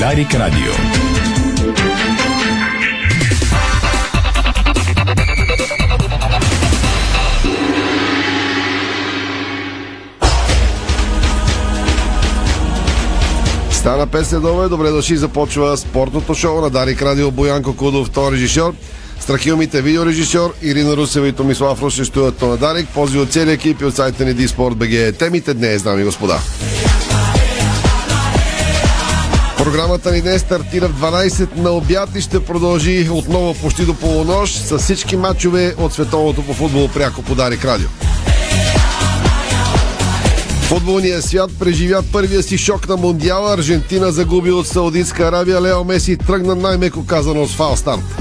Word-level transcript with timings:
Дарик 0.00 0.34
Радио. 0.34 0.72
Стана 13.70 14.06
песен 14.06 14.40
добре, 14.40 14.68
добре 14.68 14.90
дошли, 14.90 15.16
започва 15.16 15.76
спортното 15.76 16.34
шоу 16.34 16.60
на 16.60 16.70
Дарик 16.70 17.02
Радио 17.02 17.30
Боянко 17.30 17.76
Кудов, 17.76 18.06
втори 18.06 18.34
режисьор. 18.34 18.74
Страхилмите 19.20 19.82
видеорежисьор, 19.82 20.54
Ирина 20.62 20.96
Русева 20.96 21.28
и 21.28 21.32
Томислав 21.32 21.82
Русев 21.82 22.06
стоят 22.06 22.42
на 22.42 22.56
Дарик. 22.56 22.88
Пози 22.88 23.18
от 23.18 23.32
целия 23.32 23.52
екип 23.52 23.80
и 23.80 23.84
от 23.84 23.96
сайта 23.96 24.24
ни 24.24 24.34
Диспорт 24.34 24.76
БГ. 24.76 25.18
Темите 25.18 25.54
днес, 25.54 25.82
дами 25.82 26.02
и 26.02 26.04
господа. 26.04 26.38
Програмата 29.64 30.12
ни 30.12 30.20
днес 30.20 30.42
стартира 30.42 30.88
в 30.88 31.00
12 31.00 31.56
на 31.56 31.70
обяд 31.70 32.16
и 32.16 32.20
ще 32.20 32.44
продължи 32.44 33.08
отново 33.10 33.54
почти 33.54 33.84
до 33.84 33.94
полунощ 33.94 34.66
с 34.66 34.78
всички 34.78 35.16
матчове 35.16 35.74
от 35.78 35.92
световното 35.92 36.42
по 36.42 36.54
футбол 36.54 36.88
пряко 36.88 37.22
по 37.22 37.34
Дарик 37.34 37.64
Радио. 37.64 37.88
Футболният 40.62 41.24
свят 41.24 41.50
преживя 41.58 42.02
първия 42.12 42.42
си 42.42 42.58
шок 42.58 42.88
на 42.88 42.96
Мондиала. 42.96 43.54
Аржентина 43.54 44.12
загуби 44.12 44.50
от 44.50 44.66
Саудитска 44.66 45.22
Аравия. 45.22 45.62
Лео 45.62 45.84
Меси 45.84 46.16
тръгна 46.16 46.54
най-меко 46.54 47.06
казано 47.06 47.46
с 47.46 47.56
фалстарт. 47.56 48.19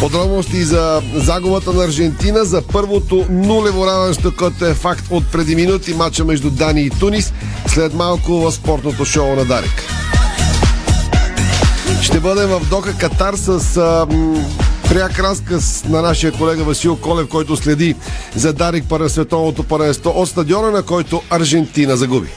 Подробности 0.00 0.64
за 0.64 1.02
загубата 1.14 1.72
на 1.72 1.84
Аржентина 1.84 2.44
за 2.44 2.62
първото 2.62 3.26
нулево 3.30 3.86
равенство, 3.86 4.32
което 4.38 4.66
е 4.66 4.74
факт 4.74 5.04
от 5.10 5.32
преди 5.32 5.56
минути 5.56 5.94
матча 5.94 6.24
между 6.24 6.50
Дани 6.50 6.82
и 6.82 6.90
Тунис, 6.90 7.32
след 7.66 7.94
малко 7.94 8.32
в 8.32 8.52
спортното 8.52 9.04
шоу 9.04 9.36
на 9.36 9.44
Дарик. 9.44 9.82
Ще 12.02 12.20
бъдем 12.20 12.48
в 12.48 12.60
Доха 12.70 12.92
Катар 12.92 13.34
с 13.34 13.80
пряк 14.88 15.18
разказ 15.18 15.84
на 15.88 16.02
нашия 16.02 16.32
колега 16.32 16.64
Васил 16.64 16.96
Колев, 16.96 17.28
който 17.28 17.56
следи 17.56 17.94
за 18.36 18.52
Дарик 18.52 18.84
пара 18.88 19.08
световното 19.08 19.62
паренство 19.62 20.12
от 20.16 20.28
стадиона, 20.28 20.70
на 20.70 20.82
който 20.82 21.22
Аржентина 21.30 21.96
загуби. 21.96 22.28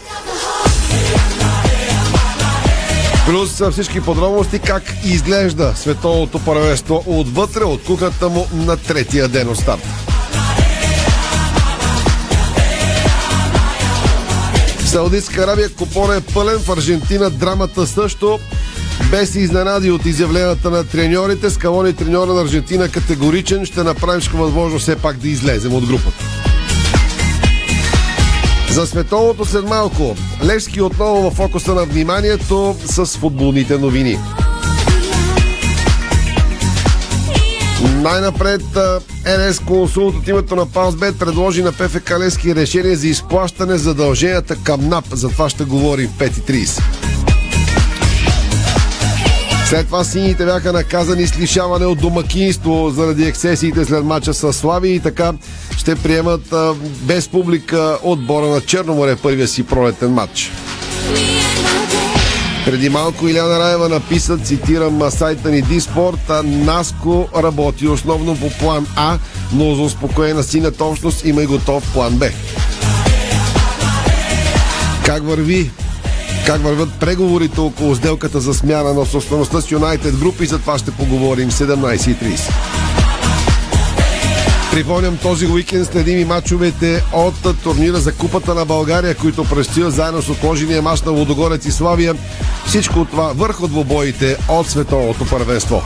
Плюс 3.30 3.62
всички 3.72 4.02
подробности 4.02 4.60
как 4.60 4.84
изглежда 5.06 5.74
световното 5.76 6.40
първенство 6.40 7.04
отвътре 7.08 7.64
от 7.64 7.84
кухата 7.84 8.30
му 8.30 8.48
на 8.54 8.78
третия 8.78 9.28
ден 9.28 9.50
от 9.50 9.58
старта. 9.58 9.88
В 14.80 14.90
Саудитска 14.90 15.44
Арабия 15.44 15.70
купона 15.70 16.16
е 16.16 16.22
пълен, 16.22 16.60
в 16.60 16.70
Аржентина 16.70 17.30
драмата 17.30 17.88
също. 17.88 18.40
Без 19.12 19.36
изненади 19.36 19.92
от 19.92 20.06
изявленията 20.06 20.70
на 20.70 20.84
треньорите, 20.84 21.50
Скалони 21.50 21.94
треньора 21.94 22.34
на 22.34 22.42
Аржентина 22.42 22.90
категоричен, 22.90 23.66
ще 23.66 23.84
направим 23.84 24.22
всичко 24.22 24.38
възможно 24.38 24.80
все 24.80 24.96
пак 24.96 25.18
да 25.18 25.30
излезем 25.30 25.74
от 25.74 25.86
групата. 25.86 26.39
За 28.72 28.88
световното 28.88 29.46
след 29.46 29.66
малко. 29.66 30.16
Левски 30.44 30.82
отново 30.82 31.30
в 31.30 31.36
фокуса 31.36 31.74
на 31.74 31.86
вниманието 31.86 32.76
с 32.86 33.06
футболните 33.06 33.78
новини. 33.78 34.18
Най-напред 37.96 38.62
НС 39.26 39.60
консулт 39.60 40.16
от 40.16 40.28
името 40.28 40.56
на 40.56 40.66
Паусбет 40.66 41.20
предложи 41.20 41.64
на 41.64 41.72
ПФК 41.72 42.12
Левски 42.20 42.56
решение 42.56 42.96
за 42.96 43.08
изплащане 43.08 43.78
задълженията 43.78 44.56
към 44.64 44.90
НАП. 44.90 45.06
За 45.12 45.30
това 45.30 45.50
ще 45.50 45.64
говорим 45.64 46.10
в 46.10 46.20
5.30. 46.20 46.82
След 49.70 49.86
това 49.86 50.04
сините 50.04 50.46
бяха 50.46 50.74
наказани 50.74 51.28
с 51.28 51.40
лишаване 51.40 51.86
от 51.86 52.00
домакинство 52.00 52.90
заради 52.90 53.24
ексесиите 53.24 53.86
след 53.86 54.04
мача 54.04 54.34
с 54.34 54.54
Слави 54.54 54.90
и 54.90 55.00
така 55.00 55.34
ще 55.80 55.96
приемат 55.96 56.54
а, 56.54 56.74
без 57.02 57.28
публика 57.28 57.98
отбора 58.04 58.46
на 58.46 58.62
Черноморе 58.62 59.16
първия 59.16 59.48
си 59.48 59.64
пролетен 59.64 60.12
матч. 60.12 60.52
Преди 62.66 62.90
малко 62.90 63.28
Иляна 63.28 63.60
Раева 63.60 63.90
написа, 63.90 64.38
цитирам 64.38 65.12
сайта 65.12 65.50
ни 65.50 65.62
Диспорт, 65.62 66.32
Наско 66.44 67.28
работи 67.38 67.88
основно 67.88 68.36
по 68.36 68.50
план 68.50 68.88
А, 68.96 69.18
но 69.54 69.76
за 69.76 69.82
успокоение 69.82 70.34
на 70.34 70.44
синята 70.44 70.86
общност 70.86 71.26
има 71.26 71.44
и 71.44 71.46
готов 71.46 71.94
план 71.94 72.16
Б. 72.16 72.30
Как 75.06 75.24
върви 75.24 75.72
как 76.46 76.64
върват 76.64 76.94
преговорите 77.00 77.60
около 77.60 77.96
сделката 77.96 78.40
за 78.40 78.54
смяна 78.54 78.94
на 78.94 79.06
собствеността 79.06 79.62
с 79.62 79.68
United 79.68 80.12
Group 80.12 80.42
и 80.44 80.46
за 80.46 80.60
това 80.60 80.78
ще 80.78 80.92
поговорим 80.92 81.52
17.30. 81.52 82.99
Припомням, 84.72 85.18
този 85.18 85.48
уикенд 85.48 85.88
следим 85.88 86.20
и 86.20 86.26
мачовете 86.26 87.04
от 87.14 87.62
турнира 87.64 87.98
за 87.98 88.14
Купата 88.14 88.56
на 88.56 88.66
България, 88.66 89.16
които 89.16 89.44
предстоят 89.44 89.94
заедно 89.94 90.22
с 90.22 90.30
отложения 90.30 90.82
мач 90.82 91.02
на 91.02 91.12
Водогорец 91.12 91.66
и 91.66 91.72
Славия. 91.72 92.16
Всичко 92.66 93.06
това 93.06 93.32
върху 93.36 93.68
двобоите 93.68 94.38
от 94.50 94.68
световното 94.68 95.26
първенство. 95.30 95.84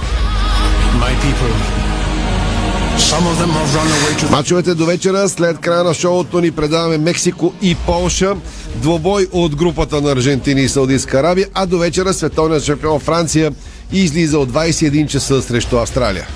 Мачовете 4.31 4.73
до 4.73 4.85
вечера, 4.85 5.29
след 5.29 5.59
края 5.59 5.83
на 5.83 5.93
шоуто 5.93 6.41
ни 6.41 6.51
предаваме 6.51 6.97
Мексико 6.97 7.53
и 7.61 7.75
Полша. 7.75 8.35
Двобой 8.75 9.27
от 9.31 9.55
групата 9.55 10.01
на 10.01 10.11
Аржентина 10.11 10.61
и 10.61 10.69
Саудитска 10.69 11.19
Арабия, 11.19 11.47
а 11.53 11.65
до 11.65 11.77
вечера 11.77 12.13
световният 12.13 12.63
шампион 12.63 12.99
Франция 12.99 13.51
излиза 13.91 14.39
от 14.39 14.51
21 14.51 15.07
часа 15.07 15.41
срещу 15.41 15.77
Австралия. 15.77 16.27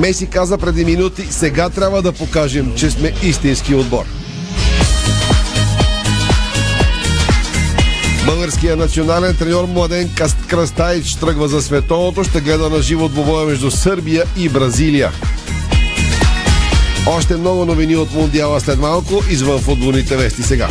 Меси 0.00 0.26
каза 0.26 0.58
преди 0.58 0.84
минути, 0.84 1.26
сега 1.30 1.68
трябва 1.68 2.02
да 2.02 2.12
покажем, 2.12 2.72
че 2.76 2.90
сме 2.90 3.12
истински 3.22 3.74
отбор. 3.74 4.04
Българският 8.26 8.78
национален 8.78 9.36
треньор 9.36 9.66
Младен 9.66 10.10
Кръстаич 10.48 11.14
тръгва 11.14 11.48
за 11.48 11.62
световното. 11.62 12.24
Ще 12.24 12.40
гледа 12.40 12.70
на 12.70 12.82
живо 12.82 13.08
двобоя 13.08 13.46
между 13.46 13.70
Сърбия 13.70 14.24
и 14.36 14.48
Бразилия. 14.48 15.12
Още 17.06 17.36
много 17.36 17.64
новини 17.64 17.96
от 17.96 18.14
Мундиала 18.14 18.60
след 18.60 18.78
малко, 18.78 19.22
извън 19.30 19.60
футболните 19.60 20.16
вести 20.16 20.42
сега. 20.42 20.68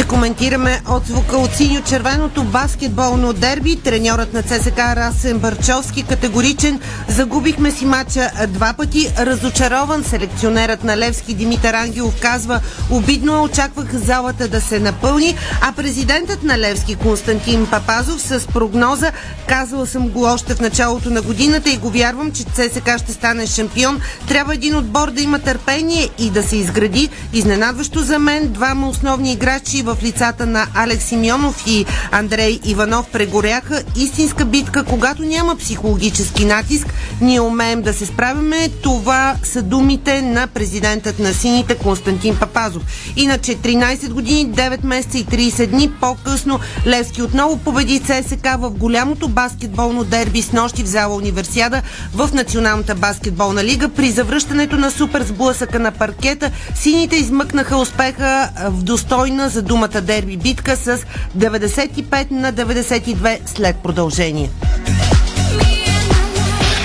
Ще 0.00 0.08
коментираме 0.08 0.82
отзвука 0.88 1.36
от 1.36 1.50
синьо-червеното 1.50 2.44
баскетболно 2.44 3.32
дерби. 3.32 3.76
Треньорът 3.76 4.32
на 4.32 4.42
ЦСК 4.42 4.78
Расен 4.78 5.38
Барчовски 5.38 6.02
категоричен. 6.02 6.80
Загубихме 7.08 7.70
си 7.70 7.86
мача 7.86 8.30
два 8.48 8.72
пъти. 8.72 9.12
Разочарован 9.18 10.04
селекционерът 10.04 10.84
на 10.84 10.96
Левски 10.96 11.34
Димитър 11.34 11.74
Ангелов 11.74 12.20
казва 12.20 12.60
обидно 12.90 13.36
е, 13.36 13.40
очаквах 13.40 13.94
залата 13.94 14.48
да 14.48 14.60
се 14.60 14.78
напълни, 14.78 15.36
а 15.60 15.72
президентът 15.72 16.42
на 16.42 16.58
Левски 16.58 16.94
Константин 16.94 17.66
Папазов 17.70 18.20
с 18.20 18.46
прогноза 18.46 19.12
казала 19.48 19.86
съм 19.86 20.08
го 20.08 20.24
още 20.24 20.54
в 20.54 20.60
началото 20.60 21.10
на 21.10 21.22
годината 21.22 21.70
и 21.70 21.76
го 21.76 21.90
вярвам, 21.90 22.32
че 22.32 22.44
ЦСК 22.44 22.98
ще 22.98 23.12
стане 23.12 23.46
шампион. 23.46 24.00
Трябва 24.28 24.54
един 24.54 24.76
отбор 24.76 25.10
да 25.10 25.22
има 25.22 25.38
търпение 25.38 26.08
и 26.18 26.30
да 26.30 26.42
се 26.42 26.56
изгради. 26.56 27.08
Изненадващо 27.32 28.00
за 28.00 28.18
мен 28.18 28.52
двама 28.52 28.88
основни 28.88 29.32
играчи 29.32 29.82
в 29.82 29.89
лицата 30.02 30.46
на 30.46 30.66
Алекс 30.74 31.04
Симеонов 31.04 31.64
и 31.66 31.86
Андрей 32.10 32.60
Иванов 32.64 33.06
прегоряха. 33.08 33.82
Истинска 33.96 34.44
битка, 34.44 34.84
когато 34.84 35.22
няма 35.22 35.56
психологически 35.56 36.44
натиск, 36.44 36.94
ние 37.20 37.40
умеем 37.40 37.82
да 37.82 37.92
се 37.94 38.06
справяме. 38.06 38.68
Това 38.82 39.34
са 39.42 39.62
думите 39.62 40.22
на 40.22 40.46
президентът 40.46 41.18
на 41.18 41.34
сините 41.34 41.74
Константин 41.74 42.36
Папазов. 42.36 42.82
Иначе 43.16 43.56
13 43.56 44.08
години, 44.08 44.52
9 44.52 44.84
месеца 44.84 45.18
и 45.18 45.26
30 45.26 45.66
дни 45.66 45.90
по-късно 46.00 46.60
Левски 46.86 47.22
отново 47.22 47.56
победи 47.56 48.00
ЦСК 48.00 48.48
в 48.58 48.70
голямото 48.70 49.28
баскетболно 49.28 50.04
дерби 50.04 50.42
с 50.42 50.52
нощи 50.52 50.82
в 50.82 50.86
зала 50.86 51.16
Универсиада 51.16 51.82
в 52.14 52.30
Националната 52.34 52.94
баскетболна 52.94 53.64
лига. 53.64 53.88
При 53.88 54.10
завръщането 54.10 54.76
на 54.76 54.90
супер 54.90 55.22
сблъсъка 55.22 55.78
на 55.78 55.90
паркета, 55.90 56.50
сините 56.74 57.16
измъкнаха 57.16 57.76
успеха 57.76 58.50
в 58.68 58.82
достойна 58.82 59.48
за 59.48 59.62
думата 59.80 60.00
дерби 60.00 60.36
битка 60.36 60.76
с 60.76 60.98
95 61.38 62.30
на 62.30 62.52
92 62.52 63.38
след 63.46 63.76
продължение. 63.76 64.50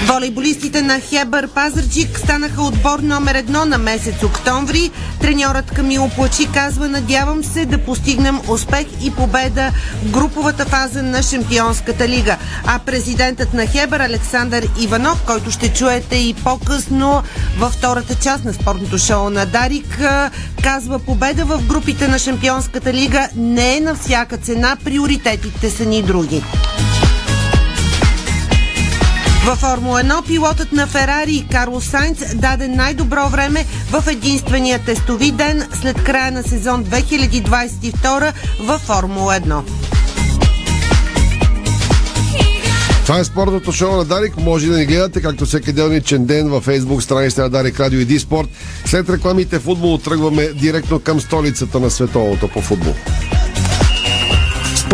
Волейболистите 0.08 0.82
на 0.82 1.00
Хебър 1.00 1.48
Пазарджик 1.48 2.20
станаха 2.20 2.62
отбор 2.62 3.00
номер 3.00 3.36
едно 3.36 3.66
на 3.66 3.78
месец 3.78 4.24
октомври. 4.24 4.92
Треньорът 5.22 5.72
Камило 5.72 6.10
Плачи 6.10 6.48
казва, 6.54 6.88
надявам 6.88 7.44
се 7.44 7.66
да 7.66 7.78
постигнем 7.78 8.40
успех 8.48 8.88
и 9.04 9.12
победа 9.12 9.72
в 10.04 10.12
груповата 10.12 10.66
фаза 10.66 11.04
на 11.04 11.24
Шампионската 11.24 12.08
лига. 12.08 12.38
А 12.66 12.80
президентът 12.80 13.54
на 13.54 13.68
Хебър 13.68 14.00
Александър 14.00 14.68
Иванов, 14.80 15.26
който 15.26 15.52
ще 15.52 15.74
чуете 15.74 16.16
и 16.16 16.34
по-късно 16.34 17.24
във 17.58 17.74
втората 17.74 18.16
част 18.16 18.46
на 18.46 18.54
спортното 18.54 18.98
шоу 18.98 19.30
на 19.30 19.46
Дарик, 19.46 20.00
казва 20.64 21.00
победа 21.00 21.46
в 21.46 21.68
групите 21.68 22.08
на 22.08 22.20
Шампионската 22.20 22.94
лига 22.94 23.30
не 23.36 23.78
е 23.78 23.82
на 23.82 23.96
всяка 23.96 24.38
цена, 24.38 24.78
приоритетите 24.84 25.70
са 25.70 25.86
ни 25.86 26.04
други. 26.04 26.44
Във 29.46 29.60
Формула 29.60 30.02
1 30.04 30.28
пилотът 30.28 30.72
на 30.72 30.88
Ферари 30.88 31.48
Карло 31.52 31.82
Сайнц 31.82 32.36
даде 32.36 32.68
най-добро 32.68 33.30
време 33.30 33.66
в 33.92 34.04
единствения 34.08 34.80
тестови 34.80 35.32
ден 35.32 35.68
след 35.82 36.04
края 36.04 36.32
на 36.32 36.44
сезон 36.44 36.86
2022 36.86 38.34
във 38.60 38.82
Формула 38.82 39.34
1. 39.34 39.62
Това 43.06 43.20
е 43.20 43.24
спортното 43.24 43.72
шоу 43.72 43.96
на 43.96 44.06
Дарик. 44.06 44.38
Може 44.38 44.68
да 44.68 44.78
ни 44.78 44.86
гледате, 44.86 45.22
както 45.22 45.46
всеки 45.46 45.74
делничен 45.74 46.26
ден 46.26 46.50
във 46.50 46.66
Facebook 46.66 47.00
страницата 47.00 47.42
на 47.42 47.50
Дарик 47.50 47.80
Радио 47.80 48.00
и 48.00 48.06
Диспорт. 48.06 48.50
След 48.86 49.10
рекламите 49.10 49.60
футбол 49.60 49.98
тръгваме 49.98 50.48
директно 50.48 51.00
към 51.00 51.22
столицата 51.22 51.80
на 51.80 51.90
световното 51.90 52.48
по 52.48 52.62
футбол. 52.62 52.94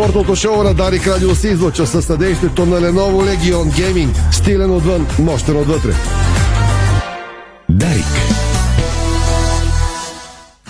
Спортното 0.01 0.35
шоу 0.35 0.63
на 0.63 0.73
Дарик 0.73 1.07
Радио 1.07 1.35
се 1.35 1.47
излъчва 1.47 1.87
със 1.87 2.05
съдействието 2.05 2.65
на 2.65 2.81
Lenovo 2.81 3.37
Legion 3.37 3.63
Gaming. 3.63 4.31
Стилен 4.31 4.71
отвън, 4.71 5.07
мощен 5.19 5.57
отвътре. 5.57 5.91
Дарик. 7.69 8.05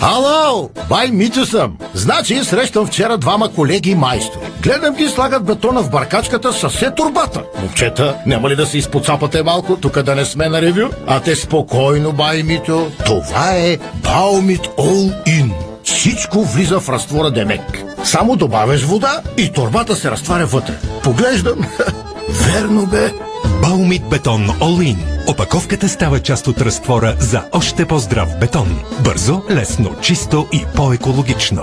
Ало, 0.02 0.70
бай 0.90 1.08
Митю 1.12 1.46
съм. 1.46 1.78
Значи 1.94 2.44
срещам 2.44 2.88
вчера 2.88 3.18
двама 3.18 3.54
колеги 3.54 3.96
майстори. 3.96 4.46
Гледам 4.64 4.96
ги 4.96 5.08
слагат 5.08 5.46
бетона 5.46 5.84
в 5.84 5.90
баркачката 5.90 6.54
със 6.54 6.74
все 6.74 6.92
турбата. 6.92 7.44
Момчета, 7.62 8.16
няма 8.26 8.50
ли 8.50 8.56
да 8.56 8.66
се 8.66 8.78
изпоцапате 8.78 9.44
малко, 9.44 9.76
тук 9.76 10.02
да 10.02 10.16
не 10.16 10.26
сме 10.26 10.50
на 10.50 10.62
ревю? 10.62 10.90
А 11.08 11.20
те 11.20 11.36
спокойно, 11.36 12.12
бай 12.12 12.44
Митю. 12.44 12.88
Това 13.06 13.56
е 13.56 13.78
Баумит 14.04 14.62
All 14.78 15.26
In. 15.26 15.71
Всичко 16.02 16.44
влиза 16.44 16.80
в 16.80 16.90
разтвора 16.90 17.32
Демек. 17.32 17.84
Само 18.04 18.36
добавяш 18.36 18.84
вода 18.84 19.22
и 19.38 19.52
турбата 19.52 19.96
се 19.96 20.12
разтваря 20.12 20.46
вътре. 20.46 20.74
Поглеждам. 21.04 21.60
Верно 22.30 22.86
бе. 22.86 23.14
Баумит 23.62 24.04
бетон 24.10 24.48
In. 24.48 24.98
Опаковката 25.28 25.90
става 25.90 26.20
част 26.20 26.48
от 26.48 26.62
разтвора 26.62 27.16
за 27.20 27.44
още 27.52 27.86
по-здрав 27.86 28.40
бетон. 28.40 28.80
Бързо, 29.04 29.42
лесно, 29.50 29.96
чисто 30.02 30.48
и 30.52 30.66
по-екологично. 30.76 31.62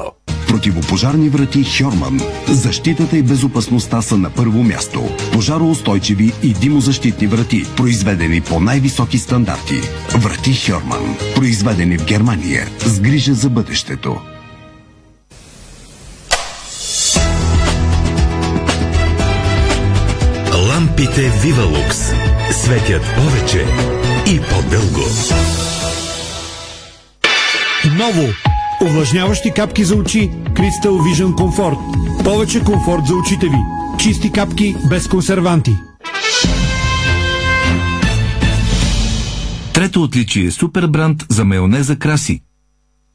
Противопожарни 0.49 1.29
врати 1.29 1.65
Хьорман. 1.65 2.21
Защитата 2.49 3.17
и 3.17 3.23
безопасността 3.23 4.03
са 4.03 4.19
на 4.19 4.31
първо 4.31 4.63
място. 4.63 5.09
Пожароустойчиви 5.33 6.33
и 6.43 6.53
димозащитни 6.53 7.27
врати, 7.27 7.65
произведени 7.77 8.41
по 8.41 8.61
най-високи 8.61 9.19
стандарти. 9.19 9.81
Врати 10.15 10.55
Хьорман. 10.55 11.17
Произведени 11.35 11.99
в 11.99 12.05
Германия. 12.05 12.69
С 12.79 13.01
грижа 13.01 13.35
за 13.35 13.51
бъдещето. 13.51 14.17
Лампите 20.69 21.33
Вивалукс 21.43 21.99
светят 22.53 23.03
повече 23.17 23.67
и 24.27 24.41
по-дълго. 24.41 25.05
Ново! 27.99 28.29
Увлажняващи 28.83 29.51
капки 29.51 29.85
за 29.85 29.97
очи 29.97 30.31
Crystal 30.45 30.89
Vision 30.89 31.35
Comfort. 31.35 31.79
Повече 32.25 32.65
комфорт 32.65 33.07
за 33.07 33.15
очите 33.15 33.47
ви. 33.47 33.59
Чисти 33.99 34.33
капки 34.33 34.77
без 34.91 35.09
консерванти. 35.09 35.77
Трето 39.75 40.03
отличие 40.03 40.47
е 40.47 40.51
супер 40.51 40.87
бранд 40.87 41.27
за 41.29 41.45
майонеза 41.45 41.97
Краси. 41.97 42.43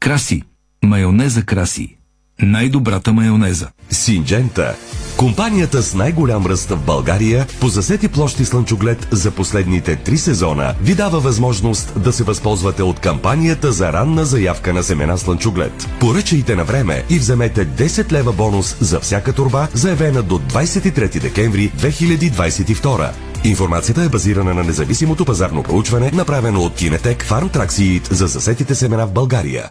Краси. 0.00 0.42
Майонеза 0.84 1.42
Краси. 1.42 1.96
Най-добрата 2.42 3.12
майонеза. 3.12 3.68
Синджента. 3.90 4.74
Компанията 5.16 5.82
с 5.82 5.94
най-голям 5.94 6.46
ръст 6.46 6.70
в 6.70 6.76
България 6.76 7.46
по 7.60 7.68
засети 7.68 8.08
площи 8.08 8.44
слънчоглед 8.44 9.08
за 9.10 9.30
последните 9.30 9.96
три 9.96 10.18
сезона 10.18 10.74
ви 10.82 10.94
дава 10.94 11.20
възможност 11.20 12.00
да 12.00 12.12
се 12.12 12.24
възползвате 12.24 12.82
от 12.82 13.00
кампанията 13.00 13.72
за 13.72 13.92
ранна 13.92 14.24
заявка 14.24 14.72
на 14.72 14.82
семена 14.82 15.18
слънчоглед. 15.18 15.88
Поръчайте 16.00 16.56
на 16.56 16.64
време 16.64 17.04
и 17.10 17.18
вземете 17.18 17.66
10 17.66 18.12
лева 18.12 18.32
бонус 18.32 18.76
за 18.80 19.00
всяка 19.00 19.32
турба, 19.32 19.68
заявена 19.74 20.22
до 20.22 20.38
23 20.38 21.20
декември 21.20 21.72
2022. 21.78 23.10
Информацията 23.44 24.02
е 24.02 24.08
базирана 24.08 24.54
на 24.54 24.64
независимото 24.64 25.24
пазарно 25.24 25.62
проучване, 25.62 26.10
направено 26.14 26.60
от 26.60 26.74
Кинетек 26.74 27.26
Seed 27.28 28.12
за 28.12 28.26
засетите 28.26 28.74
семена 28.74 29.06
в 29.06 29.12
България. 29.12 29.70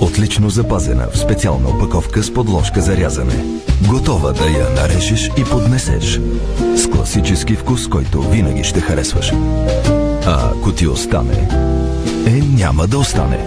Отлично 0.00 0.50
запазена 0.50 1.06
в 1.12 1.18
специална 1.18 1.68
опаковка 1.68 2.22
с 2.22 2.34
подложка 2.34 2.80
за 2.80 2.96
рязане. 2.96 3.44
Готова 3.88 4.32
да 4.32 4.44
я 4.44 4.70
нарежеш 4.70 5.30
и 5.38 5.44
поднесеш. 5.44 6.20
С 6.76 6.90
класически 6.90 7.54
вкус, 7.54 7.88
който 7.88 8.22
винаги 8.22 8.64
ще 8.64 8.80
харесваш. 8.80 9.32
А 10.26 10.50
ако 10.50 10.72
ти 10.72 10.86
остане, 10.86 11.48
е 12.26 12.30
няма 12.30 12.86
да 12.86 12.98
остане. 12.98 13.38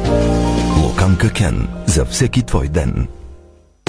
Луканка 0.84 1.30
Кен. 1.30 1.68
За 1.86 2.06
всеки 2.06 2.44
твой 2.44 2.68
ден. 2.68 3.08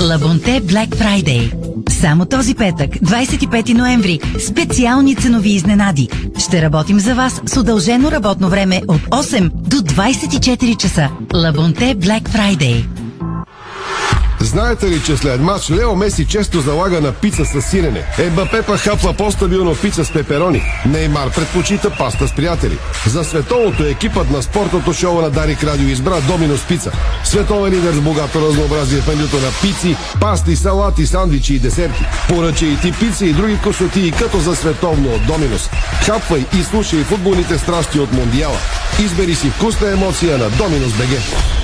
Лабонте 0.00 0.60
Black 0.60 0.96
Friday. 0.96 1.52
Само 1.90 2.26
този 2.26 2.54
петък, 2.54 2.90
25 2.90 3.72
ноември, 3.74 4.20
специални 4.48 5.16
ценови 5.16 5.50
изненади. 5.50 6.08
Ще 6.38 6.62
работим 6.62 7.00
за 7.00 7.14
вас 7.14 7.42
с 7.46 7.56
удължено 7.56 8.10
работно 8.10 8.48
време 8.48 8.82
от 8.88 9.00
8 9.00 9.50
до 9.54 9.76
24 9.76 10.76
часа. 10.76 11.10
Лабонте 11.34 11.96
Black 11.96 12.28
Friday. 12.28 12.84
Знаете 14.44 14.90
ли, 14.90 15.02
че 15.02 15.16
след 15.16 15.40
матч 15.40 15.70
Лео 15.70 15.96
Меси 15.96 16.26
често 16.26 16.60
залага 16.60 17.00
на 17.00 17.12
пица 17.12 17.44
с 17.44 17.62
сирене? 17.62 18.04
Ембапе 18.18 18.62
па 18.62 18.78
хапва 18.78 19.12
по-стабилно 19.12 19.74
пица 19.74 20.04
с 20.04 20.12
пеперони. 20.12 20.62
Неймар 20.86 21.30
предпочита 21.30 21.90
паста 21.90 22.28
с 22.28 22.32
приятели. 22.32 22.78
За 23.06 23.24
световното 23.24 23.84
екипът 23.84 24.30
на 24.30 24.42
спортното 24.42 24.92
шоу 24.92 25.20
на 25.20 25.30
Дарик 25.30 25.64
Радио 25.64 25.88
избра 25.88 26.20
Доминос 26.20 26.64
Пица. 26.68 26.92
Световен 27.24 27.72
лидер 27.72 27.92
с 27.92 28.00
богато 28.00 28.48
разнообразие 28.48 29.00
в 29.00 29.08
менюто 29.08 29.36
на 29.36 29.50
пици, 29.62 29.96
пасти, 30.20 30.56
салати, 30.56 31.06
сандвичи 31.06 31.54
и 31.54 31.58
десерти. 31.58 32.04
Поръчай 32.28 32.68
и 32.68 32.80
ти 32.80 32.92
пици 32.92 33.26
и 33.26 33.32
други 33.32 33.58
косоти 33.64 34.12
като 34.18 34.38
за 34.38 34.56
световно 34.56 35.08
от 35.14 35.26
Доминос. 35.26 35.70
Хапвай 36.06 36.44
и 36.58 36.62
слушай 36.62 37.04
футболните 37.04 37.58
страсти 37.58 37.98
от 37.98 38.12
Мондиала. 38.12 38.58
Избери 39.04 39.34
си 39.34 39.50
вкусна 39.50 39.90
емоция 39.92 40.38
на 40.38 40.50
Доминос 40.50 40.92
БГ. 40.92 41.63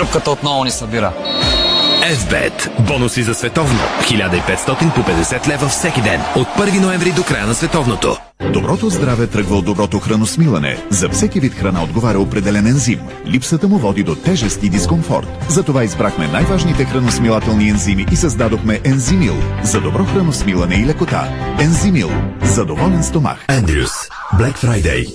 Тръпката 0.00 0.30
отново 0.30 0.64
ни 0.64 0.70
събира. 0.70 1.12
Безбет. 2.00 2.70
Бонуси 2.78 3.22
за 3.22 3.34
световно. 3.34 3.78
1500 4.00 4.94
по 4.94 5.00
50 5.00 5.48
лева 5.48 5.68
всеки 5.68 6.02
ден. 6.02 6.20
От 6.36 6.48
1 6.48 6.80
ноември 6.80 7.12
до 7.12 7.22
края 7.22 7.46
на 7.46 7.54
световното. 7.54 8.16
Доброто 8.52 8.90
здраве 8.90 9.26
тръгва 9.26 9.56
от 9.56 9.64
доброто 9.64 9.98
храносмилане. 9.98 10.76
За 10.90 11.08
всеки 11.08 11.40
вид 11.40 11.54
храна 11.54 11.82
отговаря 11.82 12.20
определен 12.20 12.66
ензим. 12.66 13.00
Липсата 13.26 13.68
му 13.68 13.78
води 13.78 14.02
до 14.02 14.14
тежест 14.14 14.62
и 14.62 14.68
дискомфорт. 14.68 15.28
Затова 15.48 15.84
избрахме 15.84 16.28
най-важните 16.28 16.84
храносмилателни 16.84 17.68
ензими 17.68 18.06
и 18.12 18.16
създадохме 18.16 18.80
Ензимил 18.84 19.34
за 19.62 19.80
добро 19.80 20.04
храносмилане 20.04 20.74
и 20.74 20.86
лекота. 20.86 21.28
Ензимил. 21.60 22.10
Задоволен 22.42 23.02
стомах. 23.02 23.44
Андрюс. 23.48 23.92
Black 24.40 24.56
Friday. 24.56 25.06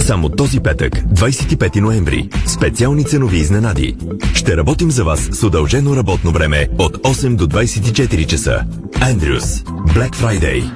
Само 0.00 0.28
този 0.28 0.60
петък, 0.60 0.92
25 0.92 1.80
ноември. 1.80 2.28
Специални 2.46 3.04
ценови 3.04 3.36
изненади. 3.36 3.96
Ще 4.34 4.56
работим 4.56 4.90
за 4.90 5.04
вас 5.04 5.28
с 5.32 5.42
удължено 5.42 5.96
работно 5.96 6.32
време 6.32 6.68
от 6.78 6.96
8 6.96 7.36
до 7.36 7.46
24 7.46 8.26
часа. 8.26 8.64
Андрюс. 9.00 9.44
Black 9.64 10.16
Friday. 10.16 10.70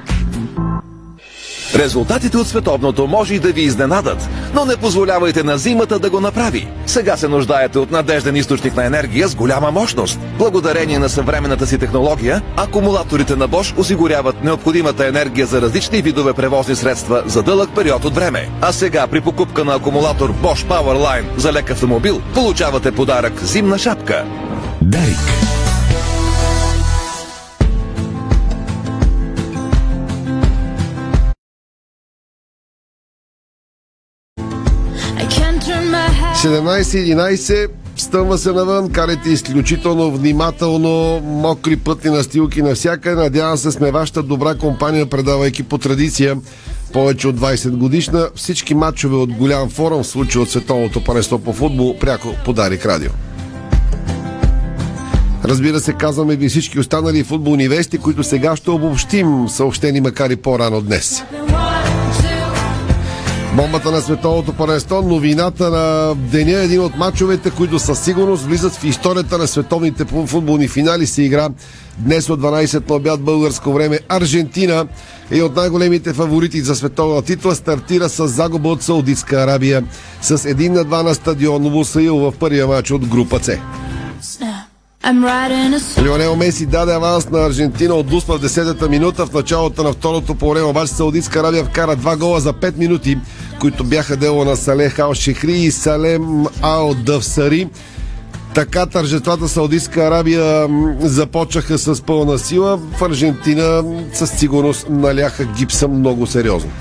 Резултатите 1.77 2.37
от 2.37 2.47
световното 2.47 3.07
може 3.07 3.33
и 3.33 3.39
да 3.39 3.51
ви 3.51 3.61
изненадат, 3.61 4.29
но 4.53 4.65
не 4.65 4.77
позволявайте 4.77 5.43
на 5.43 5.57
зимата 5.57 5.99
да 5.99 6.09
го 6.09 6.19
направи. 6.19 6.67
Сега 6.85 7.17
се 7.17 7.27
нуждаете 7.27 7.79
от 7.79 7.91
надежден 7.91 8.35
източник 8.35 8.75
на 8.75 8.85
енергия 8.85 9.27
с 9.27 9.35
голяма 9.35 9.71
мощност. 9.71 10.19
Благодарение 10.37 10.99
на 10.99 11.09
съвременната 11.09 11.67
си 11.67 11.77
технология, 11.77 12.41
акумулаторите 12.55 13.35
на 13.35 13.49
Bosch 13.49 13.77
осигуряват 13.77 14.43
необходимата 14.43 15.07
енергия 15.07 15.45
за 15.45 15.61
различни 15.61 16.01
видове 16.01 16.33
превозни 16.33 16.75
средства 16.75 17.23
за 17.25 17.43
дълъг 17.43 17.69
период 17.75 18.05
от 18.05 18.15
време. 18.15 18.49
А 18.61 18.71
сега 18.71 19.07
при 19.07 19.21
покупка 19.21 19.65
на 19.65 19.75
акумулатор 19.75 20.33
Bosch 20.33 20.67
Powerline 20.67 21.37
за 21.37 21.53
лек 21.53 21.71
автомобил 21.71 22.21
получавате 22.33 22.91
подарък 22.91 23.43
зимна 23.43 23.77
шапка. 23.77 24.25
Дарик. 24.81 25.46
17-11 36.37 37.67
Стъмва 37.95 38.37
се 38.37 38.51
навън, 38.51 38.89
карайте 38.89 39.29
изключително 39.29 40.11
внимателно, 40.11 41.19
мокри 41.23 41.77
пътни 41.77 42.09
настилки 42.09 42.61
навсякъде. 42.61 43.15
Надявам 43.15 43.57
се 43.57 43.71
сме 43.71 43.91
вашата 43.91 44.23
добра 44.23 44.55
компания, 44.55 45.05
предавайки 45.05 45.63
по 45.63 45.77
традиция 45.77 46.37
повече 46.93 47.27
от 47.27 47.39
20 47.39 47.69
годишна. 47.69 48.29
Всички 48.35 48.75
матчове 48.75 49.15
от 49.15 49.33
голям 49.33 49.69
форум, 49.69 50.03
в 50.03 50.07
случай 50.07 50.41
от 50.41 50.49
световното 50.49 51.03
паренство 51.03 51.39
по 51.39 51.53
футбол, 51.53 51.97
пряко 51.99 52.35
подарик 52.45 52.85
радио. 52.85 53.11
Разбира 55.45 55.79
се, 55.79 55.93
казваме 55.93 56.35
ви 56.35 56.49
всички 56.49 56.79
останали 56.79 57.23
футболни 57.23 57.67
вести, 57.67 57.97
които 57.97 58.23
сега 58.23 58.55
ще 58.55 58.69
обобщим, 58.69 59.49
съобщени 59.49 60.01
макар 60.01 60.29
и 60.29 60.35
по-рано 60.35 60.81
днес. 60.81 61.23
Бомбата 63.57 63.91
на 63.91 64.01
световното 64.01 64.53
паренство, 64.53 65.01
новината 65.01 65.69
на 65.69 66.15
деня, 66.15 66.51
един 66.51 66.81
от 66.81 66.97
мачовете, 66.97 67.51
които 67.51 67.79
със 67.79 67.99
сигурност 67.99 68.43
влизат 68.43 68.73
в 68.73 68.83
историята 68.83 69.37
на 69.37 69.47
световните 69.47 70.05
футболни 70.05 70.67
финали, 70.67 71.07
се 71.07 71.23
игра 71.23 71.49
днес 71.97 72.29
от 72.29 72.41
12 72.41 72.89
на 72.89 72.95
обяд 72.95 73.21
българско 73.21 73.73
време. 73.73 73.99
Аржентина 74.09 74.87
е 75.31 75.41
от 75.41 75.55
най-големите 75.55 76.13
фаворити 76.13 76.61
за 76.61 76.75
световна 76.75 77.21
титла, 77.21 77.55
стартира 77.55 78.09
с 78.09 78.27
загуба 78.27 78.69
от 78.69 78.83
Саудитска 78.83 79.35
Арабия 79.35 79.83
с 80.21 80.37
1 80.37 80.69
на 80.69 80.85
2 80.85 81.03
на 81.03 81.15
стадион 81.15 81.63
Новосаил 81.63 82.17
в 82.17 82.33
първия 82.39 82.67
матч 82.67 82.91
от 82.91 83.07
група 83.07 83.39
С. 83.43 83.57
Лионел 86.03 86.35
Меси 86.35 86.65
даде 86.65 86.93
аванс 86.93 87.29
на 87.29 87.45
Аржентина 87.45 87.93
от 87.93 88.07
Дуспа 88.07 88.37
в 88.37 88.41
10-та 88.41 88.87
минута. 88.87 89.25
В 89.25 89.33
началото 89.33 89.83
на 89.83 89.93
второто 89.93 90.35
по 90.35 90.49
време 90.49 90.65
обаче 90.65 90.93
Саудитска 90.93 91.39
Арабия 91.39 91.65
вкара 91.65 91.95
два 91.95 92.17
гола 92.17 92.39
за 92.39 92.53
5 92.53 92.77
минути, 92.77 93.17
които 93.59 93.83
бяха 93.83 94.17
дело 94.17 94.45
на 94.45 94.55
Салех 94.55 94.99
Ал 94.99 95.13
Шехри 95.13 95.53
и 95.53 95.71
Салем 95.71 96.45
Ал 96.61 96.93
Дъвсари. 96.93 97.67
Така 98.53 98.85
тържествата 98.85 99.47
Саудитска 99.47 100.01
Арабия 100.01 100.67
започнаха 100.99 101.77
с 101.77 102.01
пълна 102.01 102.39
сила. 102.39 102.77
В 102.77 103.01
Аржентина 103.01 103.83
със 104.13 104.31
сигурност 104.31 104.89
наляха 104.89 105.45
гипса 105.45 105.87
много 105.87 106.27
сериозно. 106.27 106.71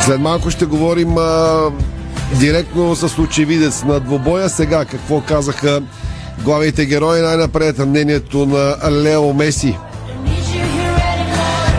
След 0.00 0.20
малко 0.20 0.50
ще 0.50 0.64
говорим 0.64 1.18
а, 1.18 1.58
директно 2.38 2.96
с 2.96 3.18
очевидец 3.18 3.82
на 3.82 4.00
двобоя. 4.00 4.48
Сега 4.48 4.84
какво 4.84 5.20
казаха 5.20 5.82
главните 6.44 6.86
герои? 6.86 7.20
Най-напред 7.20 7.78
мнението 7.78 8.46
на 8.46 8.90
Лео 8.90 9.34
Меси. 9.34 9.78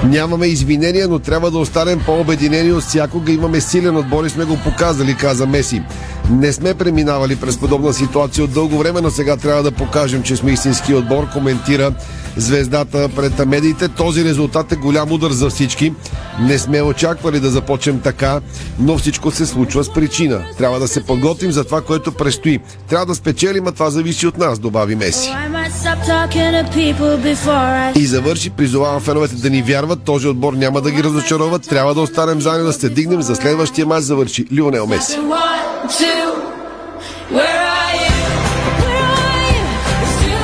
Нямаме 0.03 0.45
извинения, 0.45 1.07
но 1.07 1.19
трябва 1.19 1.51
да 1.51 1.57
останем 1.57 2.01
по-обединени 2.05 2.71
от 2.71 2.83
всякога. 2.83 3.31
Имаме 3.31 3.61
силен 3.61 3.97
отбор 3.97 4.25
и 4.25 4.29
сме 4.29 4.45
го 4.45 4.57
показали, 4.63 5.15
каза 5.15 5.47
Меси. 5.47 5.83
Не 6.29 6.53
сме 6.53 6.73
преминавали 6.73 7.35
през 7.35 7.57
подобна 7.57 7.93
ситуация 7.93 8.43
от 8.43 8.53
дълго 8.53 8.77
време, 8.77 9.01
но 9.01 9.09
сега 9.09 9.37
трябва 9.37 9.63
да 9.63 9.71
покажем, 9.71 10.23
че 10.23 10.35
сме 10.35 10.51
истински 10.51 10.93
отбор, 10.93 11.29
коментира 11.33 11.91
звездата 12.37 13.09
пред 13.15 13.45
медиите. 13.45 13.87
Този 13.87 14.25
резултат 14.25 14.71
е 14.71 14.75
голям 14.75 15.11
удар 15.11 15.31
за 15.31 15.49
всички. 15.49 15.93
Не 16.39 16.59
сме 16.59 16.81
очаквали 16.81 17.39
да 17.39 17.49
започнем 17.49 17.99
така, 17.99 18.39
но 18.79 18.97
всичко 18.97 19.31
се 19.31 19.45
случва 19.45 19.83
с 19.83 19.93
причина. 19.93 20.43
Трябва 20.57 20.79
да 20.79 20.87
се 20.87 21.03
подготвим 21.05 21.51
за 21.51 21.63
това, 21.63 21.81
което 21.81 22.11
предстои. 22.11 22.59
Трябва 22.89 23.05
да 23.05 23.15
спечелим, 23.15 23.67
а 23.67 23.71
това 23.71 23.89
зависи 23.89 24.27
от 24.27 24.37
нас, 24.37 24.59
добави 24.59 24.95
Меси. 24.95 25.31
И 27.95 28.05
завърши, 28.05 28.49
призовавам 28.49 29.01
феновете 29.01 29.35
да 29.35 29.49
ни 29.49 29.61
вярват, 29.61 30.03
този 30.03 30.27
отбор 30.27 30.53
няма 30.53 30.81
да 30.81 30.91
ги 30.91 31.03
разочарова, 31.03 31.59
трябва 31.59 31.93
да 31.93 32.01
останем 32.01 32.41
заедно 32.41 32.65
да 32.65 32.73
се 32.73 32.89
дигнем 32.89 33.21
за 33.21 33.35
следващия 33.35 33.85
мач, 33.85 34.03
завърши 34.03 34.45
Лионел 34.53 34.87
Меси. 34.87 35.17
Where? 37.31 37.80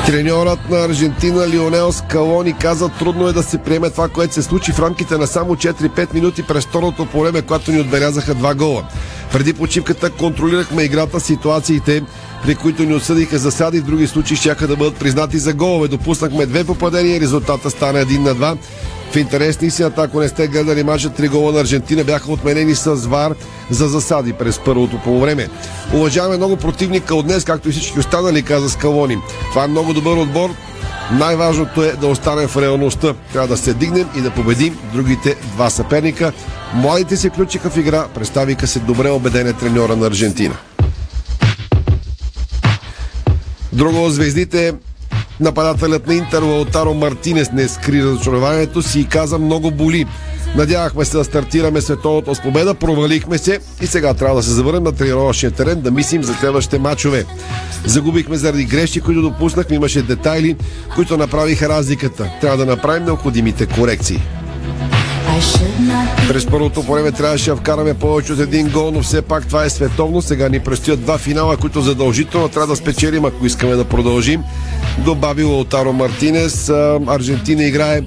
Треньорът 0.07 0.69
на 0.69 0.85
Аржентина 0.85 1.49
Лионел 1.49 1.91
Скалони 1.91 2.53
каза 2.53 2.89
трудно 2.89 3.27
е 3.27 3.33
да 3.33 3.43
се 3.43 3.57
приеме 3.57 3.89
това, 3.89 4.09
което 4.09 4.33
се 4.33 4.43
случи 4.43 4.71
в 4.71 4.79
рамките 4.79 5.17
на 5.17 5.27
само 5.27 5.55
4-5 5.55 6.13
минути 6.13 6.43
през 6.43 6.65
второто 6.65 7.05
по 7.05 7.21
време, 7.21 7.41
когато 7.41 7.71
ни 7.71 7.79
отбелязаха 7.79 8.35
два 8.35 8.55
гола. 8.55 8.83
Преди 9.31 9.53
почивката 9.53 10.09
контролирахме 10.09 10.83
играта, 10.83 11.19
ситуациите, 11.19 12.03
при 12.43 12.55
които 12.55 12.83
ни 12.83 12.93
осъдиха 12.93 13.37
засади, 13.37 13.79
в 13.79 13.83
други 13.83 14.07
случаи 14.07 14.37
ще 14.37 14.67
да 14.67 14.75
бъдат 14.75 14.95
признати 14.95 15.37
за 15.37 15.53
голове. 15.53 15.87
Допуснахме 15.87 16.45
две 16.45 16.63
попадения 16.63 17.21
резултата 17.21 17.69
стана 17.69 18.05
1 18.05 18.17
на 18.17 18.35
2. 18.35 18.57
В 19.11 19.15
интерес 19.15 19.61
на 19.61 19.67
истината, 19.67 20.01
ако 20.01 20.19
не 20.19 20.27
сте 20.27 20.47
гледали 20.47 20.83
мача, 20.83 21.09
три 21.09 21.27
гола 21.27 21.51
на 21.51 21.59
Аржентина 21.59 22.03
бяха 22.03 22.31
отменени 22.31 22.75
с 22.75 22.95
вар 22.95 23.35
за 23.69 23.87
засади 23.87 24.33
през 24.33 24.59
първото 24.59 24.97
полувреме. 25.03 25.49
Уважаваме 25.93 26.37
много 26.37 26.57
противника 26.57 27.15
от 27.15 27.25
днес, 27.25 27.43
както 27.43 27.69
и 27.69 27.71
всички 27.71 27.99
останали, 27.99 28.43
каза 28.43 28.69
Скалони. 28.69 29.17
Това 29.49 29.63
е 29.63 29.67
много 29.67 29.93
добър 29.93 30.17
отбор. 30.17 30.49
Най-важното 31.11 31.83
е 31.83 31.91
да 31.91 32.07
останем 32.07 32.47
в 32.47 32.57
реалността. 32.57 33.13
Трябва 33.33 33.47
да 33.47 33.57
се 33.57 33.73
дигнем 33.73 34.09
и 34.17 34.21
да 34.21 34.31
победим 34.31 34.77
другите 34.93 35.35
два 35.53 35.69
съперника. 35.69 36.33
Младите 36.73 37.17
се 37.17 37.29
включиха 37.29 37.69
в 37.69 37.77
игра, 37.77 38.07
представиха 38.15 38.67
се 38.67 38.79
добре 38.79 39.09
убеден 39.09 39.47
е 39.47 39.53
треньора 39.53 39.95
на 39.95 40.07
Аржентина. 40.07 40.55
Друго 43.73 44.09
звездите 44.09 44.73
Нападателят 45.39 46.07
на 46.07 46.13
Интер 46.13 46.41
Лаутаро 46.41 46.93
Мартинес 46.93 47.51
не 47.51 47.67
скри 47.67 48.03
разочарованието 48.03 48.81
си 48.81 48.99
и 48.99 49.05
каза 49.05 49.39
много 49.39 49.71
боли. 49.71 50.05
Надявахме 50.55 51.05
се 51.05 51.17
да 51.17 51.23
стартираме 51.23 51.81
световното 51.81 52.35
с 52.35 52.41
победа, 52.41 52.73
провалихме 52.73 53.37
се 53.37 53.59
и 53.81 53.87
сега 53.87 54.13
трябва 54.13 54.35
да 54.35 54.43
се 54.43 54.51
завърнем 54.51 54.83
на 54.83 54.91
тренировъчния 54.91 55.51
терен 55.51 55.81
да 55.81 55.91
мислим 55.91 56.23
за 56.23 56.33
следващите 56.33 56.79
матчове. 56.79 57.25
Загубихме 57.85 58.37
заради 58.37 58.65
грешки, 58.65 59.01
които 59.01 59.21
допуснахме, 59.21 59.75
имаше 59.75 60.01
детайли, 60.01 60.55
които 60.95 61.17
направиха 61.17 61.69
разликата. 61.69 62.31
Трябва 62.41 62.57
да 62.57 62.65
направим 62.65 63.05
необходимите 63.05 63.65
корекции. 63.65 64.21
През 66.27 66.45
първото 66.45 66.81
време 66.81 67.11
трябваше 67.11 67.49
да 67.49 67.55
вкараме 67.55 67.93
повече 67.93 68.33
от 68.33 68.39
един 68.39 68.69
гол, 68.69 68.91
но 68.91 69.01
все 69.01 69.21
пак 69.21 69.47
това 69.47 69.65
е 69.65 69.69
световно. 69.69 70.21
Сега 70.21 70.49
ни 70.49 70.59
предстоят 70.59 71.01
два 71.01 71.17
финала, 71.17 71.57
които 71.57 71.81
задължително 71.81 72.49
трябва 72.49 72.67
да 72.67 72.75
спечелим, 72.75 73.25
ако 73.25 73.45
искаме 73.45 73.75
да 73.75 73.85
продължим. 73.85 74.43
Добави 74.97 75.43
Лаутаро 75.43 75.93
Мартинес. 75.93 76.69
Аржентина 77.07 77.63
играе 77.63 78.01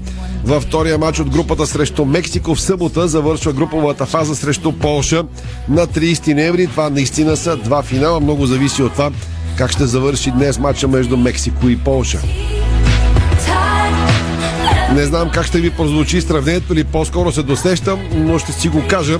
във 0.44 0.62
втория 0.62 0.98
матч 0.98 1.20
от 1.20 1.30
групата 1.30 1.66
срещу 1.66 2.04
Мексико 2.04 2.54
в 2.54 2.60
събота. 2.60 3.08
Завършва 3.08 3.52
груповата 3.52 4.06
фаза 4.06 4.36
срещу 4.36 4.72
Полша 4.72 5.24
на 5.68 5.86
30 5.86 6.34
ноември. 6.34 6.66
Това 6.66 6.90
наистина 6.90 7.36
са 7.36 7.56
два 7.56 7.82
финала. 7.82 8.20
Много 8.20 8.46
зависи 8.46 8.82
от 8.82 8.92
това 8.92 9.10
как 9.58 9.70
ще 9.70 9.86
завърши 9.86 10.30
днес 10.30 10.58
матча 10.58 10.88
между 10.88 11.16
Мексико 11.16 11.68
и 11.68 11.78
Полша. 11.78 12.18
Не 14.94 15.04
знам 15.04 15.30
как 15.30 15.46
ще 15.46 15.60
ви 15.60 15.70
прозвучи 15.70 16.20
сравнението 16.20 16.72
или 16.72 16.84
по-скоро 16.84 17.32
се 17.32 17.42
досещам, 17.42 18.00
но 18.14 18.38
ще 18.38 18.52
си 18.52 18.68
го 18.68 18.82
кажа. 18.88 19.18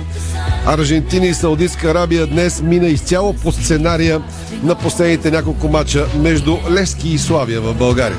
Аржентина 0.65 1.25
и 1.25 1.33
Саудитска 1.33 1.91
Арабия 1.91 2.27
днес 2.27 2.61
мина 2.61 2.87
изцяло 2.87 3.33
по 3.33 3.51
сценария 3.51 4.21
на 4.63 4.75
последните 4.75 5.31
няколко 5.31 5.67
мача 5.67 6.07
между 6.15 6.57
Лески 6.71 7.09
и 7.09 7.17
Славия 7.17 7.61
в 7.61 7.73
България. 7.73 8.17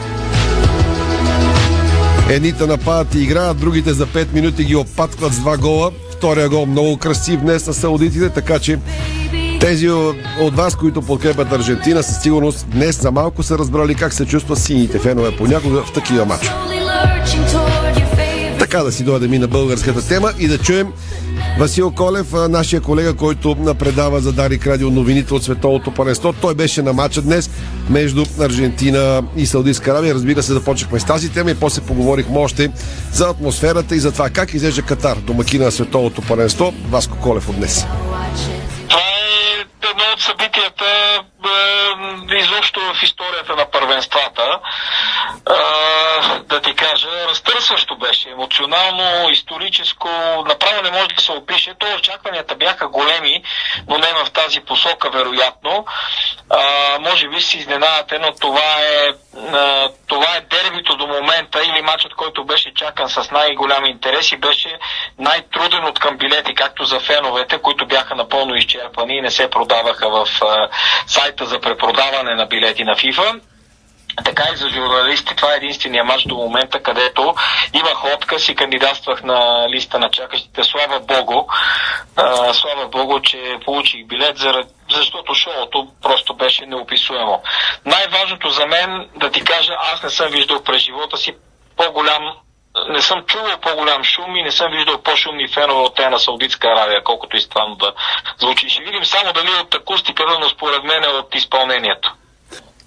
Едните 2.30 2.66
нападат 2.66 3.14
и 3.14 3.22
играят, 3.22 3.58
другите 3.58 3.92
за 3.92 4.06
5 4.06 4.34
минути 4.34 4.64
ги 4.64 4.76
опаткват 4.76 5.32
с 5.32 5.38
два 5.38 5.56
гола. 5.56 5.90
Втория 6.12 6.48
гол 6.48 6.66
много 6.66 6.96
красив 6.96 7.40
днес 7.40 7.66
на 7.66 7.74
саудитите, 7.74 8.28
така 8.28 8.58
че 8.58 8.78
тези 9.60 9.90
от 10.40 10.56
вас, 10.56 10.76
които 10.76 11.02
подкрепят 11.02 11.52
Аржентина, 11.52 12.02
със 12.02 12.22
сигурност 12.22 12.66
днес 12.68 13.00
за 13.00 13.10
малко 13.10 13.42
са 13.42 13.58
разбрали 13.58 13.94
как 13.94 14.12
се 14.12 14.26
чувстват 14.26 14.58
сините 14.58 14.98
фенове 14.98 15.36
понякога 15.36 15.82
в 15.82 15.92
такива 15.92 16.26
мача. 16.26 16.54
Така 18.72 18.84
да 18.84 18.92
си 18.92 19.04
дойдем 19.04 19.34
и 19.34 19.38
на 19.38 19.48
българската 19.48 20.08
тема 20.08 20.32
и 20.38 20.48
да 20.48 20.58
чуем 20.58 20.92
Васил 21.58 21.90
Колев, 21.90 22.32
нашия 22.32 22.80
колега, 22.80 23.16
който 23.16 23.74
предава 23.78 24.20
за 24.20 24.32
Дарик 24.32 24.66
Радио 24.66 24.90
новините 24.90 25.34
от 25.34 25.44
световното 25.44 25.94
първенство. 25.94 26.32
Той 26.32 26.54
беше 26.54 26.82
на 26.82 26.92
матча 26.92 27.22
днес 27.22 27.50
между 27.90 28.24
Аржентина 28.40 29.22
и 29.36 29.46
Саудитска 29.46 29.90
Аравия. 29.90 30.14
Разбира 30.14 30.42
се, 30.42 30.52
започнахме 30.52 31.00
с 31.00 31.04
тази 31.04 31.32
тема 31.32 31.50
и 31.50 31.54
после 31.54 31.82
поговорихме 31.82 32.38
още 32.38 32.70
за 33.12 33.28
атмосферата 33.28 33.94
и 33.94 33.98
за 33.98 34.12
това 34.12 34.30
как 34.30 34.54
изглежда 34.54 34.82
Катар, 34.82 35.16
домакина 35.16 35.64
на 35.64 35.72
световното 35.72 36.22
първенство. 36.22 36.74
Васко 36.90 37.18
Колев 37.18 37.48
от 37.48 37.56
днес. 37.56 37.86
Това 38.88 38.98
е 38.98 39.90
едно 39.90 40.04
от 40.14 40.20
събитията 40.20 40.84
изобщо 42.30 42.80
в 42.80 43.02
историята 43.02 43.56
на 43.56 43.70
първенствата. 43.70 44.58
Е, 45.50 46.38
да 46.38 46.60
ти 46.60 46.74
кажа, 46.74 47.08
разтърсващо 47.28 47.96
беше. 47.96 48.30
Емоционално, 48.30 49.30
историческо, 49.30 50.08
направо 50.46 50.82
не 50.82 50.90
може 50.90 51.08
да 51.08 51.22
се 51.22 51.32
опише. 51.32 51.74
То 51.78 51.86
очакванията 51.98 52.54
бяха 52.54 52.88
големи, 52.88 53.42
но 53.88 53.98
не 53.98 54.12
в 54.12 54.30
тази 54.30 54.60
посока, 54.60 55.10
вероятно. 55.10 55.86
Може 57.00 57.28
би 57.28 57.40
си 57.40 57.58
изненадате, 57.58 58.18
но 58.18 58.32
това 58.32 58.76
е, 58.80 59.08
това 60.06 60.36
е 60.36 60.40
дербито 60.40 60.96
до 60.96 61.06
момента 61.06 61.62
или 61.64 61.82
матчът, 61.82 62.14
който 62.14 62.44
беше 62.44 62.74
чакан 62.74 63.08
с 63.08 63.30
най-голям 63.30 63.84
интерес 63.84 64.32
и 64.32 64.36
беше 64.36 64.78
най-труден 65.18 65.84
от 65.84 65.98
към 65.98 66.16
билети, 66.16 66.54
както 66.54 66.84
за 66.84 67.00
феновете, 67.00 67.58
които 67.58 67.86
бяха 67.86 68.14
напълно 68.14 68.54
изчерпани 68.54 69.16
и 69.16 69.20
не 69.20 69.30
се 69.30 69.50
продаваха 69.50 70.10
в 70.10 70.28
а, 70.42 70.68
сайта 71.32 71.46
за 71.46 71.60
препродаване 71.60 72.34
на 72.34 72.46
билети 72.46 72.84
на 72.84 72.96
FIFA. 72.96 73.40
Така 74.24 74.42
и 74.52 74.56
за 74.56 74.68
журналисти, 74.68 75.36
това 75.36 75.52
е 75.52 75.56
единствения 75.56 76.04
матч 76.04 76.24
до 76.24 76.34
момента, 76.34 76.82
където 76.82 77.34
имах 77.74 78.04
отказ 78.14 78.48
и 78.48 78.54
кандидатствах 78.54 79.22
на 79.22 79.66
листа 79.68 79.98
на 79.98 80.10
чакащите. 80.10 80.64
Слава 80.64 81.00
Богу, 81.00 81.46
а, 82.16 82.54
слава 82.54 82.88
Богу, 82.88 83.20
че 83.20 83.56
получих 83.64 84.06
билет, 84.06 84.38
защото 84.90 85.34
шоуто 85.34 85.88
просто 86.02 86.34
беше 86.34 86.66
неописуемо. 86.66 87.42
Най-важното 87.84 88.50
за 88.50 88.66
мен, 88.66 89.08
да 89.16 89.30
ти 89.30 89.44
кажа, 89.44 89.72
аз 89.92 90.02
не 90.02 90.10
съм 90.10 90.30
виждал 90.30 90.62
през 90.62 90.82
живота 90.82 91.16
си 91.16 91.34
по-голям 91.76 92.32
не 92.88 93.02
съм 93.02 93.24
чувал 93.26 93.60
по-голям 93.62 94.04
шум 94.04 94.36
и 94.36 94.42
не 94.42 94.52
съм 94.52 94.72
виждал 94.72 95.02
по-шумни 95.02 95.48
фенове 95.48 95.80
от 95.80 95.96
те 95.96 96.08
на 96.08 96.18
Саудитска 96.18 96.68
Аравия, 96.68 97.04
колкото 97.04 97.36
и 97.36 97.40
странно 97.40 97.76
да 97.76 97.92
звучи. 98.40 98.68
Ще 98.68 98.82
видим 98.82 99.04
само 99.04 99.32
дали 99.32 99.50
от 99.62 99.74
акустиката, 99.74 100.38
но 100.40 100.48
според 100.48 100.84
мен 100.84 101.04
е 101.04 101.08
от 101.08 101.34
изпълнението. 101.34 102.14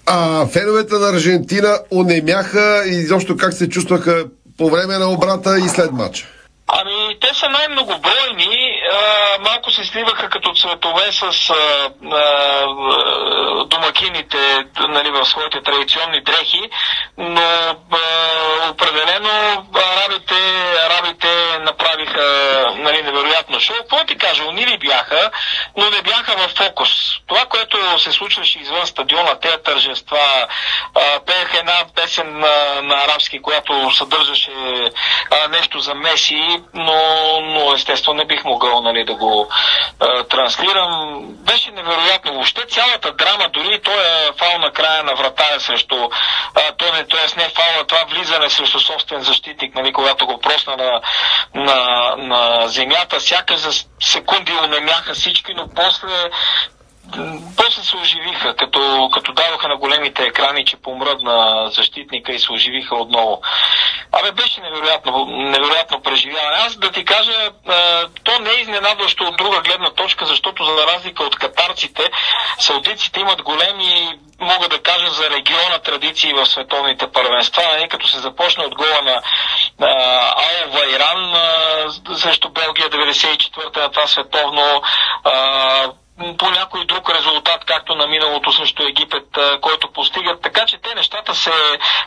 А 0.06 0.46
феновете 0.46 0.94
на 0.94 1.08
Аржентина 1.08 1.78
онемяха 1.92 2.82
и 2.86 2.90
изобщо 2.90 3.36
как 3.36 3.52
се 3.52 3.68
чувстваха 3.68 4.24
по 4.58 4.70
време 4.70 4.98
на 4.98 5.10
обрата 5.10 5.58
и 5.58 5.68
след 5.68 5.92
матча? 5.92 6.26
Ами, 6.68 7.18
те 7.20 7.34
са 7.34 7.48
най-многобройни. 7.48 8.82
Малко 9.40 9.70
се 9.70 9.84
сливаха 9.84 10.28
като 10.28 10.54
цветове 10.54 11.12
с 11.12 11.50
а, 11.50 11.54
а, 12.12 13.64
домакините 13.64 14.66
нали, 14.88 15.10
в 15.10 15.24
своите 15.24 15.62
традиционни 15.62 16.22
дрехи, 16.22 16.60
но 17.18 17.40
а, 17.40 17.76
определено 18.70 19.66
арабите, 19.74 20.34
арабите 20.86 21.58
направиха 21.58 21.95
нали, 22.74 23.02
невероятно 23.02 23.60
шоу. 23.60 23.76
Какво 23.76 24.04
ти 24.04 24.18
кажа, 24.18 24.44
унили 24.44 24.78
бяха, 24.78 25.30
но 25.76 25.90
не 25.90 26.02
бяха 26.02 26.36
в 26.36 26.48
фокус. 26.48 26.88
Това, 27.26 27.44
което 27.44 27.98
се 27.98 28.12
случваше 28.12 28.58
извън 28.58 28.86
стадиона, 28.86 29.40
тези 29.40 29.56
тържества, 29.64 30.18
а, 30.94 31.20
пееха 31.26 31.58
една 31.58 31.84
песен 31.94 32.38
на, 32.38 32.82
на 32.82 32.94
арабски, 32.94 33.42
която 33.42 33.90
съдържаше 33.90 34.50
а, 35.30 35.48
нещо 35.48 35.80
за 35.80 35.94
Меси, 35.94 36.60
но, 36.74 37.02
но 37.40 37.74
естествено 37.74 38.18
не 38.18 38.24
бих 38.24 38.44
могъл 38.44 38.80
нали, 38.80 39.04
да 39.04 39.14
го 39.14 39.48
а, 40.00 40.24
транслирам. 40.24 41.20
Беше 41.22 41.70
невероятно. 41.70 42.32
Въобще 42.34 42.66
цялата 42.66 43.12
драма, 43.12 43.48
дори 43.48 43.80
той 43.82 43.94
е 43.94 44.32
фал 44.38 44.58
на 44.58 44.72
края 44.72 45.04
на 45.04 45.14
вратаря 45.14 45.60
срещу 45.60 46.08
а, 46.54 46.72
той 46.72 46.90
не, 46.92 47.06
т.е. 47.06 47.40
не 47.40 47.48
фал, 47.48 47.84
това 47.88 48.04
влизане 48.08 48.50
срещу 48.50 48.80
собствен 48.80 49.22
защитник, 49.22 49.74
нали, 49.74 49.92
когато 49.92 50.26
го 50.26 50.40
просна 50.40 50.76
на, 50.76 51.00
на, 51.54 52.14
на 52.16 52.55
земята, 52.64 53.20
сякаш 53.20 53.56
за 53.56 53.70
секунди 54.00 54.52
унемяха 54.52 55.14
всички, 55.14 55.54
но 55.54 55.68
после 55.74 56.30
после 57.56 57.82
се 57.82 57.96
оживиха, 57.96 58.56
като, 58.56 59.10
като 59.12 59.32
даваха 59.32 59.68
на 59.68 59.76
големите 59.76 60.22
екрани, 60.22 60.64
че 60.64 60.76
помръдна 60.76 61.68
защитника 61.70 62.32
и 62.32 62.38
се 62.38 62.52
оживиха 62.52 62.96
отново. 62.96 63.42
Абе, 64.12 64.32
беше 64.32 64.60
невероятно, 64.60 65.26
невероятно 65.26 66.02
преживяване. 66.02 66.56
Аз 66.56 66.76
да 66.76 66.90
ти 66.90 67.04
кажа, 67.04 67.50
то 68.24 68.38
не 68.40 68.50
е 68.50 68.60
изненадващо 68.60 69.24
от 69.24 69.36
друга 69.36 69.60
гледна 69.60 69.90
точка, 69.90 70.26
защото 70.26 70.64
за 70.64 70.86
разлика 70.86 71.22
от 71.22 71.36
катарците, 71.36 72.02
саудиците 72.58 73.20
имат 73.20 73.42
големи, 73.42 74.18
мога 74.40 74.68
да 74.68 74.78
кажа, 74.78 75.10
за 75.10 75.30
региона 75.30 75.78
традиции 75.78 76.32
в 76.32 76.46
световните 76.46 77.06
първенства. 77.12 77.62
Нали? 77.72 77.88
Като 77.88 78.08
се 78.08 78.18
започне 78.18 78.64
от 78.64 78.74
гола 78.74 79.02
на 79.02 79.22
Ал 79.80 80.70
Вайран 80.70 81.34
срещу 82.16 82.48
Белгия 82.48 82.90
94-та 82.90 83.80
на 83.80 83.90
това 83.90 84.06
световно 84.06 84.82
по 86.38 86.50
някой 86.50 86.84
друг 86.84 87.10
резултат, 87.10 87.64
както 87.64 87.94
на 87.94 88.06
миналото 88.06 88.52
също 88.52 88.82
Египет, 88.82 89.24
който 89.60 89.92
постигат. 89.92 90.42
Така 90.42 90.66
че 90.66 90.78
те 90.78 90.94
нещата 90.94 91.34
се 91.34 91.50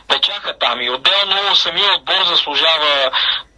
печаха 0.08 0.58
там 0.58 0.80
и 0.80 0.90
отделно 0.90 1.56
самия 1.56 1.94
отбор 1.94 2.24
заслужава 2.24 3.10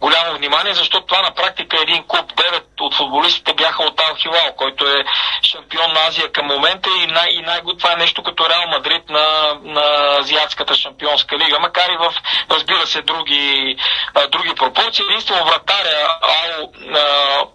голямо 0.03 0.37
внимание, 0.37 0.73
защото 0.73 1.05
това 1.05 1.21
на 1.21 1.31
практика 1.35 1.77
е 1.77 1.81
един 1.81 2.03
клуб. 2.07 2.33
Девет 2.35 2.67
от 2.81 2.95
футболистите 2.95 3.53
бяха 3.53 3.83
от 3.83 4.01
Ал 4.01 4.15
който 4.57 4.87
е 4.87 5.03
шампион 5.43 5.93
на 5.93 5.99
Азия 6.07 6.31
към 6.31 6.45
момента 6.45 6.89
и, 7.03 7.07
най- 7.07 7.31
и 7.31 7.41
най- 7.41 7.61
това 7.79 7.91
е 7.93 7.95
нещо 7.95 8.23
като 8.23 8.49
Реал 8.49 8.67
Мадрид 8.67 9.09
на, 9.09 9.57
на 9.63 10.17
Азиатската 10.19 10.75
шампионска 10.75 11.37
лига, 11.37 11.59
макар 11.59 11.89
и 11.89 11.97
в, 11.97 12.13
разбира 12.51 12.87
се, 12.87 13.01
други, 13.01 13.75
а, 14.13 14.27
други 14.27 14.55
пропорции. 14.55 15.05
Единствено 15.09 15.45
вратаря 15.45 16.17
Ал 16.21 16.71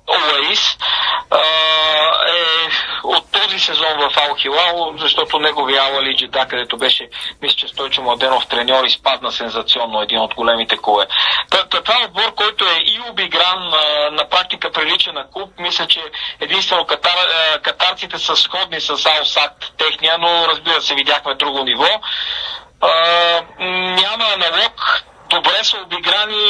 Олаис 0.08 0.78
е 2.28 2.68
от 3.04 3.32
този 3.32 3.58
сезон 3.58 3.98
в 3.98 4.10
Ал 4.16 4.94
защото 4.98 5.38
неговия 5.38 5.82
Ал 5.82 5.98
Алиджида, 5.98 6.46
където 6.48 6.76
беше, 6.76 7.08
мисля, 7.42 7.56
че 7.56 7.68
Стойчо 7.68 8.02
Младенов 8.02 8.46
треньор, 8.46 8.84
изпадна 8.84 9.32
сензационно 9.32 10.02
един 10.02 10.18
от 10.18 10.34
големите 10.34 10.76
клубе. 10.76 11.06
Това 11.70 11.94
е 12.00 12.04
отбор, 12.04 12.34
който 12.38 12.64
е 12.64 12.78
и 12.84 13.10
обигран, 13.10 13.60
на 14.12 14.28
практика 14.30 14.72
прилича 14.72 15.12
на 15.12 15.24
клуб. 15.32 15.50
Мисля, 15.60 15.86
че 15.86 16.00
единствено 16.40 16.84
катар, 16.84 17.18
катарците 17.62 18.18
са 18.18 18.36
сходни 18.36 18.80
с 18.80 18.90
Ал 18.90 19.24
Сакт 19.24 19.64
техния, 19.78 20.18
но 20.18 20.48
разбира 20.48 20.80
се, 20.82 20.94
видяхме 20.94 21.34
друго 21.34 21.64
ниво. 21.64 21.90
Няма 24.00 24.24
аналог, 24.34 25.04
добре 25.30 25.58
са 25.62 25.76
обиграни 25.86 26.44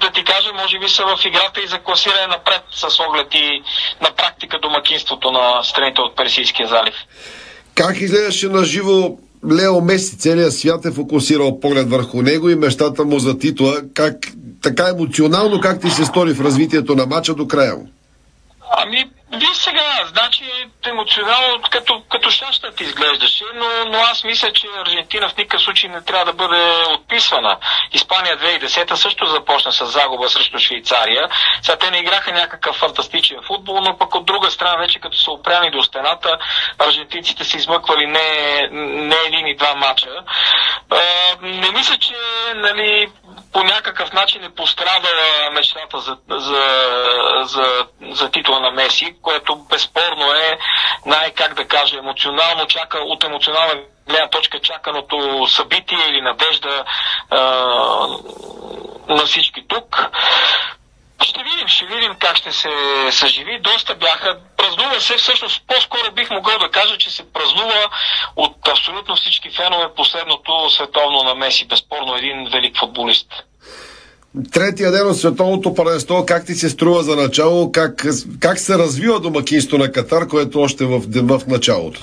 да 0.00 0.10
ти 0.10 0.24
кажа, 0.24 0.52
може 0.52 0.78
би 0.78 0.88
са 0.88 1.02
в 1.02 1.24
играта 1.24 1.60
и 1.60 1.66
за 1.66 1.78
класиране 1.78 2.26
напред 2.26 2.62
с 2.70 3.00
оглед 3.00 3.34
и 3.34 3.62
на 4.00 4.10
практика 4.10 4.58
домакинството 4.62 5.30
на 5.30 5.64
страните 5.64 6.00
от 6.00 6.16
Персийския 6.16 6.68
залив. 6.68 6.94
Как 7.74 8.00
изглеждаше 8.00 8.48
на 8.48 8.64
живо 8.64 9.16
Лео 9.52 9.80
Меси, 9.80 10.18
целият 10.18 10.52
свят 10.52 10.84
е 10.84 10.92
фокусирал 10.92 11.60
поглед 11.60 11.90
върху 11.90 12.22
него 12.22 12.50
и 12.50 12.54
мечтата 12.54 13.04
му 13.04 13.18
за 13.18 13.38
титла. 13.38 13.74
Как, 13.94 14.14
така 14.66 14.88
емоционално, 14.88 15.60
как 15.60 15.80
ти 15.80 15.90
се 15.90 16.04
стори 16.04 16.34
в 16.34 16.40
развитието 16.40 16.94
на 16.94 17.06
матча 17.06 17.34
до 17.34 17.48
края 17.48 17.76
му? 17.76 17.88
Ами, 18.70 19.10
Виж 19.32 19.56
сега, 19.56 20.04
значи 20.06 20.44
емоционално 20.86 21.62
като, 21.70 22.02
като 22.10 22.30
щащата 22.30 22.84
изглеждаше, 22.84 23.44
но, 23.54 23.90
но 23.90 23.98
аз 23.98 24.24
мисля, 24.24 24.52
че 24.52 24.66
Аржентина 24.80 25.28
в 25.28 25.36
никакъв 25.36 25.62
случай 25.62 25.90
не 25.90 26.02
трябва 26.02 26.24
да 26.24 26.32
бъде 26.32 26.72
отписвана. 26.94 27.56
Испания 27.92 28.38
2010 28.38 28.94
също 28.94 29.26
започна 29.26 29.72
с 29.72 29.86
загуба 29.86 30.28
срещу 30.28 30.58
Швейцария. 30.58 31.28
Сега 31.62 31.78
те 31.78 31.90
не 31.90 31.98
играха 31.98 32.32
някакъв 32.32 32.76
фантастичен 32.76 33.38
футбол, 33.46 33.80
но 33.80 33.98
пък 33.98 34.14
от 34.14 34.26
друга 34.26 34.50
страна, 34.50 34.76
вече 34.76 34.98
като 34.98 35.16
са 35.16 35.30
опряни 35.30 35.70
до 35.70 35.82
стената, 35.82 36.38
аржентинците 36.78 37.44
са 37.44 37.56
измъквали 37.56 38.06
не, 38.06 38.68
не 39.06 39.16
един 39.26 39.46
и 39.46 39.56
два 39.56 39.74
мача. 39.74 40.10
не 41.42 41.70
мисля, 41.70 41.96
че 41.98 42.14
нали, 42.54 43.08
по 43.52 43.62
някакъв 43.62 44.12
начин 44.12 44.44
е 44.44 44.54
пострадала 44.54 45.50
мечтата 45.52 46.00
за, 46.00 46.16
за, 46.30 46.62
за, 47.42 47.86
за 48.16 48.30
титла 48.30 48.60
на 48.60 48.70
Меси, 48.70 49.14
което 49.22 49.56
безспорно 49.56 50.32
е 50.32 50.58
най, 51.06 51.30
как 51.30 51.54
да 51.54 51.64
кажа, 51.64 51.98
емоционално 51.98 52.66
чака, 52.66 52.98
от 52.98 53.24
емоционална 53.24 53.74
гледна 54.08 54.28
точка 54.28 54.60
чаканото 54.60 55.46
събитие 55.48 56.08
или 56.08 56.20
надежда 56.20 56.84
а, 57.30 57.40
на 59.08 59.26
всички 59.26 59.64
тук. 59.68 60.06
Ще 61.22 61.42
видим, 61.42 61.68
ще 61.68 61.86
видим 61.86 62.14
как 62.18 62.36
ще 62.36 62.52
се 62.52 62.70
съживи. 63.10 63.60
Доста 63.60 63.94
бяха. 63.94 64.38
Празнува 64.56 65.00
се, 65.00 65.16
всъщност 65.16 65.62
по-скоро 65.66 66.12
бих 66.12 66.30
могъл 66.30 66.58
да 66.58 66.70
кажа, 66.70 66.98
че 66.98 67.10
се 67.10 67.32
празнува 67.32 67.88
от 68.36 68.68
абсолютно 68.68 69.16
всички 69.16 69.50
фенове 69.50 69.94
последното 69.94 70.70
световно 70.70 71.22
на 71.22 71.34
Меси. 71.34 71.66
Безспорно 71.66 72.16
един 72.16 72.48
велик 72.52 72.78
футболист. 72.78 73.44
Третия 74.52 74.92
ден 74.92 75.06
от 75.06 75.18
световното 75.18 75.74
първенство, 75.74 76.24
как 76.26 76.46
ти 76.46 76.54
се 76.54 76.68
струва 76.68 77.02
за 77.02 77.16
начало, 77.16 77.72
как, 77.72 78.06
как 78.40 78.58
се 78.58 78.78
развива 78.78 79.20
домакинство 79.20 79.78
на 79.78 79.92
Катар, 79.92 80.26
което 80.26 80.60
още 80.60 80.84
в, 80.84 81.02
в 81.22 81.46
началото? 81.46 82.00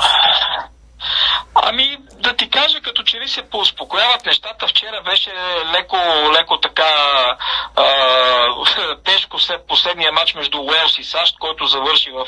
Ами, 1.56 1.92
да 2.23 2.36
ти 2.36 2.49
кажа, 2.49 2.81
като 2.81 3.03
че 3.03 3.19
ли 3.19 3.27
се 3.27 3.49
поуспокояват 3.49 4.25
нещата. 4.25 4.67
Вчера 4.67 5.01
беше 5.05 5.31
леко, 5.73 5.97
леко 6.33 6.59
така 6.59 6.83
а, 7.75 7.86
тежко 9.03 9.39
след 9.39 9.67
последния 9.67 10.12
матч 10.12 10.33
между 10.33 10.62
Уелс 10.62 10.97
и 10.99 11.03
САЩ, 11.03 11.36
който 11.39 11.65
завърши 11.65 12.12
в 12.12 12.27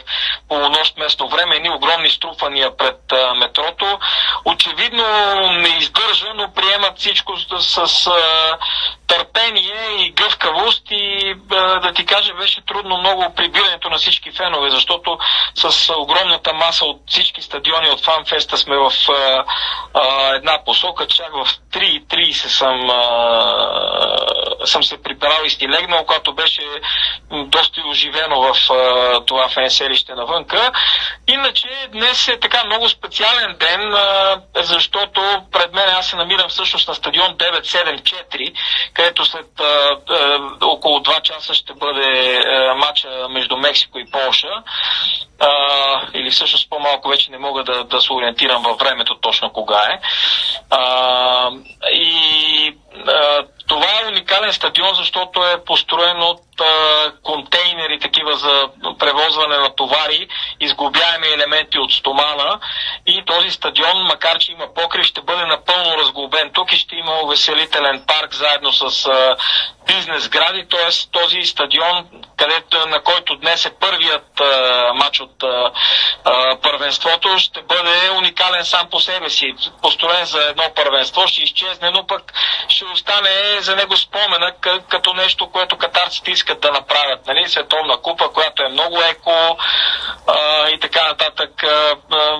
полунощ 0.49 0.97
местно 0.97 1.27
време. 1.27 1.55
Едни 1.55 1.69
огромни 1.69 2.09
струпвания 2.09 2.77
пред 2.77 3.11
а, 3.11 3.33
метрото. 3.33 3.99
Очевидно 4.45 5.03
не 5.51 5.77
издържа, 5.79 6.33
но 6.35 6.53
приемат 6.53 6.99
всичко 6.99 7.37
с, 7.37 7.87
с 7.87 8.07
а, 8.07 8.57
търпение 9.07 10.05
и 10.05 10.11
гъвкавост 10.11 10.83
и 10.91 11.35
а, 11.51 11.79
да 11.79 11.93
ти 11.93 12.05
кажа, 12.05 12.33
беше 12.33 12.65
трудно 12.65 12.97
много 12.97 13.33
прибирането 13.35 13.89
на 13.89 13.97
всички 13.97 14.31
фенове, 14.31 14.69
защото 14.69 15.17
с 15.55 15.93
огромната 15.97 16.53
маса 16.53 16.85
от 16.85 17.01
всички 17.07 17.41
стадиони 17.41 17.89
от 17.89 18.05
фанфеста 18.05 18.57
сме 18.57 18.77
в 18.77 18.91
а, 19.09 19.45
а, 19.93 20.35
една 20.35 20.63
посока, 20.65 21.07
чак 21.07 21.31
в 21.33 21.47
3.30 21.73 22.31
съм, 22.33 22.89
съм 24.65 24.83
се 24.83 25.01
прибрал 25.01 25.45
и 25.45 25.49
сти 25.49 25.69
легнал, 25.69 26.05
когато 26.05 26.35
беше 26.35 26.61
доста 27.31 27.81
оживено 27.89 28.41
в 28.41 28.71
а, 28.71 29.25
това 29.25 29.49
фенселище 29.49 30.15
навънка. 30.15 30.71
Иначе 31.27 31.67
днес 31.91 32.27
е 32.27 32.39
така 32.39 32.63
много 32.65 32.89
специален 32.89 33.55
ден, 33.59 33.93
а, 33.93 34.41
защото 34.55 35.21
пред 35.51 35.73
мен 35.73 35.89
аз 35.89 36.07
се 36.07 36.15
намирам 36.15 36.49
всъщност 36.49 36.87
на 36.87 36.95
стадион 36.95 37.35
974, 37.37 38.53
където 38.93 39.25
след 39.25 39.59
а, 39.59 39.97
а, 40.09 40.39
около 40.61 40.99
2 40.99 41.21
часа 41.21 41.53
ще 41.53 41.73
бъде 41.73 42.37
а, 42.37 42.75
матча 42.75 43.29
между 43.29 43.57
Мексико 43.57 43.99
и 43.99 44.11
Полша. 44.11 44.63
А, 45.39 45.49
или 46.13 46.31
всъщност 46.31 46.69
по-малко 46.69 47.09
вече 47.09 47.31
не 47.31 47.37
мога 47.37 47.63
да, 47.63 47.83
да 47.83 48.01
се 48.01 48.13
ориентирам 48.13 48.63
във 48.63 48.77
времето 48.77 49.15
точно 49.15 49.53
кога 49.53 49.74
е. 49.83 49.99
А, 50.69 51.51
и 51.91 52.77
а, 53.07 53.45
това 53.67 53.87
е 54.01 54.07
уникален 54.07 54.53
стадион, 54.53 54.95
защото 54.95 55.43
е 55.43 55.63
построен 55.65 56.21
от 56.21 56.41
а, 56.61 57.11
контейнери, 57.23 57.99
такива 57.99 58.35
за 58.35 58.67
превозване 58.99 59.57
на 59.57 59.75
товари, 59.75 60.27
изглобяеми 60.59 61.27
елементи 61.27 61.79
от 61.79 61.91
стомана. 61.91 62.59
И 63.07 63.23
този 63.25 63.51
стадион, 63.51 64.03
макар 64.03 64.37
че 64.37 64.51
има 64.51 64.73
покрив, 64.73 65.05
ще 65.05 65.21
бъде 65.21 65.45
напълно 65.45 65.97
разглобен. 65.97 66.51
Тук 66.53 66.73
и 66.73 66.77
ще 66.77 66.95
има 66.95 67.21
увеселителен 67.23 68.03
парк 68.07 68.33
заедно 68.33 68.73
с 68.73 69.05
а, 69.05 69.35
бизнес 69.87 70.23
сгради, 70.23 70.67
т.е. 70.69 71.11
този 71.11 71.41
стадион, 71.41 72.07
където, 72.37 72.87
на 72.87 73.03
който 73.03 73.35
днес 73.35 73.65
е 73.65 73.75
първият 73.79 74.41
а, 74.41 74.93
матч 74.93 75.19
от 75.19 75.43
а, 75.43 75.71
първенството, 76.61 77.37
ще 77.37 77.61
бъде 77.61 78.09
уникален 78.17 78.65
сам 78.65 78.89
по 78.89 78.99
себе 78.99 79.29
си. 79.29 79.53
Построен 79.81 80.25
за 80.25 80.43
едно 80.43 80.63
първенство, 80.75 81.27
ще 81.27 81.41
изчезне, 81.41 81.89
но 81.91 82.07
пък 82.07 82.33
ще 82.67 82.85
остане 82.85 83.61
за 83.61 83.75
него 83.75 83.97
спомена 83.97 84.53
като 84.89 85.13
нещо, 85.13 85.51
което 85.51 85.77
катарците 85.77 86.31
искат 86.31 86.61
да 86.61 86.71
направят. 86.71 87.27
Нали? 87.27 87.49
Световна 87.49 87.97
купа, 87.97 88.29
която 88.29 88.63
е 88.63 88.69
много 88.69 89.01
еко 89.01 89.57
а, 90.27 90.69
и 90.69 90.79
така 90.79 91.07
нататък. 91.07 91.63
А, 91.63 91.95
а, 92.11 92.37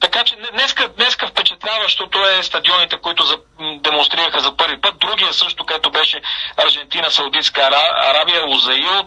така 0.00 0.24
че 0.24 0.36
днеска, 0.52 0.88
днеска 0.88 1.26
впечатляващото 1.26 2.18
е 2.28 2.42
стадионите, 2.42 2.96
които 2.96 3.24
за, 3.24 3.38
демонстрираха 3.80 4.40
за 4.40 4.56
първи 4.56 4.80
път. 4.80 4.98
Другия 4.98 5.32
също, 5.32 5.66
където 5.66 5.90
беше 5.90 6.20
Аржентина, 6.56 7.10
Саудитска 7.10 7.70
Арабия, 8.10 8.46
Узаил, 8.48 9.02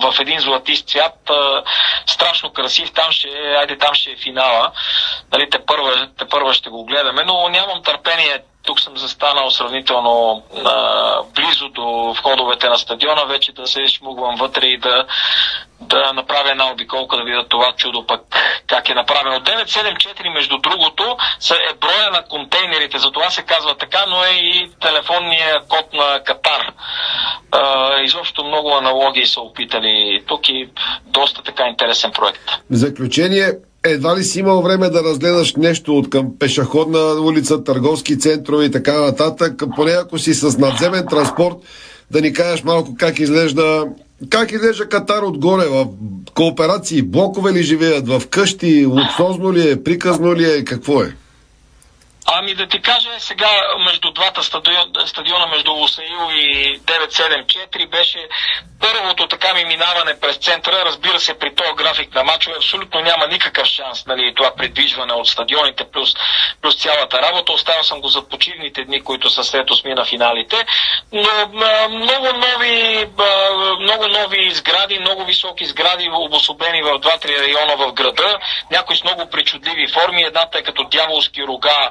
в 0.00 0.14
един 0.20 0.40
златист 0.40 0.88
цвят. 0.88 1.30
Страшно 2.06 2.52
красив. 2.52 2.92
Там 2.92 3.12
ще, 3.12 3.28
айде, 3.28 3.78
там 3.78 3.94
ще 3.94 4.10
е 4.10 4.16
финала. 4.16 4.72
Нали, 5.32 5.50
те, 5.50 5.58
първа, 5.66 6.08
те 6.18 6.28
първа 6.28 6.54
ще 6.54 6.70
го 6.70 6.84
гледаме, 6.84 7.24
но 7.24 7.48
нямам 7.48 7.82
търпение 7.82 8.42
тук 8.68 8.80
съм 8.80 8.96
застанал 8.96 9.50
сравнително 9.50 10.42
а, 10.64 11.22
близо 11.34 11.68
до 11.68 12.14
входовете 12.18 12.68
на 12.68 12.78
стадиона, 12.78 13.24
вече 13.28 13.52
да 13.52 13.66
се 13.66 13.88
шмугвам 13.88 14.36
вътре 14.36 14.66
и 14.66 14.78
да, 14.78 15.06
да 15.80 16.12
направя 16.12 16.50
една 16.50 16.70
обиколка, 16.72 17.16
да 17.16 17.24
видя 17.24 17.44
това 17.48 17.72
чудо 17.76 18.06
пък 18.06 18.20
как 18.66 18.88
е 18.88 18.94
направено. 18.94 19.40
974, 19.40 20.34
между 20.34 20.58
другото, 20.58 21.16
е 21.50 21.74
броя 21.80 22.10
на 22.10 22.22
контейнерите, 22.22 22.98
за 22.98 23.10
това 23.10 23.30
се 23.30 23.42
казва 23.42 23.76
така, 23.78 24.04
но 24.08 24.24
е 24.24 24.30
и 24.30 24.70
телефонния 24.80 25.60
код 25.68 25.92
на 25.92 26.20
Катар. 26.24 26.72
А, 27.52 28.00
изобщо 28.00 28.44
много 28.44 28.76
аналогии 28.76 29.26
са 29.26 29.40
опитали 29.40 30.24
тук 30.26 30.48
и 30.48 30.68
доста 31.06 31.42
така 31.42 31.66
интересен 31.68 32.12
проект. 32.12 32.42
В 32.70 32.74
заключение, 32.74 33.52
едва 33.84 34.18
ли 34.18 34.24
си 34.24 34.40
имал 34.40 34.62
време 34.62 34.88
да 34.88 35.04
разгледаш 35.04 35.54
нещо 35.56 35.98
от 35.98 36.10
към 36.10 36.38
пешеходна 36.38 36.98
улица, 36.98 37.64
търговски 37.64 38.18
центрове 38.18 38.64
и 38.64 38.70
така 38.70 39.00
нататък, 39.00 39.62
поне 39.76 39.92
ако 39.92 40.18
си 40.18 40.34
с 40.34 40.58
надземен 40.58 41.06
транспорт, 41.10 41.56
да 42.10 42.20
ни 42.20 42.32
кажеш 42.32 42.64
малко 42.64 42.94
как 42.98 43.18
изглежда 43.18 43.84
как 44.30 44.52
изглежда 44.52 44.88
Катар 44.88 45.22
отгоре? 45.22 45.64
В 45.68 45.86
кооперации, 46.34 47.02
блокове 47.02 47.52
ли 47.52 47.62
живеят? 47.62 48.08
В 48.08 48.22
къщи? 48.30 48.86
Луксозно 48.86 49.52
ли 49.52 49.70
е? 49.70 49.82
Приказно 49.82 50.34
ли 50.34 50.44
е? 50.44 50.64
Какво 50.64 51.02
е? 51.02 51.14
Ами 52.32 52.54
да 52.54 52.66
ти 52.66 52.82
кажа, 52.82 53.10
сега 53.18 53.48
между 53.84 54.10
двата 54.10 54.42
стадиона, 54.42 55.06
стадиона 55.06 55.46
между 55.46 55.72
Лусаил 55.72 56.30
и 56.30 56.80
974 56.80 57.88
беше 57.88 58.28
първото 58.80 59.28
така 59.28 59.54
ми 59.54 59.64
минаване 59.64 60.20
през 60.20 60.36
центъра. 60.36 60.84
Разбира 60.84 61.20
се, 61.20 61.38
при 61.38 61.54
този 61.54 61.72
график 61.76 62.14
на 62.14 62.24
мачове 62.24 62.56
абсолютно 62.56 63.00
няма 63.00 63.26
никакъв 63.26 63.66
шанс 63.66 64.06
нали, 64.06 64.34
това 64.36 64.54
придвижване 64.56 65.12
от 65.12 65.28
стадионите 65.28 65.84
плюс, 65.92 66.14
плюс 66.62 66.76
цялата 66.76 67.22
работа. 67.22 67.52
Оставил 67.52 67.82
съм 67.84 68.00
го 68.00 68.08
за 68.08 68.28
почивните 68.28 68.84
дни, 68.84 69.04
които 69.04 69.30
са 69.30 69.44
след 69.44 69.70
осми 69.70 69.94
на 69.94 70.04
финалите. 70.04 70.66
Но 71.12 71.48
много 71.88 72.26
нови, 72.26 73.06
много 73.80 74.08
нови 74.08 74.50
сгради, 74.50 74.98
много 74.98 75.24
високи 75.24 75.66
сгради, 75.66 76.10
обособени 76.12 76.82
в 76.82 76.98
два-три 76.98 77.38
района 77.38 77.76
в 77.76 77.92
града. 77.92 78.38
Някои 78.70 78.96
с 78.96 79.04
много 79.04 79.30
причудливи 79.30 79.88
форми. 79.88 80.22
Едната 80.22 80.58
е 80.58 80.62
като 80.62 80.84
дяволски 80.84 81.42
рога 81.42 81.90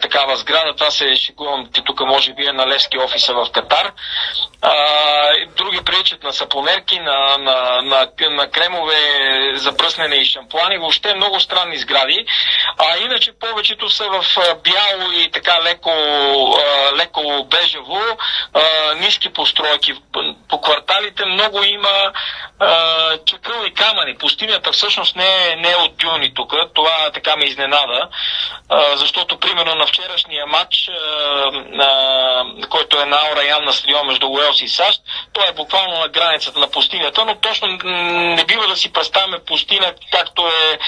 такава 0.00 0.36
сграда. 0.36 0.74
Това 0.76 0.90
се 0.90 1.16
шегувам, 1.16 1.66
тук 1.84 2.00
може 2.00 2.34
би 2.34 2.46
е 2.46 2.52
на 2.52 2.66
Левски 2.66 2.98
офиса 2.98 3.34
в 3.34 3.46
Катар. 3.52 3.92
А, 4.68 4.74
други 5.56 5.84
приличат 5.84 6.22
на 6.22 6.32
сапонерки, 6.32 6.98
на, 7.00 7.38
на, 7.38 7.82
на, 7.82 8.08
на 8.30 8.50
кремове 8.50 8.94
за 9.54 9.76
пръснене 9.76 10.16
и 10.16 10.24
шампуани. 10.24 10.78
Въобще 10.78 11.14
много 11.14 11.40
странни 11.40 11.78
сгради. 11.78 12.26
А 12.78 12.98
иначе 12.98 13.32
повечето 13.40 13.90
са 13.90 14.04
в 14.04 14.24
бяло 14.36 15.12
и 15.12 15.30
така 15.30 15.62
леко, 15.62 15.90
леко 16.96 17.46
бежево, 17.50 18.02
ниски 18.96 19.32
постройки. 19.32 19.94
По 20.48 20.60
кварталите 20.60 21.24
много 21.24 21.62
има 21.64 22.12
и 23.66 23.74
камъни. 23.74 24.18
Пустинята 24.18 24.72
всъщност 24.72 25.16
не 25.16 25.24
е, 25.24 25.56
не 25.56 25.70
е 25.70 25.76
от 25.76 25.96
дюни 25.96 26.34
тук. 26.34 26.54
Това 26.74 27.10
така 27.14 27.36
ме 27.36 27.44
изненада, 27.44 28.08
защото 28.94 29.38
примерно 29.38 29.74
на 29.74 29.86
вчерашния 29.86 30.46
матч, 30.46 30.90
който 32.68 33.00
е 33.00 33.04
на 33.04 33.16
Аураян 33.16 33.64
на 33.64 33.72
стадион 33.72 34.06
между 34.06 34.28
Уелс 34.28 34.55
и 34.60 34.68
САЩ, 34.68 35.00
той 35.32 35.48
е 35.48 35.52
буквално 35.52 36.00
на 36.00 36.08
границата 36.08 36.60
на 36.60 36.70
пустинята, 36.70 37.24
но 37.24 37.34
точно 37.34 37.68
не 38.36 38.44
бива 38.44 38.66
да 38.66 38.76
си 38.76 38.92
представяме 38.92 39.38
пустиня, 39.38 39.92
както 40.12 40.46
е 40.46 40.78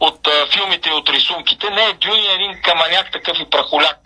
от 0.00 0.28
филмите 0.52 0.88
и 0.88 0.92
от 0.92 1.10
рисунките. 1.10 1.70
Не 1.70 1.84
е 1.84 1.92
Дюни 1.92 2.26
е 2.26 2.34
един 2.34 2.62
каманяк 2.62 3.12
такъв 3.12 3.38
и 3.40 3.50
прахоляк. 3.50 3.98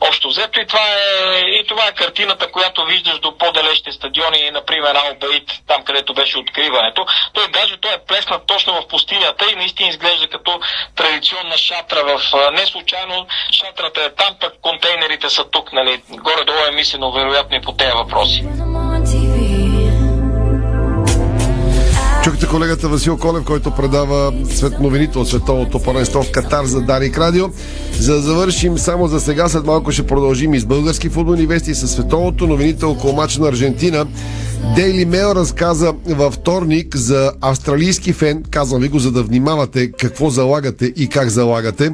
Общо 0.00 0.28
взето 0.28 0.60
и 0.60 0.66
това 0.66 0.80
е, 0.80 1.40
и 1.40 1.66
това 1.68 1.86
е 1.86 1.94
картината, 1.94 2.52
която 2.52 2.84
виждаш 2.84 3.18
до 3.18 3.38
по-далечните 3.38 3.92
стадиони, 3.92 4.50
например 4.50 4.94
Албаит, 4.94 5.52
там 5.66 5.84
където 5.84 6.14
беше 6.14 6.38
откриването. 6.38 7.06
Той 7.32 7.48
даже 7.48 7.76
той 7.76 7.94
е 7.94 8.04
плеснат 8.08 8.46
точно 8.46 8.74
в 8.74 8.88
пустинята 8.88 9.50
и 9.52 9.56
наистина 9.56 9.88
изглежда 9.88 10.28
като 10.28 10.60
традиционна 10.96 11.58
шатра 11.58 12.02
в... 12.02 12.20
а, 12.34 12.50
Не 12.50 12.66
случайно 12.66 13.26
шатрата 13.52 14.02
е 14.02 14.14
там, 14.14 14.36
пък 14.40 14.52
контейнерите 14.62 15.30
са 15.30 15.50
тук, 15.50 15.72
нали? 15.72 16.02
Горе-долу 16.10 16.58
е 16.68 16.70
мислено 16.70 17.12
вероятно 17.12 17.56
и 17.56 17.62
по 17.62 17.72
тези 17.72 17.92
въпроси. 17.92 18.45
Чухте 22.26 22.46
колегата 22.46 22.88
Васил 22.88 23.16
Колев, 23.16 23.44
който 23.44 23.70
предава 23.70 24.32
свет 24.50 24.80
новините 24.80 25.18
от 25.18 25.28
световното 25.28 25.82
първенство 25.82 26.22
в 26.22 26.30
Катар 26.30 26.64
за 26.64 26.80
Дарик 26.80 27.18
Радио. 27.18 27.44
За 28.00 28.14
да 28.14 28.20
завършим 28.20 28.78
само 28.78 29.08
за 29.08 29.20
сега, 29.20 29.48
след 29.48 29.66
малко 29.66 29.92
ще 29.92 30.06
продължим 30.06 30.54
и 30.54 30.60
с 30.60 30.66
български 30.66 31.08
футболни 31.08 31.46
вести 31.46 31.74
с 31.74 31.88
световното 31.88 32.46
новините 32.46 32.84
около 32.84 33.12
мача 33.12 33.40
на 33.40 33.48
Аржентина. 33.48 34.06
Daily 34.76 35.06
Mail 35.06 35.34
разказа 35.34 35.92
във 36.06 36.34
вторник 36.34 36.96
за 36.96 37.32
австралийски 37.40 38.12
фен, 38.12 38.42
казвам 38.50 38.82
ви 38.82 38.88
го, 38.88 38.98
за 38.98 39.12
да 39.12 39.22
внимавате 39.22 39.92
какво 39.92 40.30
залагате 40.30 40.92
и 40.96 41.08
как 41.08 41.28
залагате. 41.28 41.92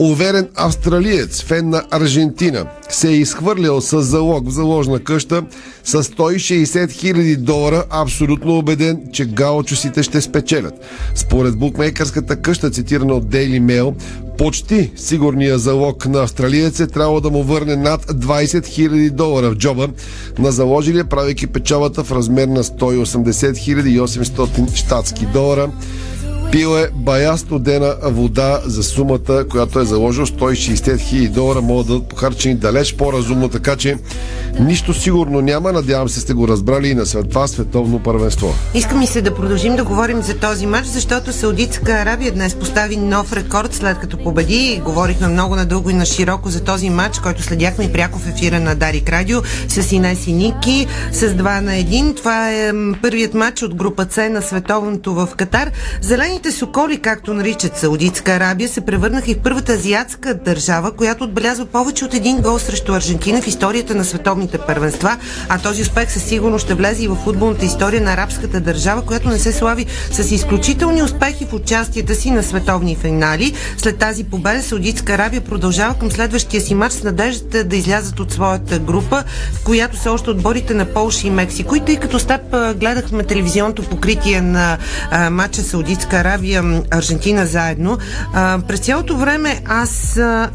Уверен 0.00 0.48
австралиец, 0.54 1.42
фен 1.42 1.70
на 1.70 1.82
Аржентина, 1.90 2.66
се 2.88 3.08
е 3.08 3.16
изхвърлял 3.16 3.80
с 3.80 4.02
залог 4.02 4.48
в 4.48 4.50
заложна 4.50 4.98
къща 4.98 5.42
с 5.84 6.02
160 6.02 6.86
000 6.86 7.36
долара, 7.36 7.84
абсолютно 7.90 8.58
убеден, 8.58 9.02
че 9.12 9.24
гаочусите 9.24 10.02
ще 10.02 10.20
спечелят. 10.20 10.74
Според 11.14 11.58
букмейкърската 11.58 12.36
къща, 12.36 12.70
цитирана 12.70 13.14
от 13.14 13.24
Daily 13.24 13.60
Mail, 13.60 13.94
почти 14.38 14.90
сигурния 14.96 15.58
залог 15.58 16.06
на 16.06 16.22
австралиец 16.22 16.80
е 16.80 16.86
трябвало 16.86 17.20
да 17.20 17.30
му 17.30 17.42
върне 17.42 17.76
над 17.76 18.06
20 18.06 18.44
000 18.44 19.10
долара 19.10 19.50
в 19.50 19.56
джоба 19.56 19.88
на 20.38 20.52
заложили, 20.52 21.04
правейки 21.04 21.46
печалата 21.46 22.04
в 22.04 22.12
размер 22.12 22.48
на 22.48 22.64
180 22.64 23.52
800 23.52 24.74
щатски 24.74 25.26
долара. 25.26 25.70
Пил 26.52 26.78
е 26.78 26.88
бая 26.94 27.38
студена 27.38 27.94
вода 28.02 28.60
за 28.64 28.82
сумата, 28.82 29.44
която 29.50 29.80
е 29.80 29.84
заложил 29.84 30.26
160 30.26 30.98
хиляди 30.98 31.28
долара, 31.28 31.60
могат 31.60 31.86
да 31.86 31.92
бъдат 31.92 32.08
похарчени 32.08 32.54
далеч 32.54 32.94
по-разумно, 32.94 33.48
така 33.48 33.76
че 33.76 33.96
нищо 34.60 34.94
сигурно 34.94 35.40
няма. 35.40 35.72
Надявам 35.72 36.08
се 36.08 36.20
сте 36.20 36.32
го 36.32 36.48
разбрали 36.48 36.88
и 36.88 36.94
на 36.94 37.04
това 37.04 37.46
световно 37.46 37.98
първенство. 37.98 38.54
Искам 38.74 39.02
и 39.02 39.06
се 39.06 39.22
да 39.22 39.34
продължим 39.34 39.76
да 39.76 39.84
говорим 39.84 40.22
за 40.22 40.34
този 40.38 40.66
матч, 40.66 40.86
защото 40.86 41.32
Саудитска 41.32 41.92
Арабия 41.92 42.32
днес 42.32 42.54
постави 42.54 42.96
нов 42.96 43.32
рекорд 43.32 43.74
след 43.74 43.98
като 43.98 44.18
победи. 44.18 44.80
Говорихме 44.84 45.28
много 45.28 45.56
надълго 45.56 45.90
и 45.90 45.94
на 45.94 46.06
широко 46.06 46.48
за 46.48 46.64
този 46.64 46.90
матч, 46.90 47.18
който 47.18 47.42
следяхме 47.42 47.84
и 47.84 47.92
пряко 47.92 48.18
в 48.18 48.28
ефира 48.28 48.60
на 48.60 48.74
Дарик 48.74 49.08
Радио 49.08 49.38
с 49.68 49.92
Инес 49.92 50.26
и 50.26 50.32
Ники 50.32 50.86
с 51.12 51.20
2 51.20 51.60
на 51.60 51.72
1. 51.72 52.16
Това 52.16 52.52
е 52.52 52.72
първият 53.02 53.34
матч 53.34 53.62
от 53.62 53.74
група 53.74 54.06
С 54.10 54.28
на 54.28 54.42
световното 54.42 55.14
в 55.14 55.28
Катар. 55.36 55.70
Зелените 56.00 56.45
соколи, 56.52 56.98
както 56.98 57.34
наричат 57.34 57.78
Саудитска 57.78 58.32
Арабия, 58.32 58.68
се 58.68 58.80
превърнаха 58.80 59.30
и 59.30 59.34
в 59.34 59.38
първата 59.38 59.72
азиатска 59.72 60.34
държава, 60.34 60.92
която 60.92 61.24
отбелязва 61.24 61.66
повече 61.66 62.04
от 62.04 62.14
един 62.14 62.40
гол 62.40 62.58
срещу 62.58 62.94
Аржентина 62.94 63.42
в 63.42 63.46
историята 63.46 63.94
на 63.94 64.04
световните 64.04 64.58
първенства, 64.58 65.16
а 65.48 65.58
този 65.58 65.82
успех 65.82 66.12
със 66.12 66.22
сигурност 66.22 66.64
ще 66.64 66.74
влезе 66.74 67.04
и 67.04 67.08
в 67.08 67.16
футболната 67.24 67.64
история 67.64 68.00
на 68.00 68.12
арабската 68.12 68.60
държава, 68.60 69.02
която 69.02 69.28
не 69.28 69.38
се 69.38 69.52
слави 69.52 69.86
с 70.12 70.30
изключителни 70.30 71.02
успехи 71.02 71.44
в 71.44 71.52
участията 71.52 72.14
си 72.14 72.30
на 72.30 72.42
световни 72.42 72.96
финали. 72.96 73.52
След 73.78 73.98
тази 73.98 74.24
победа 74.24 74.62
Саудитска 74.62 75.12
Арабия 75.12 75.40
продължава 75.40 75.94
към 75.94 76.10
следващия 76.10 76.60
си 76.60 76.74
матч 76.74 76.94
с 76.94 77.02
надеждата 77.02 77.64
да 77.64 77.76
излязат 77.76 78.20
от 78.20 78.32
своята 78.32 78.78
група, 78.78 79.24
в 79.52 79.64
която 79.64 79.96
са 79.96 80.12
още 80.12 80.30
отборите 80.30 80.74
на 80.74 80.84
Полша 80.84 81.26
и 81.26 81.30
Мексико. 81.30 81.76
И 81.76 81.84
тъй 81.84 81.96
като 81.96 82.18
с 82.18 82.38
гледахме 82.76 83.24
телевизионното 83.24 83.82
покритие 83.82 84.40
на 84.40 84.78
матча 85.30 85.62
Саудитска 85.62 86.16
Арабия 86.16 86.25
м, 86.34 86.82
Аржентина 86.90 87.46
заедно, 87.46 87.98
а, 88.34 88.58
през 88.68 88.80
цялото 88.80 89.16
време 89.16 89.60
аз 89.66 90.16
а, 90.16 90.50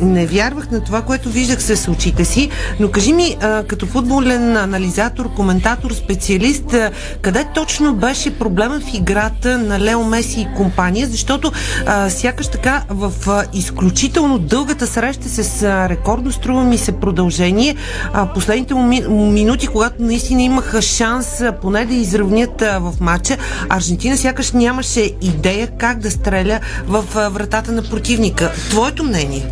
не 0.00 0.26
вярвах 0.26 0.70
на 0.70 0.84
това, 0.84 1.02
което 1.02 1.28
виждах 1.28 1.62
с 1.62 1.88
очите 1.90 2.24
си, 2.24 2.50
но 2.80 2.90
кажи 2.90 3.12
ми, 3.12 3.36
а, 3.40 3.62
като 3.62 3.86
футболен 3.86 4.56
анализатор, 4.56 5.34
коментатор, 5.34 5.90
специалист, 5.92 6.74
а, 6.74 6.90
къде 7.22 7.46
точно 7.54 7.94
беше 7.94 8.38
проблема 8.38 8.80
в 8.80 8.94
играта 8.94 9.58
на 9.58 9.80
Лео 9.80 10.04
Меси 10.04 10.40
и 10.40 10.56
компания, 10.56 11.06
защото 11.06 11.52
а, 11.86 12.10
сякаш 12.10 12.48
така 12.48 12.82
в 12.88 13.12
а, 13.26 13.44
изключително 13.52 14.38
дългата 14.38 14.86
среща 14.86 15.28
с 15.28 15.62
а, 15.62 15.88
рекордно 15.88 16.32
струва 16.32 16.64
ми 16.64 16.78
се 16.78 16.92
продължение, 16.92 17.76
а, 18.12 18.26
последните 18.26 18.74
ми- 18.74 19.08
минути, 19.08 19.66
когато 19.66 20.02
наистина 20.02 20.42
имаха 20.42 20.82
шанс 20.82 21.40
а, 21.40 21.52
поне 21.52 21.84
да 21.84 21.94
изравнят 21.94 22.62
а, 22.62 22.78
в 22.78 22.94
матча, 23.00 23.36
Аржентина 23.68 24.16
сякаш 24.16 24.52
нямаше 24.52 25.07
идея 25.20 25.66
как 25.66 25.98
да 25.98 26.10
стреля 26.10 26.60
в 26.86 27.30
вратата 27.30 27.72
на 27.72 27.82
противника. 27.82 28.52
Твоето 28.70 29.04
мнение? 29.04 29.42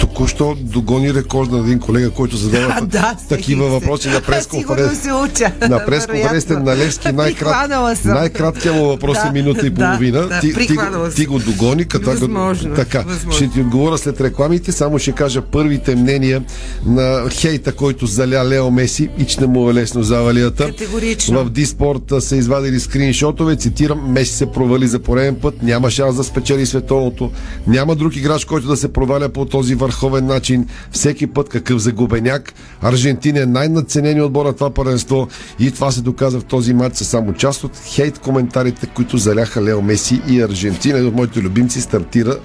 Току-що 0.00 0.56
догони 0.60 1.14
рекорд 1.14 1.50
на 1.50 1.58
един 1.58 1.80
колега, 1.80 2.10
който 2.10 2.36
задава 2.36 2.74
А, 2.76 2.80
да, 2.86 3.16
такива 3.28 3.68
въпроси 3.68 4.08
на 4.08 4.20
пресконференция. 4.20 5.54
На 5.68 5.84
пресконференцията 5.86 6.60
на 6.60 6.76
Левски 6.76 7.08
най-крат, 7.12 7.70
най-краткият 8.04 8.76
му 8.76 8.84
въпрос 8.84 9.18
е 9.18 9.26
Да, 9.26 9.32
минута 9.32 9.66
и 9.66 9.70
да, 9.70 9.86
половина. 9.86 10.28
да, 10.28 10.40
ти, 10.40 10.54
ти, 10.54 10.74
съм. 10.74 11.10
ти 11.16 11.26
го 11.26 11.38
догони, 11.38 11.84
като 11.84 12.10
Възможно, 12.10 12.74
така. 12.74 12.98
възможно. 13.06 13.32
Ще 13.32 13.48
ти 13.50 13.60
отговоря 13.60 13.98
след 13.98 14.20
рекламите, 14.20 14.72
само 14.72 14.98
ще 14.98 15.12
кажа 15.12 15.42
първите 15.42 15.96
мнения 15.96 16.42
на 16.86 17.30
хейта, 17.30 17.72
който 17.72 18.06
заля 18.06 18.44
Лео 18.48 18.70
Меси 18.70 19.08
и 19.18 19.24
че 19.24 19.40
не 19.40 19.46
му 19.46 19.70
е 19.70 19.74
лесно 19.74 20.02
завалията. 20.02 20.66
Категорично. 20.66 21.44
В 21.44 21.50
Диспорт 21.50 22.12
са 22.18 22.36
извадили 22.36 22.80
скриншотове, 22.80 23.56
цитирам, 23.56 24.12
Меси 24.12 24.32
се 24.34 24.46
провали 24.46 24.86
за 24.88 24.98
пореден 24.98 25.34
път, 25.34 25.62
няма 25.62 25.90
шанс 25.90 26.16
да 26.16 26.24
спечели 26.24 26.66
световното, 26.66 27.30
няма 27.66 27.94
друг 27.96 28.16
играч, 28.16 28.44
който 28.44 28.66
да 28.68 28.76
се 28.76 28.92
проваля 28.92 29.28
по 29.28 29.44
този 29.44 29.74
върховен 29.86 30.26
начин, 30.26 30.66
всеки 30.90 31.26
път 31.26 31.48
какъв 31.48 31.78
загубеняк. 31.78 32.52
Аржентина 32.82 33.40
е 33.40 33.46
най-надценени 33.46 34.22
отбор 34.22 34.46
на 34.46 34.52
това 34.52 34.70
първенство 34.70 35.28
и 35.58 35.70
това 35.70 35.90
се 35.90 36.00
доказа 36.00 36.40
в 36.40 36.44
този 36.44 36.74
матч 36.74 36.96
са 36.96 37.04
само 37.04 37.32
част 37.32 37.64
от 37.64 37.72
хейт 37.84 38.18
коментарите, 38.18 38.86
които 38.86 39.18
заляха 39.18 39.62
Лео 39.62 39.82
Меси 39.82 40.20
и 40.28 40.42
Аржентина. 40.42 40.96
Един 40.98 41.08
от 41.08 41.14
моите 41.14 41.40
любимци 41.40 41.80
стартира, 41.80 42.36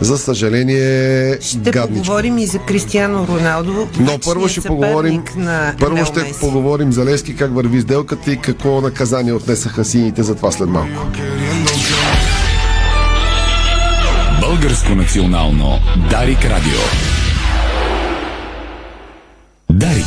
за 0.00 0.18
съжаление, 0.18 1.38
Ще 1.40 1.58
гадничко. 1.58 2.04
поговорим 2.04 2.38
и 2.38 2.46
за 2.46 2.58
Кристиано 2.58 3.26
Роналдо. 3.28 3.88
Но 4.00 4.18
първо 4.24 4.48
ще 4.48 4.60
поговорим, 4.60 5.22
На 5.36 5.74
първо 5.80 5.96
Лео 5.96 6.04
ще 6.06 6.20
Меси. 6.20 6.40
поговорим 6.40 6.92
за 6.92 7.04
Лески, 7.04 7.36
как 7.36 7.54
върви 7.54 7.80
сделката 7.80 8.32
и 8.32 8.36
какво 8.36 8.80
наказание 8.80 9.32
отнесаха 9.32 9.84
сините 9.84 10.22
за 10.22 10.34
това 10.34 10.52
след 10.52 10.68
малко. 10.68 11.06
Българско 14.60 14.94
национално 14.94 15.78
Дарик 16.10 16.44
Радио. 16.44 16.78
Дарик. 19.70 20.04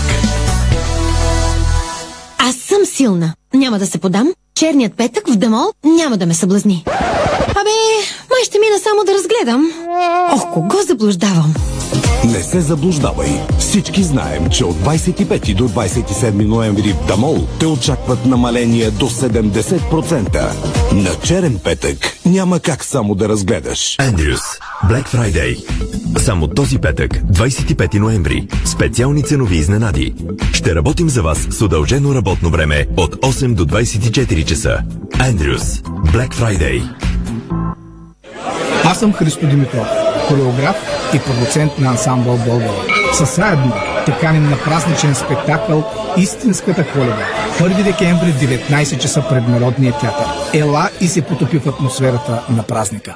Аз 2.38 2.56
съм 2.56 2.86
силна. 2.86 3.34
Няма 3.54 3.80
да 3.80 3.88
се 3.88 3.98
подам. 3.98 4.34
Черният 4.56 4.94
петък 4.98 5.28
в 5.28 5.36
Дамол 5.36 5.72
няма 5.84 6.18
да 6.18 6.26
ме 6.26 6.34
съблазни. 6.34 6.84
Абе, 7.50 7.78
май 8.30 8.44
ще 8.44 8.60
мина 8.60 8.80
само 8.84 9.04
да 9.06 9.14
разгледам. 9.14 9.72
Ох, 10.32 10.54
кого 10.54 10.82
заблуждавам? 10.88 11.54
Не 12.26 12.44
се 12.44 12.62
заблуждавай. 12.62 13.30
Всички 13.60 14.04
знаем, 14.04 14.50
че 14.50 14.66
от 14.66 14.76
25 14.76 15.56
до 15.56 15.70
27 15.70 16.46
ноември 16.46 16.94
в 16.94 17.08
Дамол 17.08 17.48
те 17.60 17.66
очакват 17.68 18.26
намаление 18.26 18.92
до 18.92 19.10
70%. 19.10 20.50
На 20.94 21.10
черен 21.24 21.60
петък 21.64 22.18
няма 22.26 22.60
как 22.60 22.84
само 22.84 23.16
да 23.16 23.30
разгледаш. 23.30 23.96
Андрюс. 24.00 24.42
Black 24.90 25.08
Friday. 25.08 25.64
Само 26.18 26.48
този 26.48 26.78
петък, 26.78 27.12
25 27.12 28.00
ноември. 28.00 28.48
Специални 28.66 29.24
ценови 29.24 29.56
изненади. 29.56 30.14
Ще 30.54 30.76
работим 30.76 31.10
за 31.10 31.22
вас 31.22 31.48
с 31.50 31.62
удължено 31.62 32.16
работно 32.16 32.50
време 32.50 32.86
от 32.98 33.16
8 33.16 33.54
до 33.54 33.66
24 33.66 34.46
часа. 34.46 34.78
Андрюс. 35.20 35.64
Black 36.14 36.34
Friday. 36.34 36.84
Аз 38.84 39.00
съм 39.00 39.14
Христо 39.14 39.48
Димитров, 39.48 39.88
хореограф 40.28 40.76
и 41.14 41.20
продуцент 41.20 41.80
на 41.80 41.90
ансамбъл 41.90 42.38
Болгала. 42.38 42.86
Със 43.14 43.36
заедно 43.36 43.74
те 44.06 44.32
на 44.32 44.58
празничен 44.58 45.16
спектакъл 45.16 45.84
Истинската 46.18 46.88
коледа. 46.94 47.26
1 47.60 47.84
декември, 47.84 48.34
19 48.34 48.98
часа 48.98 49.24
пред 49.30 49.48
Народния 49.48 49.94
театър. 49.94 50.26
Ела 50.54 50.90
и 51.02 51.08
се 51.08 51.22
потопи 51.22 51.58
в 51.58 51.68
атмосферата 51.68 52.44
на 52.50 52.64
празника. 52.64 53.16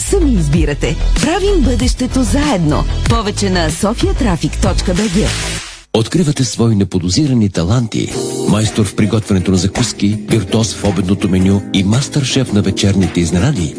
Сами 0.00 0.32
избирате. 0.32 0.96
Правим 1.20 1.60
бъдещето 1.64 2.22
заедно. 2.22 2.84
Повече 3.08 3.50
на 3.50 3.70
sofiatraffic.bg 3.70 5.26
Откривате 5.94 6.44
свои 6.44 6.76
неподозирани 6.76 7.50
таланти. 7.50 8.12
Майстор 8.48 8.86
в 8.86 8.96
приготвянето 8.96 9.50
на 9.50 9.56
закуски, 9.56 10.18
виртуоз 10.28 10.74
в 10.74 10.84
обедното 10.84 11.28
меню 11.28 11.62
и 11.74 11.84
мастър-шеф 11.84 12.52
на 12.52 12.62
вечерните 12.62 13.20
изненади. 13.20 13.74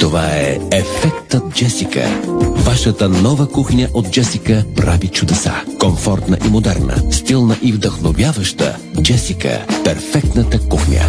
Това 0.00 0.26
е 0.26 0.58
Ефектът 0.72 1.54
Джесика. 1.54 2.22
Вашата 2.56 3.08
нова 3.08 3.48
кухня 3.48 3.88
от 3.94 4.10
Джесика 4.10 4.64
прави 4.76 5.08
чудеса. 5.08 5.54
Комфортна 5.80 6.38
и 6.46 6.48
модерна, 6.48 7.12
стилна 7.12 7.56
и 7.62 7.72
вдъхновяваща. 7.72 8.76
Джесика– 9.02 9.66
перфектната 9.84 10.68
кухня. 10.68 11.00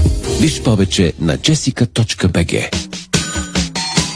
Виж 0.41 0.61
повече 0.63 1.13
на 1.19 1.37
jessica.bg 1.37 2.69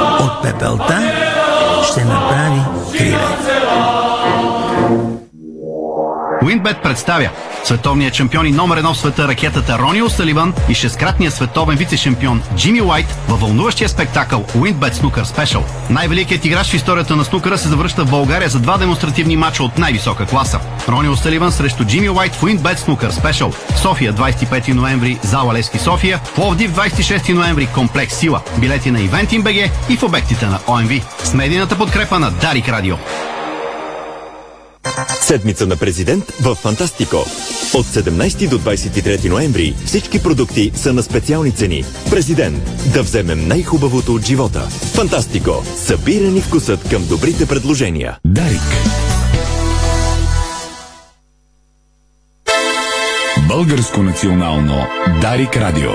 От 0.00 0.42
пепелта 0.42 0.98
ще 1.84 2.04
направи 2.04 2.47
Уинбет 6.58 6.82
представя 6.82 7.30
световният 7.64 8.14
шампион 8.14 8.46
и 8.46 8.50
номер 8.50 8.76
едно 8.76 8.94
в 8.94 8.98
света 8.98 9.28
ракетата 9.28 9.78
Рони 9.78 10.02
Осаливан 10.02 10.54
и 10.68 10.74
шесткратният 10.74 11.34
световен 11.34 11.78
вице-шампион 11.78 12.40
Джимми 12.56 12.82
Уайт 12.82 13.06
във 13.28 13.40
вълнуващия 13.40 13.88
спектакъл 13.88 14.44
Уинбет 14.54 14.94
Снукър 14.94 15.24
Спешъл. 15.24 15.64
Най-великият 15.90 16.44
играч 16.44 16.70
в 16.70 16.74
историята 16.74 17.16
на 17.16 17.24
снукъра 17.24 17.58
се 17.58 17.68
завръща 17.68 18.04
в 18.04 18.10
България 18.10 18.48
за 18.48 18.58
два 18.58 18.78
демонстративни 18.78 19.36
мача 19.36 19.62
от 19.62 19.78
най-висока 19.78 20.26
класа. 20.26 20.60
Рони 20.88 21.08
Осаливан 21.08 21.52
срещу 21.52 21.84
Джимми 21.84 22.10
Уайт 22.10 22.34
в 22.34 22.42
Уинбет 22.42 22.78
Снукър 22.78 23.10
Спешъл. 23.10 23.52
София 23.82 24.14
25 24.14 24.72
ноември, 24.72 25.18
зала 25.22 25.54
Лески 25.54 25.78
София. 25.78 26.20
Пловдив 26.34 26.72
26 26.72 27.32
ноември, 27.32 27.68
комплекс 27.74 28.14
Сила. 28.14 28.40
Билети 28.58 28.90
на 28.90 28.98
БГ 29.42 29.70
и 29.88 29.96
в 29.96 30.02
обектите 30.02 30.46
на 30.46 30.58
ОМВ. 30.66 30.90
С 31.24 31.34
медийната 31.34 31.78
подкрепа 31.78 32.18
на 32.18 32.30
Дарик 32.30 32.68
Радио. 32.68 32.96
Седмица 35.20 35.66
на 35.66 35.76
президент 35.76 36.24
в 36.40 36.54
Фантастико. 36.54 37.16
От 37.74 37.86
17 37.86 38.48
до 38.48 38.58
23 38.58 39.28
ноември 39.28 39.74
всички 39.84 40.22
продукти 40.22 40.72
са 40.74 40.92
на 40.92 41.02
специални 41.02 41.52
цени. 41.52 41.84
Президент. 42.10 42.92
Да 42.92 43.02
вземем 43.02 43.48
най-хубавото 43.48 44.14
от 44.14 44.26
живота. 44.26 44.60
Фантастико. 44.94 45.64
Събирани 45.76 46.40
вкусът 46.40 46.88
към 46.88 47.06
добрите 47.06 47.46
предложения. 47.46 48.18
Дарик. 48.26 48.60
Българско 53.48 54.02
национално 54.02 54.86
Дарик 55.20 55.56
Радио. 55.56 55.90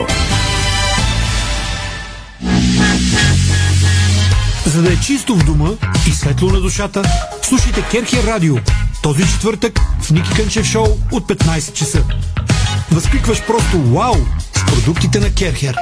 За 4.65 4.81
да 4.81 4.93
е 4.93 4.95
чисто 4.95 5.35
в 5.35 5.45
дома 5.45 5.69
и 6.07 6.11
светло 6.11 6.49
на 6.49 6.61
душата, 6.61 7.03
слушайте 7.41 7.83
Керхер 7.91 8.23
Радио. 8.23 8.55
Този 9.03 9.27
четвъртък 9.27 9.79
в 10.01 10.11
Ники 10.11 10.29
Кънчев 10.35 10.65
шоу 10.65 10.87
от 11.11 11.27
15 11.27 11.73
часа. 11.73 12.03
Възкликваш 12.91 13.45
просто 13.45 13.81
вау 13.81 14.15
с 14.55 14.65
продуктите 14.65 15.19
на 15.19 15.33
Керхер. 15.33 15.75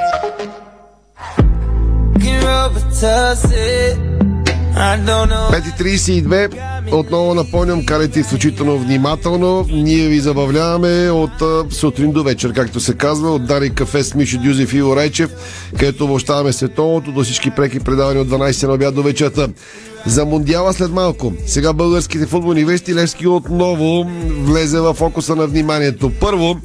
5.32. 4.74 6.92
Отново 6.92 7.34
напомням, 7.34 7.86
карайте 7.86 8.20
изключително 8.20 8.78
внимателно. 8.78 9.66
Ние 9.72 10.08
ви 10.08 10.20
забавляваме 10.20 11.10
от 11.10 11.30
сутрин 11.72 12.12
до 12.12 12.22
вечер, 12.22 12.52
както 12.52 12.80
се 12.80 12.94
казва, 12.94 13.30
от 13.30 13.46
Дари 13.46 13.70
кафе 13.70 14.04
с 14.04 14.14
Мишо 14.14 14.38
Дюзев 14.38 14.74
и 14.74 14.76
Иво 14.76 14.96
Райчев, 14.96 15.30
където 15.78 16.04
обощаваме 16.04 16.52
световното 16.52 17.12
до 17.12 17.24
всички 17.24 17.50
преки 17.50 17.80
предавания 17.80 18.22
от 18.22 18.28
12 18.28 18.66
на 18.66 18.72
обяд 18.72 18.94
до 18.94 19.02
вечерта. 19.02 19.48
За 20.06 20.24
Мондиала 20.24 20.72
след 20.72 20.90
малко. 20.90 21.32
Сега 21.46 21.72
българските 21.72 22.26
футболни 22.26 22.64
вести 22.64 22.94
Левски 22.94 23.26
отново 23.26 24.10
влезе 24.40 24.80
в 24.80 24.94
фокуса 24.94 25.36
на 25.36 25.46
вниманието. 25.46 26.12
Първо, 26.20 26.56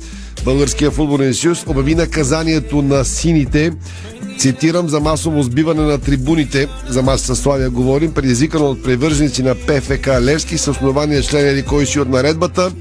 Българския 0.48 0.92
футболен 0.92 1.34
съюз 1.34 1.64
обяви 1.68 1.96
наказанието 1.96 2.82
на 2.82 3.06
сините 3.06 3.72
цитирам 4.40 4.90
за 4.90 5.00
масово 5.00 5.44
сбиване 5.44 5.82
на 5.82 5.98
трибуните, 5.98 6.68
за 6.90 7.02
маса 7.02 7.26
със 7.26 7.40
Славия 7.40 7.70
говорим, 7.70 8.14
предизвикано 8.14 8.66
от 8.66 8.84
привърженици 8.84 9.44
на 9.44 9.56
ПФК 9.56 10.08
Левски 10.22 10.58
с 10.58 10.68
основания 10.68 11.24
член 11.24 11.54
или 11.54 11.66
кой 11.66 11.86
си 11.86 12.00
от 12.00 12.10
наредбата, 12.10 12.72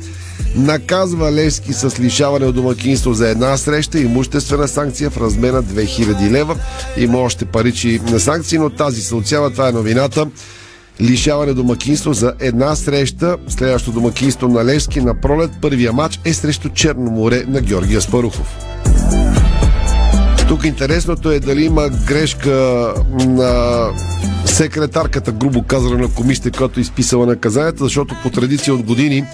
наказва 0.57 1.33
Левски 1.33 1.73
с 1.73 2.01
лишаване 2.01 2.47
от 2.47 2.55
домакинство 2.55 3.15
за 3.15 3.29
една 3.29 3.57
среща 3.57 3.99
и 3.99 4.03
имуществена 4.03 4.69
санкция 4.69 5.11
в 5.11 5.17
размер 5.17 5.53
на 5.53 5.63
2000 5.63 6.31
лева. 6.31 6.57
Има 6.97 7.19
още 7.19 7.45
паричи 7.45 8.01
на 8.11 8.21
санкции, 8.21 8.59
но 8.59 8.71
тази 8.71 9.03
се 9.03 9.15
отсява. 9.15 9.51
Това 9.51 9.69
е 9.69 9.73
новината. 9.73 10.27
Лишаване 11.01 11.55
домакинство 11.55 12.13
за 12.13 12.35
една 12.41 12.77
среща. 12.77 13.37
Следващото 13.49 14.01
домакинство 14.01 14.49
на 14.49 14.65
Левски 14.65 15.01
на 15.01 15.21
пролет. 15.21 15.51
Първия 15.63 15.93
матч 15.93 16.21
е 16.25 16.35
срещу 16.35 16.69
Черно 16.69 17.11
море 17.11 17.45
на 17.49 17.61
Георгия 17.61 18.01
Спарухов. 18.01 18.57
Тук 20.49 20.65
интересното 20.65 21.31
е 21.31 21.41
дали 21.41 21.65
има 21.65 21.89
грешка 21.89 22.93
на 23.27 23.83
секретарката, 24.45 25.33
грубо 25.33 25.63
казано, 25.63 25.99
на 25.99 26.09
комисията, 26.09 26.59
която 26.59 26.81
е 26.81 26.83
изписала 26.83 27.27
наказанието, 27.27 27.85
защото 27.85 28.15
по 28.23 28.31
традиция 28.31 28.75
от 28.75 28.83
години, 28.83 29.25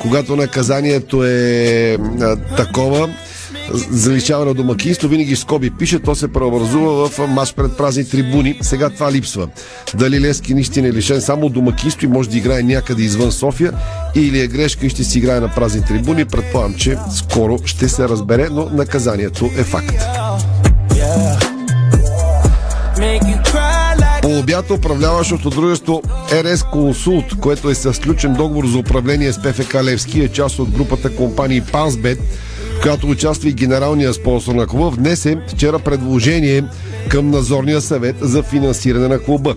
когато 0.00 0.36
наказанието 0.36 1.24
е 1.24 1.96
а, 2.20 2.36
такова, 2.36 3.08
заличаване 3.90 4.48
на 4.48 4.54
домакинство, 4.54 5.08
винаги 5.08 5.36
скоби 5.36 5.70
пише, 5.70 5.98
то 5.98 6.14
се 6.14 6.28
преобразува 6.28 7.08
в 7.08 7.28
мач 7.28 7.54
пред 7.54 7.76
празни 7.76 8.08
трибуни. 8.08 8.58
Сега 8.60 8.90
това 8.90 9.12
липсва. 9.12 9.48
Дали 9.94 10.20
Лески 10.20 10.54
наистина 10.54 10.88
е 10.88 10.92
лишен 10.92 11.20
само 11.20 11.46
от 11.46 11.52
домакинство 11.52 12.06
и 12.06 12.08
може 12.08 12.30
да 12.30 12.38
играе 12.38 12.62
някъде 12.62 13.02
извън 13.02 13.32
София 13.32 13.72
или 14.14 14.40
е 14.40 14.46
грешка 14.46 14.86
и 14.86 14.90
ще 14.90 15.04
си 15.04 15.18
играе 15.18 15.40
на 15.40 15.48
празни 15.54 15.84
трибуни, 15.84 16.24
предполагам, 16.24 16.74
че 16.74 16.96
скоро 17.16 17.58
ще 17.64 17.88
се 17.88 18.08
разбере, 18.08 18.48
но 18.50 18.68
наказанието 18.72 19.50
е 19.58 19.64
факт. 19.64 19.94
По 24.22 24.38
обяд 24.38 24.70
управляващото 24.70 25.50
дружество 25.50 26.02
РС 26.32 26.62
Консулт, 26.72 27.40
което 27.40 27.70
е 27.70 27.74
с 27.74 27.94
сключен 27.94 28.34
договор 28.34 28.66
за 28.66 28.78
управление 28.78 29.32
с 29.32 29.42
ПФК 29.42 29.74
Левски, 29.74 30.20
е 30.20 30.28
част 30.28 30.58
от 30.58 30.70
групата 30.70 31.16
компании 31.16 31.60
Пансбет, 31.60 32.18
която 32.82 33.06
участва 33.06 33.48
и 33.48 33.52
генералния 33.52 34.14
спонсор 34.14 34.54
на 34.54 34.66
клуба, 34.66 34.90
внесе 34.90 35.38
вчера 35.48 35.78
предложение 35.78 36.64
към 37.08 37.30
надзорния 37.30 37.80
съвет 37.80 38.16
за 38.20 38.42
финансиране 38.42 39.08
на 39.08 39.18
клуба. 39.18 39.54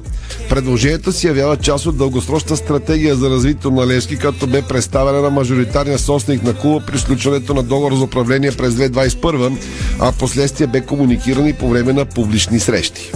Предложението 0.49 1.11
се 1.11 1.27
явява 1.27 1.57
част 1.57 1.85
от 1.85 1.97
дългосрочна 1.97 2.57
стратегия 2.57 3.15
за 3.15 3.29
развитието 3.29 3.71
на 3.71 3.87
Левски, 3.87 4.17
като 4.17 4.47
бе 4.47 4.61
представена 4.61 5.21
на 5.21 5.29
мажоритарния 5.29 5.99
собственик 5.99 6.43
на 6.43 6.53
клуба 6.53 6.85
при 6.87 6.99
сключването 6.99 7.53
на 7.53 7.63
договор 7.63 7.95
за 7.95 8.03
управление 8.03 8.51
през 8.51 8.73
2021, 8.73 9.57
а 9.99 10.11
последствие 10.11 10.67
бе 10.67 10.81
комуникиран 10.81 11.47
и 11.47 11.53
по 11.53 11.69
време 11.69 11.93
на 11.93 12.05
публични 12.05 12.59
срещи. 12.59 13.11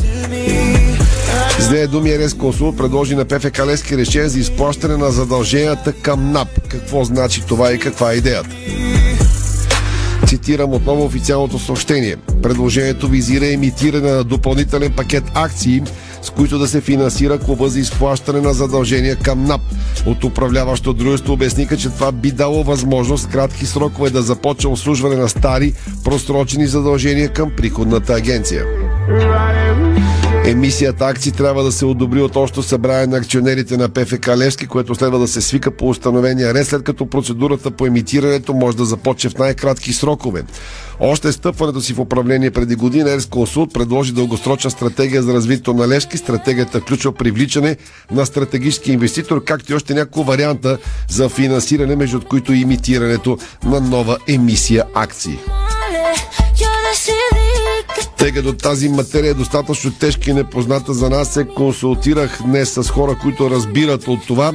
С 1.60 1.68
две 1.68 1.88
думи 1.88 2.20
РС 2.20 2.34
Консул 2.34 2.76
предложи 2.76 3.16
на 3.16 3.26
ПФК 3.26 3.60
Лески 3.66 3.98
решение 3.98 4.30
за 4.30 4.40
изплащане 4.40 4.98
на 4.98 5.12
задълженията 5.12 5.94
към 5.94 6.32
НАП. 6.32 6.48
Какво 6.68 7.04
значи 7.04 7.42
това 7.48 7.74
и 7.74 7.80
каква 7.80 8.12
е 8.12 8.16
идеята? 8.16 8.56
Цитирам 10.30 10.74
отново 10.74 11.06
официалното 11.06 11.60
съобщение. 11.60 12.16
Предложението 12.44 13.08
визира 13.08 13.48
емитиране 13.48 14.12
на 14.12 14.24
допълнителен 14.24 14.92
пакет 14.92 15.24
акции, 15.34 15.82
с 16.22 16.30
които 16.30 16.60
да 16.60 16.68
се 16.68 16.82
финансира 16.82 17.40
клуба 17.40 17.70
за 17.70 17.80
изплащане 17.80 18.42
на 18.42 18.54
задължения 18.54 19.16
към 19.16 19.44
НАП. 19.44 19.62
От 20.06 20.24
управляващо 20.24 20.94
дружество 20.94 21.34
обясника, 21.34 21.78
че 21.78 21.90
това 21.90 22.12
би 22.12 22.32
дало 22.32 22.64
възможност 22.64 23.30
кратки 23.30 23.66
срокове 23.66 24.10
да 24.10 24.22
започне 24.22 24.70
обслужване 24.70 25.16
на 25.16 25.30
стари, 25.30 25.74
просрочени 26.04 26.68
задължения 26.68 27.30
към 27.30 27.52
приходната 27.58 28.14
агенция. 28.14 28.66
Емисията 30.50 31.06
акции 31.06 31.32
трябва 31.32 31.64
да 31.64 31.72
се 31.72 31.86
одобри 31.86 32.22
от 32.22 32.36
общо 32.36 32.64
събрание 32.64 33.08
на 33.08 33.18
акционерите 33.18 33.78
на 33.78 33.90
ПФК 33.90 34.28
Левски, 34.28 34.68
което 34.68 34.96
следва 34.96 35.20
да 35.20 35.28
се 35.28 35.42
свика 35.42 35.72
по 35.72 35.90
установения 35.90 36.54
ред, 36.54 36.68
след 36.68 36.84
като 36.84 37.06
процедурата 37.06 37.72
по 37.72 37.86
емитирането 37.86 38.54
може 38.54 38.78
да 38.78 38.86
започне 38.86 39.30
в 39.30 39.38
най-кратки 39.38 39.94
срокове. 39.94 40.44
Още 41.00 41.32
стъпването 41.32 41.82
си 41.82 41.94
в 41.94 42.00
управление 42.00 42.52
преди 42.52 42.76
година 42.76 43.12
Ерс 43.12 43.26
Консулт 43.26 43.74
предложи 43.74 44.14
дългосрочна 44.14 44.72
стратегия 44.72 45.24
за 45.24 45.34
развитието 45.34 45.74
на 45.74 45.88
Левски. 45.88 46.18
Стратегията 46.18 46.80
включва 46.80 47.12
привличане 47.12 47.78
на 48.12 48.26
стратегически 48.26 48.92
инвеститор, 48.92 49.44
както 49.44 49.72
и 49.72 49.76
още 49.76 49.94
няколко 49.94 50.24
варианта 50.24 50.78
за 51.10 51.30
финансиране, 51.30 51.96
между 51.96 52.22
които 52.22 52.54
имитирането 52.54 53.38
на 53.64 53.80
нова 53.82 54.18
емисия 54.28 54.86
акции. 54.94 55.40
Тъй 58.20 58.32
като 58.32 58.54
тази 58.54 58.90
материя 58.90 59.32
е 59.32 59.34
достатъчно 59.34 59.92
тежка 59.92 60.30
и 60.30 60.34
непозната 60.34 60.94
за 60.94 61.10
нас, 61.10 61.34
се 61.34 61.48
консултирах 61.48 62.40
днес 62.46 62.70
с 62.74 62.90
хора, 62.90 63.18
които 63.22 63.50
разбират 63.50 64.08
от 64.08 64.20
това. 64.28 64.54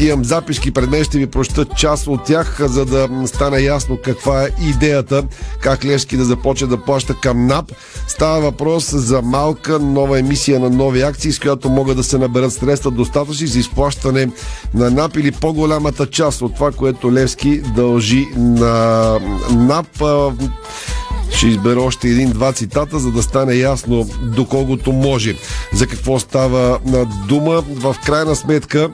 Имам 0.00 0.24
записки 0.24 0.70
пред 0.70 0.90
мен, 0.90 1.04
ще 1.04 1.18
ви 1.18 1.26
проща 1.26 1.64
част 1.64 2.06
от 2.06 2.24
тях, 2.24 2.56
за 2.60 2.84
да 2.84 3.08
стане 3.26 3.60
ясно 3.60 3.98
каква 4.04 4.42
е 4.42 4.48
идеята, 4.68 5.22
как 5.60 5.84
Левски 5.84 6.16
да 6.16 6.24
започне 6.24 6.66
да 6.66 6.76
плаща 6.76 7.14
към 7.22 7.46
НАП. 7.46 7.72
Става 8.08 8.40
въпрос 8.40 8.94
за 8.94 9.22
малка 9.22 9.78
нова 9.78 10.18
емисия 10.18 10.60
на 10.60 10.70
нови 10.70 11.02
акции, 11.02 11.32
с 11.32 11.38
която 11.38 11.70
могат 11.70 11.96
да 11.96 12.04
се 12.04 12.18
наберат 12.18 12.52
средства 12.52 12.90
достатъчни 12.90 13.46
за 13.46 13.58
изплащане 13.58 14.28
на 14.74 14.90
НАП 14.90 15.16
или 15.16 15.30
по-голямата 15.32 16.06
част 16.06 16.42
от 16.42 16.54
това, 16.54 16.72
което 16.72 17.12
Левски 17.12 17.58
дължи 17.58 18.26
на 18.36 19.18
НАП. 19.50 20.02
Ще 21.44 21.50
избера 21.50 21.80
още 21.80 22.08
един-два 22.08 22.52
цитата, 22.52 22.98
за 22.98 23.12
да 23.12 23.22
стане 23.22 23.54
ясно 23.54 24.08
доколкото 24.36 24.92
може 24.92 25.36
за 25.72 25.86
какво 25.86 26.18
става 26.18 26.78
дума. 27.28 27.62
В 27.68 27.96
крайна 28.06 28.36
сметка 28.36 28.90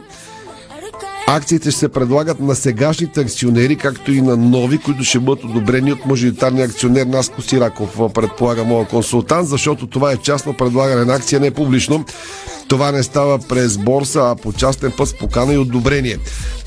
Акциите 1.33 1.70
ще 1.70 1.78
се 1.78 1.89
предлагат 1.89 2.41
на 2.41 2.55
сегашните 2.55 3.20
акционери, 3.20 3.76
както 3.76 4.12
и 4.12 4.20
на 4.20 4.37
нови, 4.37 4.78
които 4.78 5.05
ще 5.05 5.18
бъдат 5.18 5.45
одобрени 5.45 5.93
от 5.93 6.07
мажоритарния 6.07 6.66
акционер 6.66 7.07
Наско 7.07 7.43
Сираков, 7.43 8.12
предполага 8.14 8.64
моя 8.64 8.87
консултант, 8.87 9.49
защото 9.49 9.87
това 9.87 10.12
е 10.12 10.16
частно 10.16 10.57
предлагане 10.57 11.05
на 11.05 11.14
акция, 11.14 11.41
не 11.41 11.47
е 11.47 11.51
публично. 11.51 12.05
Това 12.68 12.93
не 12.93 13.03
става 13.03 13.39
през 13.39 13.78
борса, 13.78 14.20
а 14.20 14.37
по 14.37 14.53
частен 14.53 14.93
път 14.97 15.09
с 15.09 15.18
покана 15.18 15.55
и 15.55 15.59
одобрение. 15.59 16.18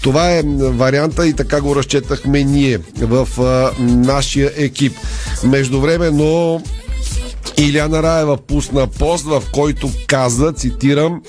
Това 0.04 0.32
е 0.32 0.44
варианта 0.58 1.28
и 1.28 1.34
така 1.34 1.62
го 1.62 1.76
разчетахме 1.76 2.44
ние 2.44 2.78
в 3.02 3.42
а, 3.42 3.72
нашия 3.82 4.52
екип. 4.56 4.98
Междувременно 5.44 6.62
Иляна 7.58 8.04
Раева 8.04 8.38
пусна 8.38 8.88
пост, 8.88 9.26
в 9.26 9.44
който 9.54 9.90
каза, 10.08 10.52
цитирам, 10.52 11.22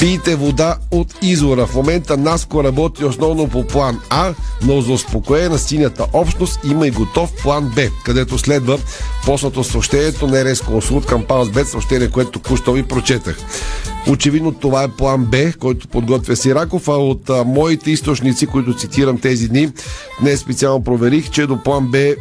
Пийте 0.00 0.36
вода 0.36 0.76
от 0.90 1.14
извора. 1.22 1.66
В 1.66 1.74
момента 1.74 2.16
Наско 2.16 2.64
работи 2.64 3.04
основно 3.04 3.48
по 3.48 3.66
план 3.66 4.00
А, 4.10 4.34
но 4.62 4.80
за 4.80 4.92
успокоение 4.92 5.48
на 5.48 5.58
синята 5.58 6.06
общност 6.12 6.60
има 6.64 6.86
и 6.86 6.90
готов 6.90 7.32
план 7.42 7.72
Б, 7.74 7.82
където 8.04 8.38
следва 8.38 8.78
поснато 9.24 9.64
съобщението 9.64 10.26
на 10.26 10.44
РС 10.44 10.60
Консулт 10.60 11.06
към 11.06 11.24
Паусбет, 11.24 11.68
съобщение, 11.68 12.10
което 12.10 12.30
току-що 12.30 12.72
ви 12.72 12.82
прочетах. 12.82 13.38
Очевидно 14.08 14.52
това 14.52 14.82
е 14.82 14.88
план 14.88 15.24
Б, 15.24 15.52
който 15.58 15.88
подготвя 15.88 16.36
Сираков, 16.36 16.88
а 16.88 16.92
от 16.92 17.30
а, 17.30 17.44
моите 17.44 17.90
източници, 17.90 18.46
които 18.46 18.74
цитирам 18.74 19.18
тези 19.18 19.48
дни, 19.48 19.70
днес 20.20 20.40
специално 20.40 20.84
проверих, 20.84 21.30
че 21.30 21.46
до 21.46 21.62
план 21.62 21.86
Б 21.86 22.14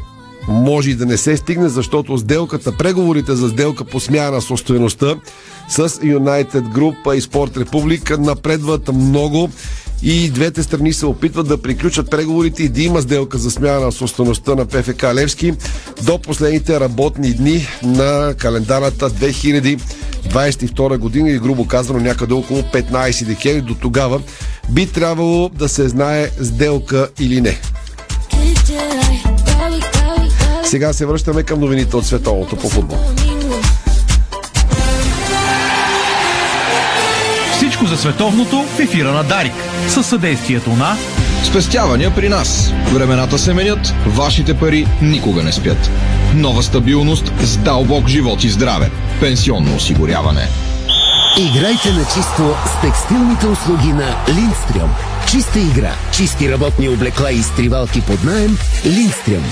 може 0.48 0.90
и 0.90 0.96
да 0.96 1.06
не 1.06 1.18
се 1.18 1.38
стигне, 1.38 1.70
защото 1.70 2.18
сделката, 2.18 2.78
преговорите 2.78 3.36
за 3.36 3.50
сделка 3.50 3.86
по 3.86 4.00
смяна 4.00 4.32
на 4.32 4.42
собствеността 4.42 5.16
с 5.70 5.90
United 5.90 6.64
Group 6.64 7.14
и 7.14 7.22
Спорт 7.22 7.58
Република 7.58 8.18
напредват 8.18 8.94
много 8.94 9.50
и 10.04 10.30
двете 10.30 10.64
страни 10.64 10.94
се 10.94 11.06
опитват 11.06 11.48
да 11.48 11.62
приключат 11.62 12.10
преговорите 12.10 12.64
и 12.64 12.70
да 12.70 12.82
има 12.82 13.02
сделка 13.02 13.38
за 13.38 13.52
смяна 13.52 13.80
на 13.80 13.92
собствеността 13.92 14.56
на 14.56 14.66
ПФК 14.66 15.04
Левски 15.04 15.54
до 16.04 16.20
последните 16.20 16.80
работни 16.80 17.34
дни 17.34 17.68
на 17.84 18.34
календарната 18.38 19.10
2022 19.10 20.98
година 20.98 21.30
или 21.30 21.40
грубо 21.40 21.68
казано 21.68 22.00
някъде 22.00 22.34
около 22.34 22.62
15 22.62 23.26
декември. 23.26 23.62
До 23.62 23.76
тогава 23.76 24.22
би 24.70 24.88
трябвало 24.88 25.50
да 25.50 25.70
се 25.70 25.90
знае 25.90 26.30
сделка 26.42 27.10
или 27.20 27.42
не. 27.42 27.60
Сега 30.66 30.94
се 30.94 31.06
връщаме 31.06 31.44
към 31.44 31.60
новините 31.60 31.96
от 31.96 32.06
световното 32.06 32.56
по 32.56 32.70
футбол. 32.70 32.98
Всичко 37.78 37.96
за 37.96 38.02
световното 38.02 38.64
в 38.64 38.80
ефира 38.80 39.12
на 39.12 39.24
Дарик. 39.24 39.54
Със 39.88 40.08
съдействието 40.08 40.70
на 40.70 40.98
Спестявания 41.44 42.16
при 42.16 42.30
нас. 42.30 42.74
Времената 42.94 43.40
се 43.40 43.54
менят, 43.54 43.94
вашите 44.06 44.54
пари 44.54 44.88
никога 45.02 45.44
не 45.44 45.52
спят. 45.52 45.90
Нова 46.36 46.64
стабилност 46.64 47.32
с 47.40 47.58
дълбок 47.58 48.08
живот 48.08 48.44
и 48.44 48.50
здраве. 48.50 48.92
Пенсионно 49.20 49.76
осигуряване. 49.76 50.48
Играйте 51.38 51.92
на 51.92 52.06
чисто 52.06 52.56
с 52.66 52.82
текстилните 52.82 53.48
услуги 53.48 53.94
на 53.94 54.16
Линдстрюм. 54.28 54.90
Чиста 55.32 55.60
игра, 55.60 55.94
чисти 56.12 56.52
работни 56.52 56.90
облекла 56.90 57.32
и 57.32 57.36
изтривалки 57.36 58.02
под 58.02 58.24
наем. 58.24 58.58
Линдстрюм. 58.86 59.44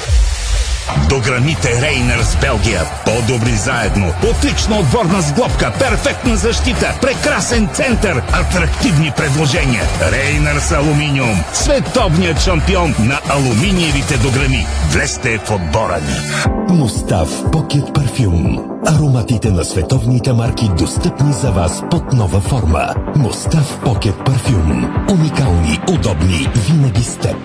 До 1.09 1.19
граните 1.19 1.81
Рейнърс 1.81 2.37
Белгия. 2.41 2.81
По-добри 3.05 3.51
заедно. 3.51 4.13
Отлична 4.29 4.79
отборна 4.79 5.21
сглобка. 5.21 5.73
Перфектна 5.79 6.35
защита. 6.35 6.93
Прекрасен 7.01 7.69
център. 7.73 8.21
Атрактивни 8.33 9.11
предложения. 9.17 9.83
Рейнърс 10.11 10.71
Алуминиум. 10.71 11.43
Световният 11.53 12.41
шампион 12.41 12.95
на 12.99 13.19
алуминиевите 13.29 14.17
дограми. 14.17 14.67
Влезте 14.91 15.37
в 15.37 15.51
отбора 15.51 15.99
ни. 16.01 16.45
Мустав 16.69 17.29
Покет 17.51 17.93
Парфюм. 17.93 18.59
Ароматите 18.87 19.51
на 19.51 19.65
световните 19.65 20.33
марки 20.33 20.69
достъпни 20.77 21.33
за 21.33 21.51
вас 21.51 21.81
под 21.91 22.13
нова 22.13 22.41
форма. 22.41 22.93
Мустав 23.15 23.79
Покет 23.83 24.15
Парфюм. 24.25 25.05
Уникални, 25.11 25.79
удобни, 25.89 26.49
винаги 26.55 27.03
с 27.03 27.17
теб. 27.17 27.37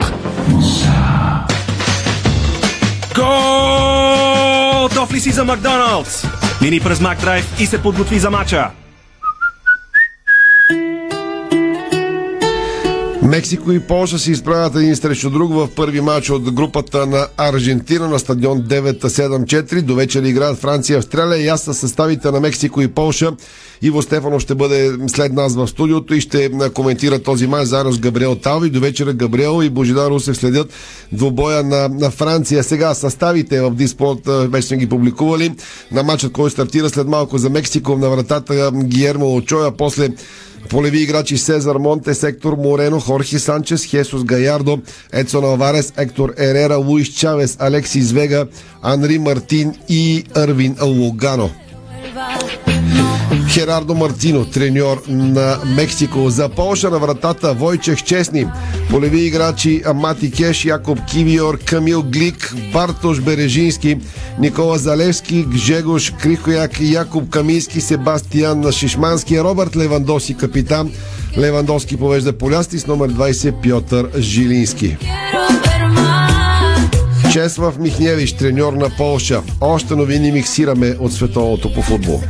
Готов 3.14 5.12
ли 5.14 5.20
си 5.20 5.30
за 5.30 5.44
Макдоналдс? 5.44 6.24
Мини 6.62 6.80
през 6.80 7.00
Макдрайв 7.00 7.60
и 7.60 7.66
се 7.66 7.82
подготви 7.82 8.18
за 8.18 8.30
мача. 8.30 8.70
Мексико 13.30 13.72
и 13.72 13.80
Полша 13.80 14.18
се 14.18 14.32
изправят 14.32 14.74
един 14.74 14.96
срещу 14.96 15.30
друг 15.30 15.52
в 15.52 15.68
първи 15.76 16.00
матч 16.00 16.30
от 16.30 16.52
групата 16.52 17.06
на 17.06 17.26
Аржентина 17.36 18.08
на 18.08 18.18
стадион 18.18 18.62
974. 18.62 19.82
До 19.82 19.94
вечер 19.94 20.22
играят 20.22 20.58
Франция 20.58 20.94
и 20.94 20.98
Австралия. 20.98 21.44
И 21.44 21.48
аз 21.48 21.62
със 21.62 21.78
съставите 21.78 22.30
на 22.30 22.40
Мексико 22.40 22.80
и 22.80 22.88
Полша. 22.88 23.32
Иво 23.82 24.02
Стефанов 24.02 24.42
ще 24.42 24.54
бъде 24.54 24.92
след 25.06 25.32
нас 25.32 25.56
в 25.56 25.68
студиото 25.68 26.14
и 26.14 26.20
ще 26.20 26.50
коментира 26.74 27.22
този 27.22 27.46
матч 27.46 27.66
заедно 27.66 27.92
с 27.92 27.98
Габриел 27.98 28.34
Талви. 28.34 28.70
До 28.70 28.80
вечера 28.80 29.12
Габриел 29.12 29.62
и 29.62 29.70
Божидар 29.70 30.10
Русев 30.10 30.36
следят 30.36 30.72
двобоя 31.12 31.62
на, 31.62 31.88
на 31.88 32.10
Франция. 32.10 32.64
Сега 32.64 32.94
съставите 32.94 33.60
в 33.60 33.70
Диспорт 33.70 34.20
вече 34.26 34.68
сме 34.68 34.76
ги 34.76 34.88
публикували. 34.88 35.52
На 35.92 36.02
матчът, 36.02 36.32
който 36.32 36.52
стартира 36.52 36.88
след 36.88 37.08
малко 37.08 37.38
за 37.38 37.50
Мексико 37.50 37.96
на 37.96 38.10
вратата 38.10 38.70
Гиермо 38.74 39.34
Очоя, 39.34 39.70
после 39.76 40.08
Полеви 40.68 41.02
играчи 41.04 41.36
Сезар 41.36 41.78
Монте, 41.78 42.14
Сектор 42.14 42.56
Морено, 42.56 43.00
Хорхи 43.00 43.38
Санчес, 43.38 43.84
Хесус 43.84 44.22
Гаярдо, 44.22 44.82
Едсон 45.12 45.44
Алварес, 45.44 45.92
Ектор 45.96 46.34
Ерера, 46.38 46.76
Луис 46.76 47.08
Чавес, 47.08 47.56
Алексис 47.58 48.12
Вега, 48.12 48.48
Анри 48.82 49.18
Мартин 49.18 49.74
и 49.88 50.26
Арвин 50.34 50.76
Лугано. 50.80 51.50
Херардо 53.50 53.94
Мартино, 53.94 54.44
треньор 54.44 55.02
на 55.08 55.58
Мексико. 55.64 56.30
За 56.30 56.48
Полша 56.48 56.90
на 56.90 56.98
вратата 56.98 57.52
Войчех 57.52 58.02
Честни. 58.02 58.46
Полеви 58.90 59.26
играчи 59.26 59.82
Мати 59.94 60.30
Кеш, 60.30 60.64
Якоб 60.64 60.98
Кивиор, 61.10 61.58
Камил 61.58 62.02
Глик, 62.02 62.54
Бартош 62.72 63.20
Бережински, 63.20 63.98
Никола 64.38 64.78
Залевски, 64.78 65.44
Гжегош 65.48 66.12
Крихояк, 66.22 66.80
Якоб 66.80 67.30
Камийски, 67.30 67.80
Себастиян 67.80 68.72
Шишмански, 68.72 69.40
Робърт 69.40 69.76
Левандоси, 69.76 70.36
капитан. 70.36 70.90
Левандовски 71.38 71.96
повежда 71.96 72.38
полясти 72.38 72.78
с 72.78 72.86
номер 72.86 73.12
20 73.12 73.62
Пьотър 73.62 74.08
Жилински. 74.18 74.96
Чеслав 77.32 77.78
Михневич, 77.78 78.32
треньор 78.32 78.72
на 78.72 78.90
Полша. 78.90 79.42
Още 79.60 79.94
новини 79.96 80.32
миксираме 80.32 80.96
от 81.00 81.12
световното 81.12 81.72
по 81.74 81.82
футбол. 81.82 82.20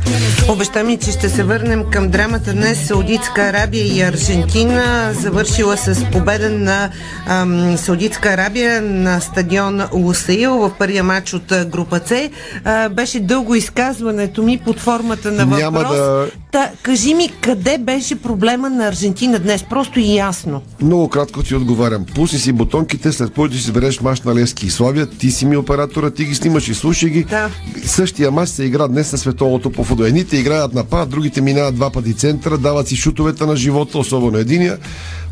Обеща 0.49 0.83
ми, 0.83 0.97
че 0.97 1.11
ще 1.11 1.29
се 1.29 1.43
върнем 1.43 1.83
към 1.91 2.09
драмата 2.09 2.53
днес 2.53 2.87
Саудитска 2.87 3.41
Арабия 3.41 3.85
и 3.87 4.01
Аржентина, 4.01 5.11
завършила 5.13 5.77
с 5.77 6.05
победа 6.11 6.49
на 6.49 6.89
ам, 7.27 7.77
Саудитска 7.77 8.29
Арабия 8.29 8.81
на 8.81 9.19
стадион 9.21 9.81
Лусаил 9.93 10.53
в 10.53 10.71
първия 10.79 11.03
матч 11.03 11.33
от 11.33 11.53
група 11.65 11.99
С. 12.05 12.29
А, 12.63 12.89
беше 12.89 13.19
дълго 13.19 13.55
изказването 13.55 14.43
ми 14.43 14.57
под 14.57 14.79
формата 14.79 15.31
на 15.31 15.45
въпрос. 15.45 15.59
Няма 15.61 15.79
да- 15.79 16.27
Та, 16.51 16.69
кажи 16.81 17.13
ми, 17.13 17.29
къде 17.41 17.77
беше 17.77 18.15
проблема 18.15 18.69
на 18.69 18.87
Аржентина 18.87 19.39
днес? 19.39 19.63
Просто 19.63 19.99
и 19.99 20.15
ясно. 20.15 20.61
Много 20.81 21.09
кратко 21.09 21.43
ти 21.43 21.55
отговарям. 21.55 22.05
Пусни 22.15 22.39
си 22.39 22.51
бутонките, 22.51 23.11
след 23.11 23.33
което 23.33 23.57
си 23.57 23.71
береш 23.71 24.01
мач 24.01 24.21
на 24.21 24.35
Лески 24.35 24.65
и 24.65 24.69
Славия. 24.91 25.05
Ти 25.05 25.31
си 25.31 25.45
ми 25.45 25.57
оператора, 25.57 26.11
ти 26.11 26.25
ги 26.25 26.35
снимаш 26.35 26.67
и 26.67 26.73
слушай 26.73 27.09
ги. 27.09 27.23
Да. 27.23 27.49
Същия 27.85 28.31
мач 28.31 28.49
се 28.49 28.63
игра 28.63 28.87
днес 28.87 29.11
на 29.11 29.17
световното 29.17 29.71
по 29.71 29.83
футбол. 29.83 30.03
Едните 30.03 30.37
играят 30.37 30.73
напад, 30.73 31.09
другите 31.09 31.41
минават 31.41 31.75
два 31.75 31.89
пъти 31.89 32.13
центъра, 32.13 32.57
дават 32.57 32.87
си 32.87 32.95
шутовете 32.95 33.45
на 33.45 33.55
живота, 33.55 33.97
особено 33.97 34.37
единия. 34.37 34.77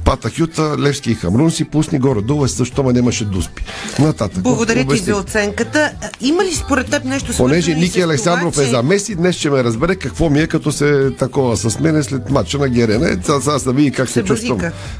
Пата 0.09 0.29
Хюта, 0.29 0.75
Левски 0.79 1.11
и 1.11 1.15
Хамрун 1.15 1.51
си 1.51 1.65
пусни 1.65 1.99
горе-долу, 1.99 2.45
е 2.45 2.47
също, 2.47 2.83
ма 2.83 2.93
нямаше 2.93 3.25
дуспи. 3.25 3.63
Нататък. 3.99 4.43
Благодаря 4.43 4.87
ти 4.87 4.97
за 4.97 5.15
оценката. 5.15 5.91
А, 6.01 6.09
Има 6.21 6.43
ли 6.43 6.53
според 6.53 6.87
теб 6.87 7.03
нещо 7.03 7.33
Понеже 7.37 7.61
свързано 7.61 7.77
и 7.77 7.81
Ники 7.81 8.01
Александров 8.01 8.53
това, 8.53 8.63
е 8.63 8.67
за 8.67 8.83
Меси, 8.83 9.15
днес 9.15 9.35
ще 9.35 9.49
ме 9.49 9.63
разбере 9.63 9.95
какво 9.95 10.29
ми 10.29 10.39
е 10.39 10.47
като 10.47 10.71
се 10.71 11.11
такова 11.11 11.57
с 11.57 11.79
мене 11.79 12.03
след 12.03 12.29
мача 12.29 12.57
на 12.57 12.69
Герена. 12.69 13.09
Е, 13.09 13.17
сега 13.23 13.41
сега 13.41 13.59
да 13.59 13.73
види 13.73 13.91
как 13.91 14.07
се, 14.07 14.13
се 14.13 14.23
чувствам. 14.23 14.59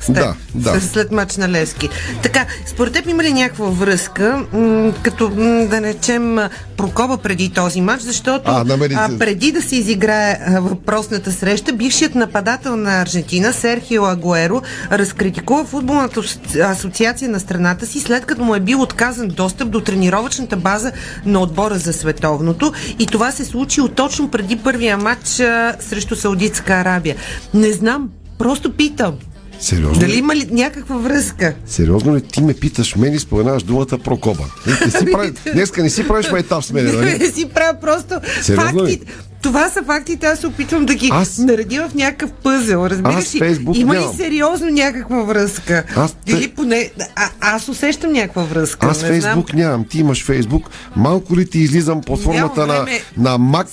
Да, 0.09 0.33
да. 0.55 0.81
след 0.81 1.11
мач 1.11 1.37
на 1.37 1.49
Левски. 1.49 1.89
Така, 2.23 2.45
според 2.65 2.93
теб 2.93 3.07
има 3.07 3.23
ли 3.23 3.33
някаква 3.33 3.65
връзка, 3.65 4.45
м- 4.53 4.93
като 5.03 5.29
м- 5.29 5.65
да 5.65 5.81
речем 5.81 6.37
Прокоба 6.77 7.17
преди 7.17 7.49
този 7.49 7.81
мач, 7.81 8.01
защото 8.01 8.43
А, 8.45 8.63
намерите- 8.63 9.19
преди 9.19 9.51
да 9.51 9.61
се 9.61 9.75
изиграе 9.75 10.39
а, 10.47 10.59
въпросната 10.59 11.31
среща, 11.31 11.73
бившият 11.73 12.15
нападател 12.15 12.75
на 12.75 13.01
Аржентина, 13.01 13.53
Серхио 13.53 14.05
Агуеро, 14.05 14.61
разкритикува 14.99 15.65
футболната 15.65 16.19
ас- 16.19 16.39
асоциация 16.67 17.29
на 17.29 17.39
страната 17.39 17.85
си, 17.85 17.99
след 17.99 18.25
като 18.25 18.43
му 18.43 18.55
е 18.55 18.59
бил 18.59 18.81
отказан 18.81 19.27
достъп 19.27 19.69
до 19.69 19.81
тренировъчната 19.81 20.57
база 20.57 20.91
на 21.25 21.39
отбора 21.39 21.75
за 21.75 21.93
световното 21.93 22.73
и 22.99 23.05
това 23.05 23.31
се 23.31 23.45
случи 23.45 23.81
точно 23.89 24.31
преди 24.31 24.55
първия 24.57 24.97
матч 24.97 25.39
а, 25.39 25.75
срещу 25.79 26.15
Саудитска 26.15 26.73
Арабия. 26.73 27.15
Не 27.53 27.71
знам, 27.71 28.09
просто 28.37 28.73
питам. 28.73 29.15
Сериозно 29.59 29.99
Дали 29.99 30.11
ли? 30.11 30.17
има 30.17 30.35
ли 30.35 30.47
някаква 30.51 30.97
връзка? 30.97 31.55
Сериозно 31.65 32.15
ли 32.15 32.21
ти 32.21 32.41
ме 32.41 32.53
питаш 32.53 32.95
мен 32.95 33.13
и 33.13 33.19
споменаваш 33.19 33.63
думата 33.63 33.85
Прокоба? 34.03 34.43
Не, 34.67 34.73
не 34.85 34.91
си 34.91 35.11
прави, 35.11 35.31
днеска 35.53 35.83
не 35.83 35.89
си 35.89 36.07
правиш 36.07 36.31
майтап 36.31 36.63
с 36.63 36.71
мен, 36.71 36.85
Не 36.85 36.91
нали? 36.91 37.25
си 37.27 37.45
правя 37.45 37.79
просто 37.81 38.15
Сериозно 38.41 38.85
ли? 38.85 39.01
Това 39.41 39.69
са 39.69 39.83
фактите, 39.83 40.25
аз 40.25 40.39
се 40.39 40.47
опитвам 40.47 40.85
да 40.85 40.95
ги 40.95 41.09
Аз- 41.11 41.37
наредя 41.37 41.87
в 41.89 41.95
някакъв 41.95 42.31
пъзел. 42.31 42.87
Разбираш 42.89 43.15
Аз 43.15 43.35
ли? 43.35 43.57
Има 43.73 43.93
ли 43.93 43.99
нямам. 43.99 44.15
сериозно 44.17 44.69
някаква 44.69 45.23
връзка? 45.23 45.83
Аз 45.95 46.15
Или 46.27 46.47
поне... 46.47 46.91
А, 47.15 47.29
аз 47.41 47.69
усещам 47.69 48.11
някаква 48.13 48.43
връзка. 48.43 48.87
Аз 48.87 49.01
не 49.01 49.07
Фейсбук 49.07 49.53
нямам, 49.53 49.85
ти 49.89 49.99
имаш 49.99 50.25
Фейсбук. 50.25 50.69
Малко 50.95 51.37
ли 51.37 51.49
ти 51.49 51.59
излизам 51.59 52.01
под 52.01 52.23
формата 52.23 52.67
на, 52.67 52.85
на 53.17 53.37
Мак, 53.37 53.67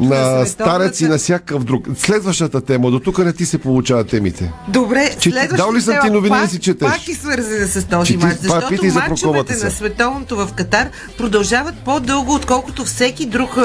на, 0.00 0.08
на 0.30 0.46
старец 0.46 1.00
и 1.00 1.04
на 1.04 1.18
всякакъв 1.18 1.64
друг. 1.64 1.86
Следващата 1.98 2.60
тема, 2.60 2.90
до 2.90 3.00
тук 3.00 3.18
не 3.18 3.32
ти 3.32 3.46
се 3.46 3.58
получават 3.58 4.08
темите. 4.08 4.52
Добре, 4.68 5.10
Че- 5.18 5.30
дал 5.56 5.74
ли 5.74 5.80
съм 5.80 5.96
ти 6.02 6.10
новини 6.10 6.36
пак, 6.40 6.50
си 6.50 6.58
четеш? 6.58 6.88
Пак 6.90 7.08
е 7.08 7.14
свързана 7.14 7.66
с 7.66 7.84
този 7.84 8.14
това 8.14 8.30
защото 8.42 8.84
мачовете 9.08 9.64
на 9.64 9.70
световното 9.70 10.36
в 10.36 10.48
Катар 10.56 10.88
продължават 11.18 11.74
по-дълго, 11.74 12.34
отколкото 12.34 12.84
всеки 12.84 13.26
друг 13.26 13.58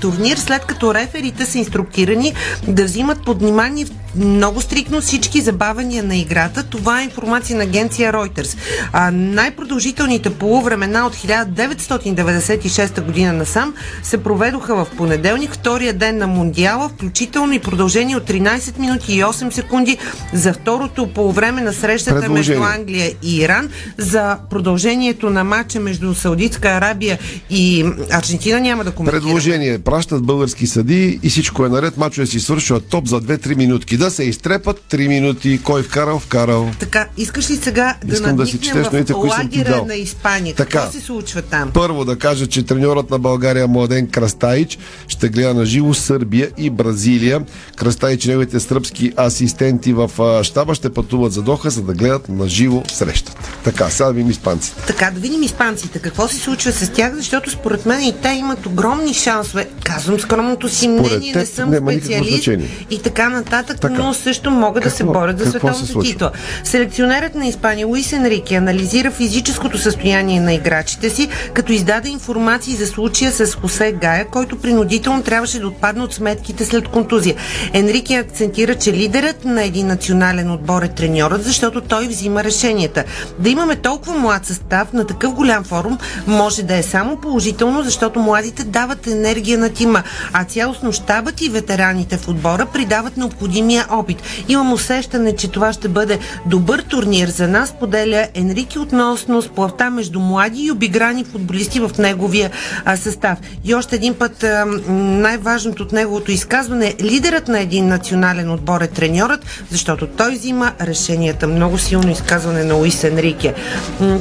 турнир, 0.00 0.36
след 0.36 0.64
като 0.64 0.89
реферите 0.94 1.46
са 1.46 1.58
инструктирани 1.58 2.34
да 2.68 2.84
взимат 2.84 3.24
под 3.24 3.40
внимание 3.40 3.86
много 4.16 4.60
стрикно 4.60 5.00
всички 5.00 5.40
забавения 5.40 6.02
на 6.02 6.16
играта. 6.16 6.62
Това 6.62 7.00
е 7.00 7.04
информация 7.04 7.56
на 7.56 7.62
агенция 7.62 8.12
Reuters. 8.12 8.56
А, 8.92 9.10
най-продължителните 9.10 10.30
полувремена 10.30 11.06
от 11.06 11.16
1996 11.16 13.00
година 13.00 13.32
насам 13.32 13.74
се 14.02 14.22
проведоха 14.22 14.74
в 14.74 14.86
понеделник, 14.96 15.52
втория 15.52 15.92
ден 15.92 16.18
на 16.18 16.26
Мундиала, 16.26 16.88
включително 16.88 17.52
и 17.52 17.58
продължение 17.58 18.16
от 18.16 18.28
13 18.28 18.78
минути 18.78 19.14
и 19.14 19.22
8 19.22 19.50
секунди 19.50 19.98
за 20.32 20.52
второто 20.52 21.12
полувреме 21.14 21.60
на 21.60 21.72
срещата 21.72 22.30
между 22.30 22.62
Англия 22.62 23.12
и 23.22 23.36
Иран, 23.36 23.68
за 23.98 24.38
продължението 24.50 25.30
на 25.30 25.44
матча 25.44 25.80
между 25.80 26.14
Саудитска 26.14 26.68
Арабия 26.68 27.18
и 27.50 27.84
Аржентина 28.10 28.60
няма 28.60 28.84
да 28.84 28.90
коментирам. 28.90 29.22
Предложение. 29.22 29.78
Пращат 29.78 30.22
български 30.22 30.66
съди 30.66 31.20
и 31.22 31.30
всичко 31.30 31.66
е 31.66 31.68
наред. 31.68 31.96
Мачове 31.96 32.26
си 32.26 32.40
свършва 32.40 32.80
топ 32.80 33.08
за 33.08 33.20
2-3 33.20 33.56
минутки. 33.56 33.96
Да 34.00 34.10
се 34.10 34.24
изтрепат 34.24 34.82
3 34.90 35.08
минути. 35.08 35.60
Кой 35.64 35.82
вкарал, 35.82 36.18
вкарал. 36.18 36.70
Така, 36.78 37.06
искаш 37.16 37.50
ли 37.50 37.56
сега 37.56 37.96
да 38.04 38.14
Искам 38.14 38.36
да 38.36 38.46
си 38.46 38.58
четеш 38.58 38.86
в 38.86 38.92
новите, 38.92 39.12
кои 39.12 39.30
съм 39.30 39.48
ти 39.48 39.64
дал. 39.64 39.84
на 39.84 39.94
Испания? 39.94 40.54
Така. 40.54 40.78
Какво 40.78 40.92
се 40.92 41.00
случва 41.00 41.42
там? 41.42 41.70
Първо 41.74 42.04
да 42.04 42.18
кажа, 42.18 42.46
че 42.46 42.62
треньорът 42.66 43.10
на 43.10 43.18
България 43.18 43.68
Младен 43.68 44.08
Крастаич 44.08 44.78
ще 45.08 45.28
гледа 45.28 45.54
на 45.54 45.66
живо 45.66 45.94
Сърбия 45.94 46.50
и 46.58 46.70
Бразилия. 46.70 47.42
Крастаич 47.76 48.24
и 48.24 48.28
неговите 48.28 48.60
сръбски 48.60 49.12
асистенти 49.16 49.92
в 49.92 50.10
щаба 50.42 50.74
ще 50.74 50.92
пътуват 50.92 51.32
за 51.32 51.42
Доха, 51.42 51.70
за 51.70 51.82
да 51.82 51.92
гледат 51.92 52.28
на 52.28 52.48
живо 52.48 52.82
срещата. 52.88 53.50
Така, 53.64 53.90
сега 53.90 54.06
да 54.06 54.12
видим 54.12 54.30
испанците. 54.30 54.82
Така, 54.86 55.10
да 55.10 55.20
видим 55.20 55.42
испанците. 55.42 55.98
Какво 55.98 56.28
се 56.28 56.36
случва 56.36 56.72
с 56.72 56.92
тях, 56.92 57.14
защото 57.14 57.50
според 57.50 57.86
мен 57.86 58.02
и 58.02 58.14
те 58.22 58.28
имат 58.28 58.66
огромни 58.66 59.14
шансове. 59.14 59.68
Казвам 59.84 60.20
скромното 60.20 60.68
си 60.68 60.84
Според 60.84 60.98
мнение, 60.98 61.34
не 61.34 61.44
теб 61.44 61.54
съм 61.54 61.74
специалист 61.74 62.48
и 62.90 63.02
така 63.02 63.28
нататък, 63.28 63.80
Така. 63.80 63.89
Но 63.90 64.14
също 64.14 64.50
могат 64.50 64.82
да 64.82 64.90
се 64.90 64.96
Какво- 64.96 65.12
борят 65.12 65.38
за 65.38 65.44
какво 65.52 65.74
се 65.74 65.84
световната 65.84 66.10
титла. 66.10 66.30
Селекционерът 66.64 67.34
на 67.34 67.46
Испания 67.46 67.86
Луис 67.86 68.12
Енрике 68.12 68.54
анализира 68.54 69.10
физическото 69.10 69.78
състояние 69.78 70.40
на 70.40 70.52
играчите 70.52 71.10
си, 71.10 71.28
като 71.54 71.72
издаде 71.72 72.08
информации 72.08 72.74
за 72.74 72.86
случая 72.86 73.32
с 73.32 73.54
Хосе 73.54 73.92
Гая, 73.92 74.24
който 74.24 74.58
принудително 74.58 75.22
трябваше 75.22 75.60
да 75.60 75.66
отпадне 75.68 76.02
от 76.02 76.14
сметките 76.14 76.64
след 76.64 76.88
контузия. 76.88 77.36
Енрике 77.72 78.14
акцентира, 78.14 78.74
че 78.74 78.92
лидерът 78.92 79.44
на 79.44 79.64
един 79.64 79.86
национален 79.86 80.50
отбор 80.50 80.82
е 80.82 80.88
треньорът, 80.88 81.44
защото 81.44 81.80
той 81.80 82.08
взима 82.08 82.44
решенията. 82.44 83.04
Да 83.38 83.48
имаме 83.48 83.76
толкова 83.76 84.18
млад 84.18 84.46
състав 84.46 84.92
на 84.92 85.06
такъв 85.06 85.34
голям 85.34 85.64
форум 85.64 85.98
може 86.26 86.62
да 86.62 86.76
е 86.76 86.82
само 86.82 87.16
положително, 87.16 87.82
защото 87.82 88.20
младите 88.20 88.64
дават 88.64 89.06
енергия 89.06 89.58
на 89.58 89.68
тима, 89.68 90.02
а 90.32 90.44
цялостно 90.44 90.92
щабът 90.92 91.40
и 91.40 91.48
ветераните 91.48 92.16
в 92.16 92.28
отбора 92.28 92.66
придават 92.66 93.16
необходимия 93.16 93.79
опит. 93.90 94.22
Имам 94.48 94.72
усещане, 94.72 95.36
че 95.36 95.48
това 95.48 95.72
ще 95.72 95.88
бъде 95.88 96.18
добър 96.46 96.80
турнир 96.80 97.28
за 97.28 97.48
нас, 97.48 97.74
поделя 97.80 98.26
Енрике 98.34 98.78
относно 98.78 99.42
сплавта 99.42 99.90
между 99.90 100.20
млади 100.20 100.62
и 100.62 100.70
обиграни 100.70 101.24
футболисти 101.24 101.80
в 101.80 101.90
неговия 101.98 102.50
а, 102.84 102.96
състав. 102.96 103.38
И 103.64 103.74
още 103.74 103.96
един 103.96 104.14
път 104.14 104.42
а, 104.42 104.64
най-важното 104.88 105.82
от 105.82 105.92
неговото 105.92 106.32
изказване 106.32 106.86
е 106.98 107.04
лидерът 107.04 107.48
на 107.48 107.60
един 107.60 107.88
национален 107.88 108.50
отбор 108.50 108.80
е 108.80 108.86
треньорът, 108.86 109.46
защото 109.70 110.06
той 110.06 110.34
взима 110.34 110.72
решенията. 110.80 111.46
Много 111.46 111.78
силно 111.78 112.10
изказване 112.10 112.64
на 112.64 112.74
Луис 112.74 113.04
Енрике. 113.04 113.54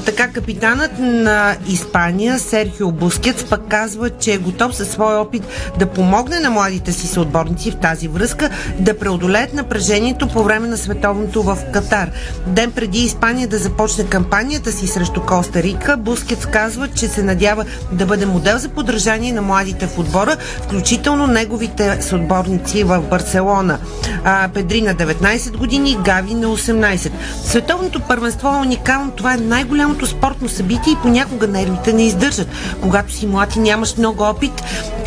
Така 0.05 0.27
капитанът 0.27 0.99
на 0.99 1.55
Испания 1.67 2.39
Серхио 2.39 2.91
Бускетс 2.91 3.43
пък 3.43 3.61
казва, 3.69 4.09
че 4.09 4.33
е 4.33 4.37
готов 4.37 4.75
със 4.75 4.89
своя 4.89 5.19
опит 5.19 5.43
да 5.79 5.85
помогне 5.85 6.39
на 6.39 6.49
младите 6.49 6.91
си 6.91 7.07
съотборници 7.07 7.71
в 7.71 7.75
тази 7.75 8.07
връзка 8.07 8.49
да 8.79 8.97
преодолеят 8.97 9.48
напрежението 9.53 10.27
по 10.27 10.43
време 10.43 10.67
на 10.67 10.77
световното 10.77 11.43
в 11.43 11.57
Катар. 11.73 12.11
Ден 12.47 12.71
преди 12.71 12.99
Испания 12.99 13.47
да 13.47 13.57
започне 13.57 14.05
кампанията 14.05 14.71
си 14.71 14.87
срещу 14.87 15.21
Коста 15.21 15.63
Рика, 15.63 15.97
Бускетс 15.97 16.45
казва, 16.45 16.87
че 16.87 17.07
се 17.07 17.23
надява 17.23 17.65
да 17.91 18.05
бъде 18.05 18.25
модел 18.25 18.57
за 18.57 18.69
подражание 18.69 19.33
на 19.33 19.41
младите 19.41 19.87
в 19.87 19.99
отбора, 19.99 20.37
включително 20.63 21.27
неговите 21.27 22.01
съотборници 22.01 22.83
в 22.83 23.01
Барселона. 23.01 23.79
а, 24.23 24.49
Педри 24.53 24.81
на 24.81 24.95
19 24.95 25.57
години, 25.57 25.97
Гави 26.05 26.33
на 26.33 26.47
18. 26.47 27.11
Световното 27.43 27.99
първенство 27.99 28.47
е 28.47 28.57
уникално. 28.57 29.11
Това 29.11 29.33
е 29.33 29.37
най-голямото 29.37 30.07
спортно 30.07 30.49
събитие 30.49 30.93
и 30.93 31.01
понякога 31.01 31.47
нервите 31.47 31.93
не 31.93 32.03
издържат. 32.03 32.47
Когато 32.81 33.13
си 33.13 33.27
млад 33.27 33.55
и 33.55 33.59
нямаш 33.59 33.97
много 33.97 34.23
опит, 34.23 34.51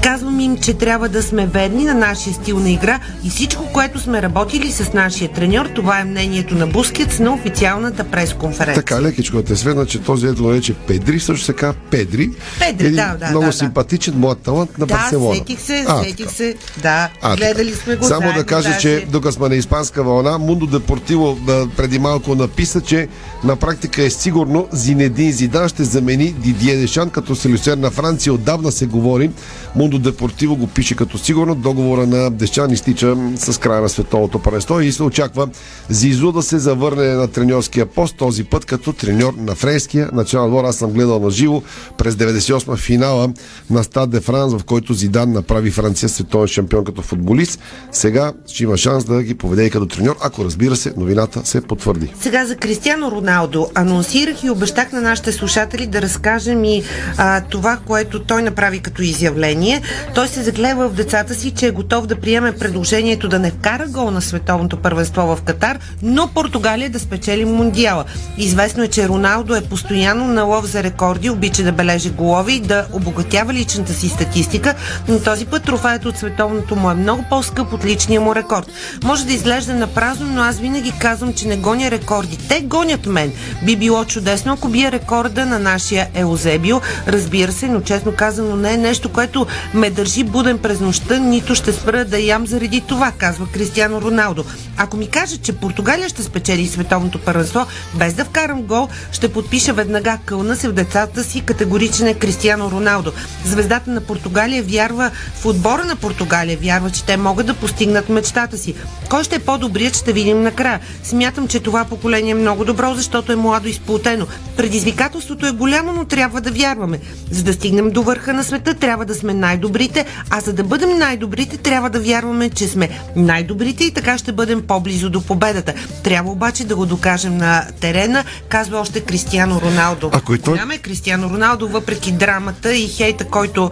казвам 0.03 0.40
им, 0.40 0.57
че 0.59 0.74
трябва 0.74 1.09
да 1.09 1.22
сме 1.22 1.47
верни 1.47 1.84
на 1.84 1.95
нашия 1.95 2.34
стил 2.34 2.59
на 2.59 2.70
игра 2.70 3.01
и 3.24 3.30
всичко, 3.30 3.72
което 3.72 4.01
сме 4.01 4.22
работили 4.22 4.31
с 4.70 4.92
нашия 4.92 5.32
треньор, 5.32 5.66
това 5.66 6.00
е 6.00 6.04
мнението 6.04 6.54
на 6.54 6.66
Бускетс 6.66 7.18
на 7.18 7.32
официалната 7.34 8.04
пресконференция. 8.04 8.84
Така, 8.84 9.02
лекичко 9.02 9.36
да 9.36 9.44
те 9.44 9.56
сведна, 9.56 9.86
че 9.86 9.98
този 9.98 10.26
ето 10.26 10.42
нарече 10.42 10.74
Педри, 10.74 11.20
също 11.20 11.44
се 11.46 11.52
казва 11.52 11.80
Педри. 11.90 12.30
Педри, 12.58 12.86
Един 12.86 12.96
да, 12.96 13.16
да, 13.20 13.26
Много 13.30 13.40
да, 13.44 13.46
да. 13.46 13.52
симпатичен 13.52 14.14
млад 14.16 14.38
талант 14.38 14.78
на 14.78 14.86
Да, 14.86 14.94
Барселона. 14.94 15.34
сетих 15.36 15.60
се, 15.60 15.84
А, 15.88 16.02
сетих 16.04 16.30
се. 16.30 16.54
Да, 16.82 17.08
А, 17.22 17.36
гледали 17.36 17.70
така. 17.72 17.82
сме 17.84 17.96
го 17.96 18.04
Само 18.04 18.20
заедно, 18.20 18.40
да 18.40 18.46
кажа, 18.46 18.68
даже. 18.68 18.80
че 18.80 19.06
докато 19.10 19.34
сме 19.34 19.48
на 19.48 19.54
испанска 19.54 20.02
вълна, 20.02 20.38
Мундо 20.38 20.66
Депортиво 20.66 21.38
да, 21.46 21.68
преди 21.76 21.98
малко 21.98 22.34
написа, 22.34 22.80
че 22.80 23.08
на 23.44 23.56
практика 23.56 24.02
е 24.02 24.10
сигурно 24.10 24.68
Зинедин 24.72 25.32
Зидан 25.32 25.68
ще 25.68 25.84
замени 25.84 26.32
Дидие 26.32 26.76
Дешан 26.76 27.10
като 27.10 27.36
селюсер 27.36 27.76
на 27.76 27.90
Франция. 27.90 28.32
Отдавна 28.32 28.72
се 28.72 28.86
говори. 28.86 29.30
Мундо 29.76 29.98
Депортиво 29.98 30.56
го 30.56 30.66
пише 30.66 30.94
като 30.94 31.18
сигурно. 31.18 31.54
Договора 31.54 32.06
на 32.06 32.30
Дешан 32.30 32.70
изтича 32.70 33.16
с 33.36 33.60
края 33.60 33.80
на 33.80 33.88
световното 34.22 34.38
паренство 34.38 34.80
и 34.80 34.92
се 34.92 35.02
очаква 35.02 35.48
Зизу 35.88 36.32
да 36.32 36.42
се 36.42 36.58
завърне 36.58 37.08
на 37.08 37.28
треньорския 37.28 37.86
пост 37.86 38.16
този 38.16 38.44
път 38.44 38.64
като 38.64 38.92
треньор 38.92 39.34
на 39.36 39.54
френския 39.54 40.10
национал 40.12 40.46
отбор. 40.48 40.64
Аз 40.64 40.76
съм 40.76 40.90
гледал 40.90 41.20
на 41.20 41.30
живо 41.30 41.62
през 41.98 42.14
98 42.14 42.76
финала 42.76 43.32
на 43.70 43.84
Стад 43.84 44.10
де 44.10 44.20
Франс, 44.20 44.54
в 44.54 44.64
който 44.64 44.94
Зидан 44.94 45.32
направи 45.32 45.70
Франция 45.70 46.08
световен 46.08 46.48
шампион 46.48 46.84
като 46.84 47.02
футболист. 47.02 47.60
Сега 47.92 48.32
ще 48.46 48.62
има 48.62 48.76
шанс 48.76 49.04
да 49.04 49.22
ги 49.22 49.34
поведе 49.34 49.64
и 49.64 49.70
като 49.70 49.86
треньор, 49.86 50.16
ако 50.20 50.44
разбира 50.44 50.76
се, 50.76 50.92
новината 50.96 51.40
се 51.44 51.60
потвърди. 51.60 52.12
Сега 52.20 52.46
за 52.46 52.56
Кристиано 52.56 53.10
Роналдо 53.10 53.70
анонсирах 53.74 54.44
и 54.44 54.50
обещах 54.50 54.92
на 54.92 55.00
нашите 55.00 55.32
слушатели 55.32 55.86
да 55.86 56.02
разкажем 56.02 56.64
и 56.64 56.82
а, 57.16 57.40
това, 57.40 57.78
което 57.86 58.22
той 58.22 58.42
направи 58.42 58.80
като 58.80 59.02
изявление. 59.02 59.82
Той 60.14 60.28
се 60.28 60.42
заглева 60.42 60.88
в 60.88 60.94
децата 60.94 61.34
си, 61.34 61.50
че 61.50 61.66
е 61.66 61.70
готов 61.70 62.06
да 62.06 62.16
приеме 62.16 62.52
предложението 62.52 63.28
да 63.28 63.38
не 63.38 63.50
вкара 63.50 63.86
гол 63.88 64.10
на 64.12 64.22
световното 64.22 64.76
първенство 64.76 65.22
в 65.22 65.42
Катар, 65.42 65.78
но 66.02 66.28
Португалия 66.28 66.90
да 66.90 67.00
спечели 67.00 67.44
Мундиала. 67.44 68.04
Известно 68.38 68.82
е, 68.82 68.88
че 68.88 69.08
Роналдо 69.08 69.54
е 69.54 69.60
постоянно 69.60 70.26
на 70.26 70.42
лов 70.42 70.66
за 70.66 70.82
рекорди, 70.82 71.30
обича 71.30 71.62
да 71.62 71.72
бележи 71.72 72.10
голови 72.10 72.52
и 72.54 72.60
да 72.60 72.86
обогатява 72.92 73.52
личната 73.52 73.92
си 73.92 74.08
статистика, 74.08 74.74
но 75.08 75.20
този 75.20 75.46
път 75.46 75.64
трофеят 75.64 76.04
от 76.04 76.16
световното 76.16 76.76
му 76.76 76.90
е 76.90 76.94
много 76.94 77.24
по-скъп 77.30 77.72
от 77.72 77.84
личния 77.84 78.20
му 78.20 78.34
рекорд. 78.34 78.66
Може 79.04 79.26
да 79.26 79.32
изглежда 79.32 79.74
на 79.74 79.86
празно, 79.86 80.26
но 80.26 80.42
аз 80.42 80.58
винаги 80.58 80.92
казвам, 81.00 81.34
че 81.34 81.48
не 81.48 81.56
гоня 81.56 81.90
рекорди. 81.90 82.38
Те 82.48 82.60
гонят 82.60 83.06
мен. 83.06 83.32
Би 83.64 83.76
било 83.76 84.04
чудесно, 84.04 84.52
ако 84.52 84.68
бия 84.68 84.92
рекорда 84.92 85.46
на 85.46 85.58
нашия 85.58 86.08
Еузебио. 86.14 86.80
Разбира 87.08 87.52
се, 87.52 87.68
но 87.68 87.80
честно 87.80 88.12
казано 88.12 88.56
не 88.56 88.72
е 88.72 88.76
нещо, 88.76 89.08
което 89.08 89.46
ме 89.74 89.90
държи 89.90 90.24
буден 90.24 90.58
през 90.58 90.80
нощта, 90.80 91.18
нито 91.18 91.54
ще 91.54 91.72
спра 91.72 92.04
да 92.04 92.18
ям 92.18 92.46
заради 92.46 92.80
това, 92.80 93.12
казва 93.18 93.46
Кристиано 93.93 94.03
Роналдо. 94.03 94.45
Ако 94.76 94.97
ми 94.97 95.07
каже, 95.07 95.36
че 95.36 95.53
Португалия 95.53 96.09
ще 96.09 96.22
спечели 96.22 96.66
световното 96.66 97.18
първенство, 97.18 97.66
без 97.95 98.14
да 98.14 98.24
вкарам 98.24 98.62
гол, 98.62 98.88
ще 99.12 99.32
подпиша 99.32 99.72
веднага 99.72 100.18
кълна 100.24 100.57
се 100.57 100.68
в 100.68 100.72
децата 100.72 101.24
си, 101.24 101.40
категоричен 101.40 102.07
е 102.07 102.14
Кристиано 102.14 102.70
Роналдо. 102.70 103.12
Звездата 103.45 103.90
на 103.90 104.01
Португалия 104.01 104.62
вярва 104.62 105.11
в 105.34 105.47
отбора 105.47 105.84
на 105.84 105.97
Португалия, 105.97 106.59
вярва, 106.62 106.90
че 106.90 107.05
те 107.05 107.16
могат 107.16 107.47
да 107.47 107.55
постигнат 107.55 108.09
мечтата 108.09 108.59
си. 108.59 108.74
Кой 109.11 109.24
ще 109.24 109.36
е 109.36 109.38
по-добрият, 109.38 109.97
ще 109.97 110.12
видим 110.12 110.43
накрая. 110.43 110.80
Смятам, 111.03 111.49
че 111.49 111.61
това 111.61 111.84
поколение 111.84 112.30
е 112.30 112.34
много 112.34 112.64
добро, 112.64 112.95
защото 112.95 113.32
е 113.32 113.36
младо 113.36 113.68
и 113.68 113.72
сплутено. 113.72 114.26
Предизвикателството 114.57 115.47
е 115.47 115.53
голямо, 115.53 115.93
но 115.93 116.05
трябва 116.05 116.40
да 116.40 116.51
вярваме. 116.51 116.99
За 117.30 117.43
да 117.43 117.53
стигнем 117.53 117.90
до 117.90 118.03
върха 118.03 118.32
на 118.32 118.45
света, 118.45 118.74
трябва 118.74 119.05
да 119.05 119.14
сме 119.14 119.34
най-добрите, 119.34 120.07
а 120.30 120.40
за 120.40 120.53
да 120.53 120.64
бъдем 120.64 120.99
най-добрите, 120.99 121.57
трябва 121.57 121.90
да 121.90 122.01
вярваме, 122.01 122.51
че 122.51 122.68
сме 122.68 122.88
най-добрите 123.16 123.81
и 123.82 123.90
така 123.90 124.18
ще 124.18 124.32
бъдем 124.32 124.62
по-близо 124.62 125.10
до 125.10 125.20
победата. 125.22 125.74
Трябва 126.02 126.30
обаче 126.32 126.64
да 126.64 126.76
го 126.76 126.86
докажем 126.86 127.36
на 127.36 127.66
терена, 127.80 128.24
казва 128.48 128.78
още 128.78 129.00
Кристиано 129.00 129.60
Роналдо. 129.60 130.10
Ако 130.12 130.34
и 130.34 130.38
той- 130.38 130.54
Голям 130.54 130.70
е 130.70 130.78
Кристиано 130.78 131.30
Роналдо, 131.30 131.68
въпреки 131.68 132.12
драмата 132.12 132.74
и 132.74 132.88
хейта, 132.88 133.24
който 133.24 133.70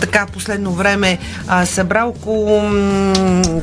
така 0.00 0.26
последно 0.26 0.72
време 0.72 1.18
а, 1.46 1.66
събра 1.66 2.04
около 2.04 2.60
м, 2.62 3.12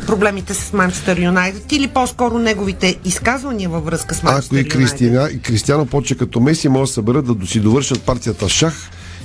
проблемите 0.07 0.53
с 0.53 0.73
Манчестър 0.73 1.19
Юнайтед 1.19 1.71
или 1.71 1.87
по-скоро 1.87 2.39
неговите 2.39 2.95
изказвания 3.05 3.69
във 3.69 3.85
връзка 3.85 4.15
с 4.15 4.17
Ако 4.17 4.25
Манчестър 4.25 4.55
и 4.55 4.59
Юнайтед. 4.59 4.79
Кристина, 4.79 5.29
и 5.33 5.39
Кристиано 5.39 5.85
почне 5.85 6.17
като 6.17 6.39
Меси, 6.39 6.69
може 6.69 6.89
да 6.89 6.93
съберат 6.93 7.39
да 7.39 7.47
си 7.47 7.59
довършат 7.59 8.01
партията 8.01 8.49
шах 8.49 8.73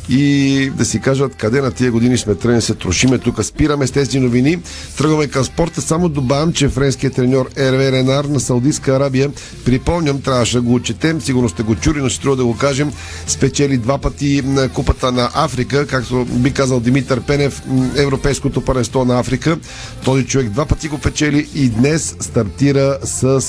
и 0.08 0.72
да 0.76 0.84
си 0.84 1.00
кажат 1.00 1.34
къде 1.34 1.60
на 1.60 1.70
тия 1.70 1.92
години 1.92 2.18
сме 2.18 2.34
тръгнали 2.34 2.62
се 2.62 2.74
трошиме. 2.74 3.18
Тук 3.18 3.44
спираме 3.44 3.86
с 3.86 3.90
тези 3.90 4.20
новини. 4.20 4.58
Тръгваме 4.96 5.26
към 5.26 5.44
спорта. 5.44 5.80
Само 5.80 6.08
добавям, 6.08 6.52
че 6.52 6.68
френският 6.68 7.14
треньор 7.14 7.50
Ерве 7.56 7.92
Ренар 7.92 8.24
на 8.24 8.40
Саудитска 8.40 8.96
Арабия, 8.96 9.30
припомням, 9.64 10.20
трябваше 10.20 10.56
да 10.56 10.62
го 10.62 10.80
четем, 10.80 11.20
сигурно 11.20 11.48
сте 11.48 11.62
го 11.62 11.74
чули, 11.74 12.00
но 12.00 12.08
ще 12.08 12.22
трябва 12.22 12.36
да 12.36 12.44
го 12.44 12.56
кажем, 12.56 12.92
спечели 13.26 13.76
два 13.76 13.98
пъти 13.98 14.42
на 14.44 14.68
Купата 14.68 15.12
на 15.12 15.30
Африка, 15.34 15.86
както 15.86 16.24
би 16.24 16.52
казал 16.52 16.80
Димитър 16.80 17.20
Пенев, 17.20 17.62
Европейското 17.96 18.60
паренство 18.60 19.04
на 19.04 19.20
Африка. 19.20 19.58
Този 20.04 20.26
човек 20.26 20.48
два 20.48 20.66
пъти 20.66 20.88
го 20.88 20.98
печели 20.98 21.48
и 21.54 21.68
днес 21.68 22.16
стартира 22.20 22.98
с 23.04 23.40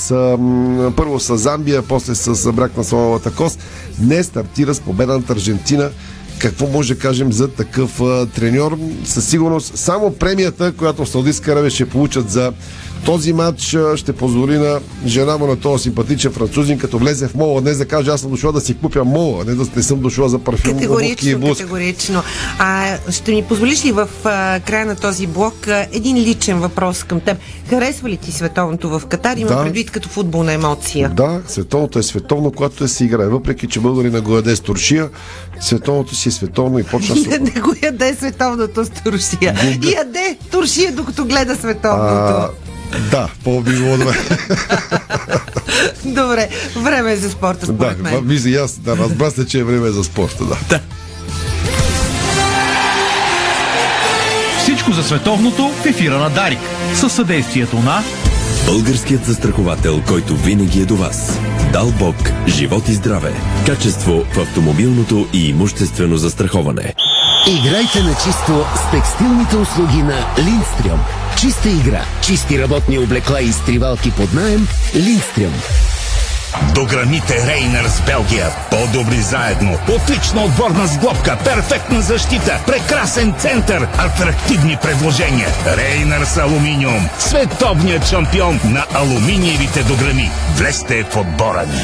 първо 0.95 1.19
с 1.19 1.37
Замбия, 1.37 1.81
после 1.81 2.15
с 2.15 2.51
брак 2.53 2.77
на 2.77 2.83
славата 2.83 3.31
кост. 3.31 3.59
Днес 3.99 4.25
стартира 4.25 4.75
с 4.75 4.79
победа 4.79 5.13
над 5.13 5.29
Аржентина. 5.29 5.89
Какво 6.41 6.67
може 6.67 6.93
да 6.93 6.99
кажем 6.99 7.31
за 7.33 7.47
такъв 7.47 8.01
а, 8.01 8.25
треньор? 8.25 8.77
Със 9.05 9.29
сигурност 9.29 9.77
само 9.77 10.13
премията, 10.13 10.71
която 10.71 11.05
в 11.05 11.09
Саудитска 11.09 11.51
Арабия 11.51 11.71
ще 11.71 11.89
получат 11.89 12.29
за 12.29 12.53
този 13.05 13.33
матч, 13.33 13.61
ще 13.95 14.13
позволи 14.13 14.57
на 14.57 14.79
жена 15.05 15.37
му 15.37 15.47
на 15.47 15.55
този 15.55 15.83
симпатичен 15.83 16.31
французин, 16.31 16.79
като 16.79 16.97
влезе 16.97 17.27
в 17.27 17.35
мола 17.35 17.61
днес 17.61 17.77
да 17.77 17.85
каже 17.85 18.11
аз 18.11 18.21
съм 18.21 18.29
дошла 18.31 18.51
да 18.51 18.61
си 18.61 18.73
купя 18.73 19.03
мола, 19.03 19.43
не 19.45 19.55
да 19.55 19.65
не 19.75 19.83
съм 19.83 19.99
дошла 19.99 20.29
за 20.29 20.39
парфюм, 20.39 20.71
обувки 20.71 20.83
и 20.83 20.87
Категорично, 20.87 21.39
блузка. 21.39 21.57
категорично. 21.57 22.23
А, 22.59 22.97
ще 23.11 23.31
ми 23.31 23.43
позволиш 23.43 23.85
ли 23.85 23.91
в 23.91 24.09
а, 24.23 24.59
края 24.59 24.85
на 24.85 24.95
този 24.95 25.27
блок 25.27 25.67
а, 25.67 25.87
един 25.91 26.17
личен 26.17 26.59
въпрос 26.59 27.03
към 27.03 27.19
теб? 27.19 27.37
Харесва 27.69 28.09
ли 28.09 28.17
ти 28.17 28.31
световното 28.31 28.89
в 28.89 29.01
Катар? 29.05 29.37
Има 29.37 29.49
Да. 29.49 29.63
предвид 29.63 29.91
като 29.91 30.09
футболна 30.09 30.53
емоция. 30.53 31.09
Да, 31.09 31.41
световното 31.47 31.99
е 31.99 32.03
световно, 32.03 32.51
когато 32.51 32.83
е 32.83 32.87
се 32.87 33.03
играе. 33.05 33.27
Въпреки, 33.27 33.67
че 33.67 33.79
българина 33.79 34.21
го 34.21 34.35
яде 34.35 34.55
с 34.55 34.59
туршия, 34.59 35.09
световното 35.59 36.15
си 36.15 36.29
е 36.29 36.31
световно 36.31 36.79
и 36.79 36.83
почна 36.83 37.15
с... 37.15 37.25
Не, 37.27 37.37
не 37.37 37.61
го 37.61 37.73
яде 37.83 38.15
световното 38.15 38.85
с 38.85 38.89
туршия. 38.89 39.55
Яде 39.97 40.37
туршия, 40.51 40.91
докато 40.91 41.25
гледа 41.25 41.55
световното. 41.55 42.03
А, 42.05 42.49
да, 43.11 43.29
по-би 43.43 43.71
било 43.71 43.97
добре. 43.97 44.17
Добре, 46.05 46.49
време 46.75 47.11
е 47.11 47.17
за 47.17 47.29
спорта, 47.29 47.65
да, 47.65 47.73
според 47.73 47.99
мен. 47.99 48.27
вижда 48.27 48.49
и 48.49 48.55
аз, 48.55 48.77
да, 48.77 48.97
разбра 48.97 49.31
се, 49.31 49.47
че 49.47 49.59
е 49.59 49.63
време 49.63 49.89
за 49.89 50.03
спорта, 50.03 50.43
да. 50.45 50.57
да. 50.69 50.79
Всичко 54.59 54.91
за 54.91 55.03
световното 55.03 55.69
в 55.69 55.85
ефира 55.85 56.17
на 56.17 56.29
Дарик. 56.29 56.59
Със 56.95 57.13
съдействието 57.13 57.79
на 57.79 58.03
Българският 58.65 59.25
застраховател, 59.25 60.01
който 60.07 60.35
винаги 60.35 60.81
е 60.81 60.85
до 60.85 60.95
вас. 60.95 61.39
Дал 61.73 61.91
Бог, 61.99 62.15
живот 62.47 62.89
и 62.89 62.93
здраве. 62.93 63.33
Качество 63.65 64.23
в 64.33 64.39
автомобилното 64.39 65.27
и 65.33 65.49
имуществено 65.49 66.17
застраховане. 66.17 66.93
Играйте 67.47 68.03
на 68.03 68.13
чисто 68.13 68.65
с 68.75 68.91
текстилните 68.91 69.55
услуги 69.55 70.03
на 70.03 70.25
Линдстрюм. 70.37 70.99
Чиста 71.37 71.69
игра, 71.69 72.05
чисти 72.21 72.55
работни 72.55 72.97
облекла 72.97 73.41
и 73.41 73.49
изтривалки 73.49 74.11
под 74.11 74.33
наем. 74.33 74.67
Линдстрюм. 74.93 75.53
До 76.75 76.85
граните 76.85 77.47
Рейнърс 77.47 78.01
Белгия. 78.05 78.49
По-добри 78.69 79.21
заедно. 79.21 79.77
Отлична 79.95 80.43
отборна 80.43 80.87
сглобка. 80.87 81.37
Перфектна 81.43 82.01
защита. 82.01 82.59
Прекрасен 82.67 83.33
център. 83.37 83.87
Атрактивни 83.97 84.77
предложения. 84.81 85.47
Рейнърс 85.77 86.37
Алуминиум. 86.37 87.09
Световният 87.19 88.07
шампион 88.07 88.59
на 88.63 88.85
алуминиевите 88.93 89.83
дограми. 89.83 90.31
Влезте 90.55 91.03
в 91.03 91.17
отбора 91.17 91.65
ни. 91.65 91.83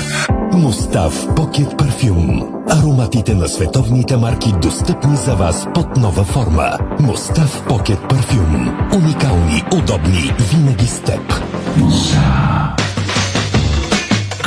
Мустав 0.53 1.35
Покет 1.35 1.77
Парфюм. 1.77 2.43
Ароматите 2.69 3.33
на 3.33 3.47
световните 3.47 4.17
марки 4.17 4.53
достъпни 4.61 5.15
за 5.15 5.35
вас 5.35 5.65
под 5.73 5.97
нова 5.97 6.23
форма. 6.23 6.77
Мустав 6.99 7.63
Покет 7.69 7.99
Парфюм. 8.09 8.77
Уникални, 8.95 9.63
удобни, 9.73 10.33
винаги 10.39 10.87
с 10.87 10.99
теб. 10.99 11.33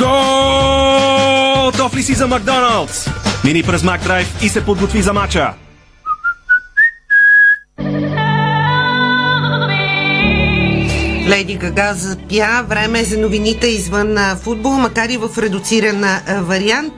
Гол! 0.01 1.71
Тофли 1.71 2.03
си 2.03 2.13
за 2.13 2.27
Макдоналдс! 2.27 3.09
Мини 3.43 3.63
през 3.63 3.83
Макдрайв 3.83 4.43
и 4.43 4.49
се 4.49 4.65
подготви 4.65 5.01
за 5.01 5.13
мача. 5.13 5.53
Леди 11.27 11.55
Гага 11.55 11.93
запя. 11.93 12.63
Време 12.67 12.99
е 12.99 13.03
за 13.03 13.17
новините 13.17 13.67
извън 13.67 14.17
футбол, 14.43 14.71
макар 14.71 15.09
и 15.09 15.17
в 15.17 15.29
редуциран 15.37 16.05
вариант. 16.41 16.93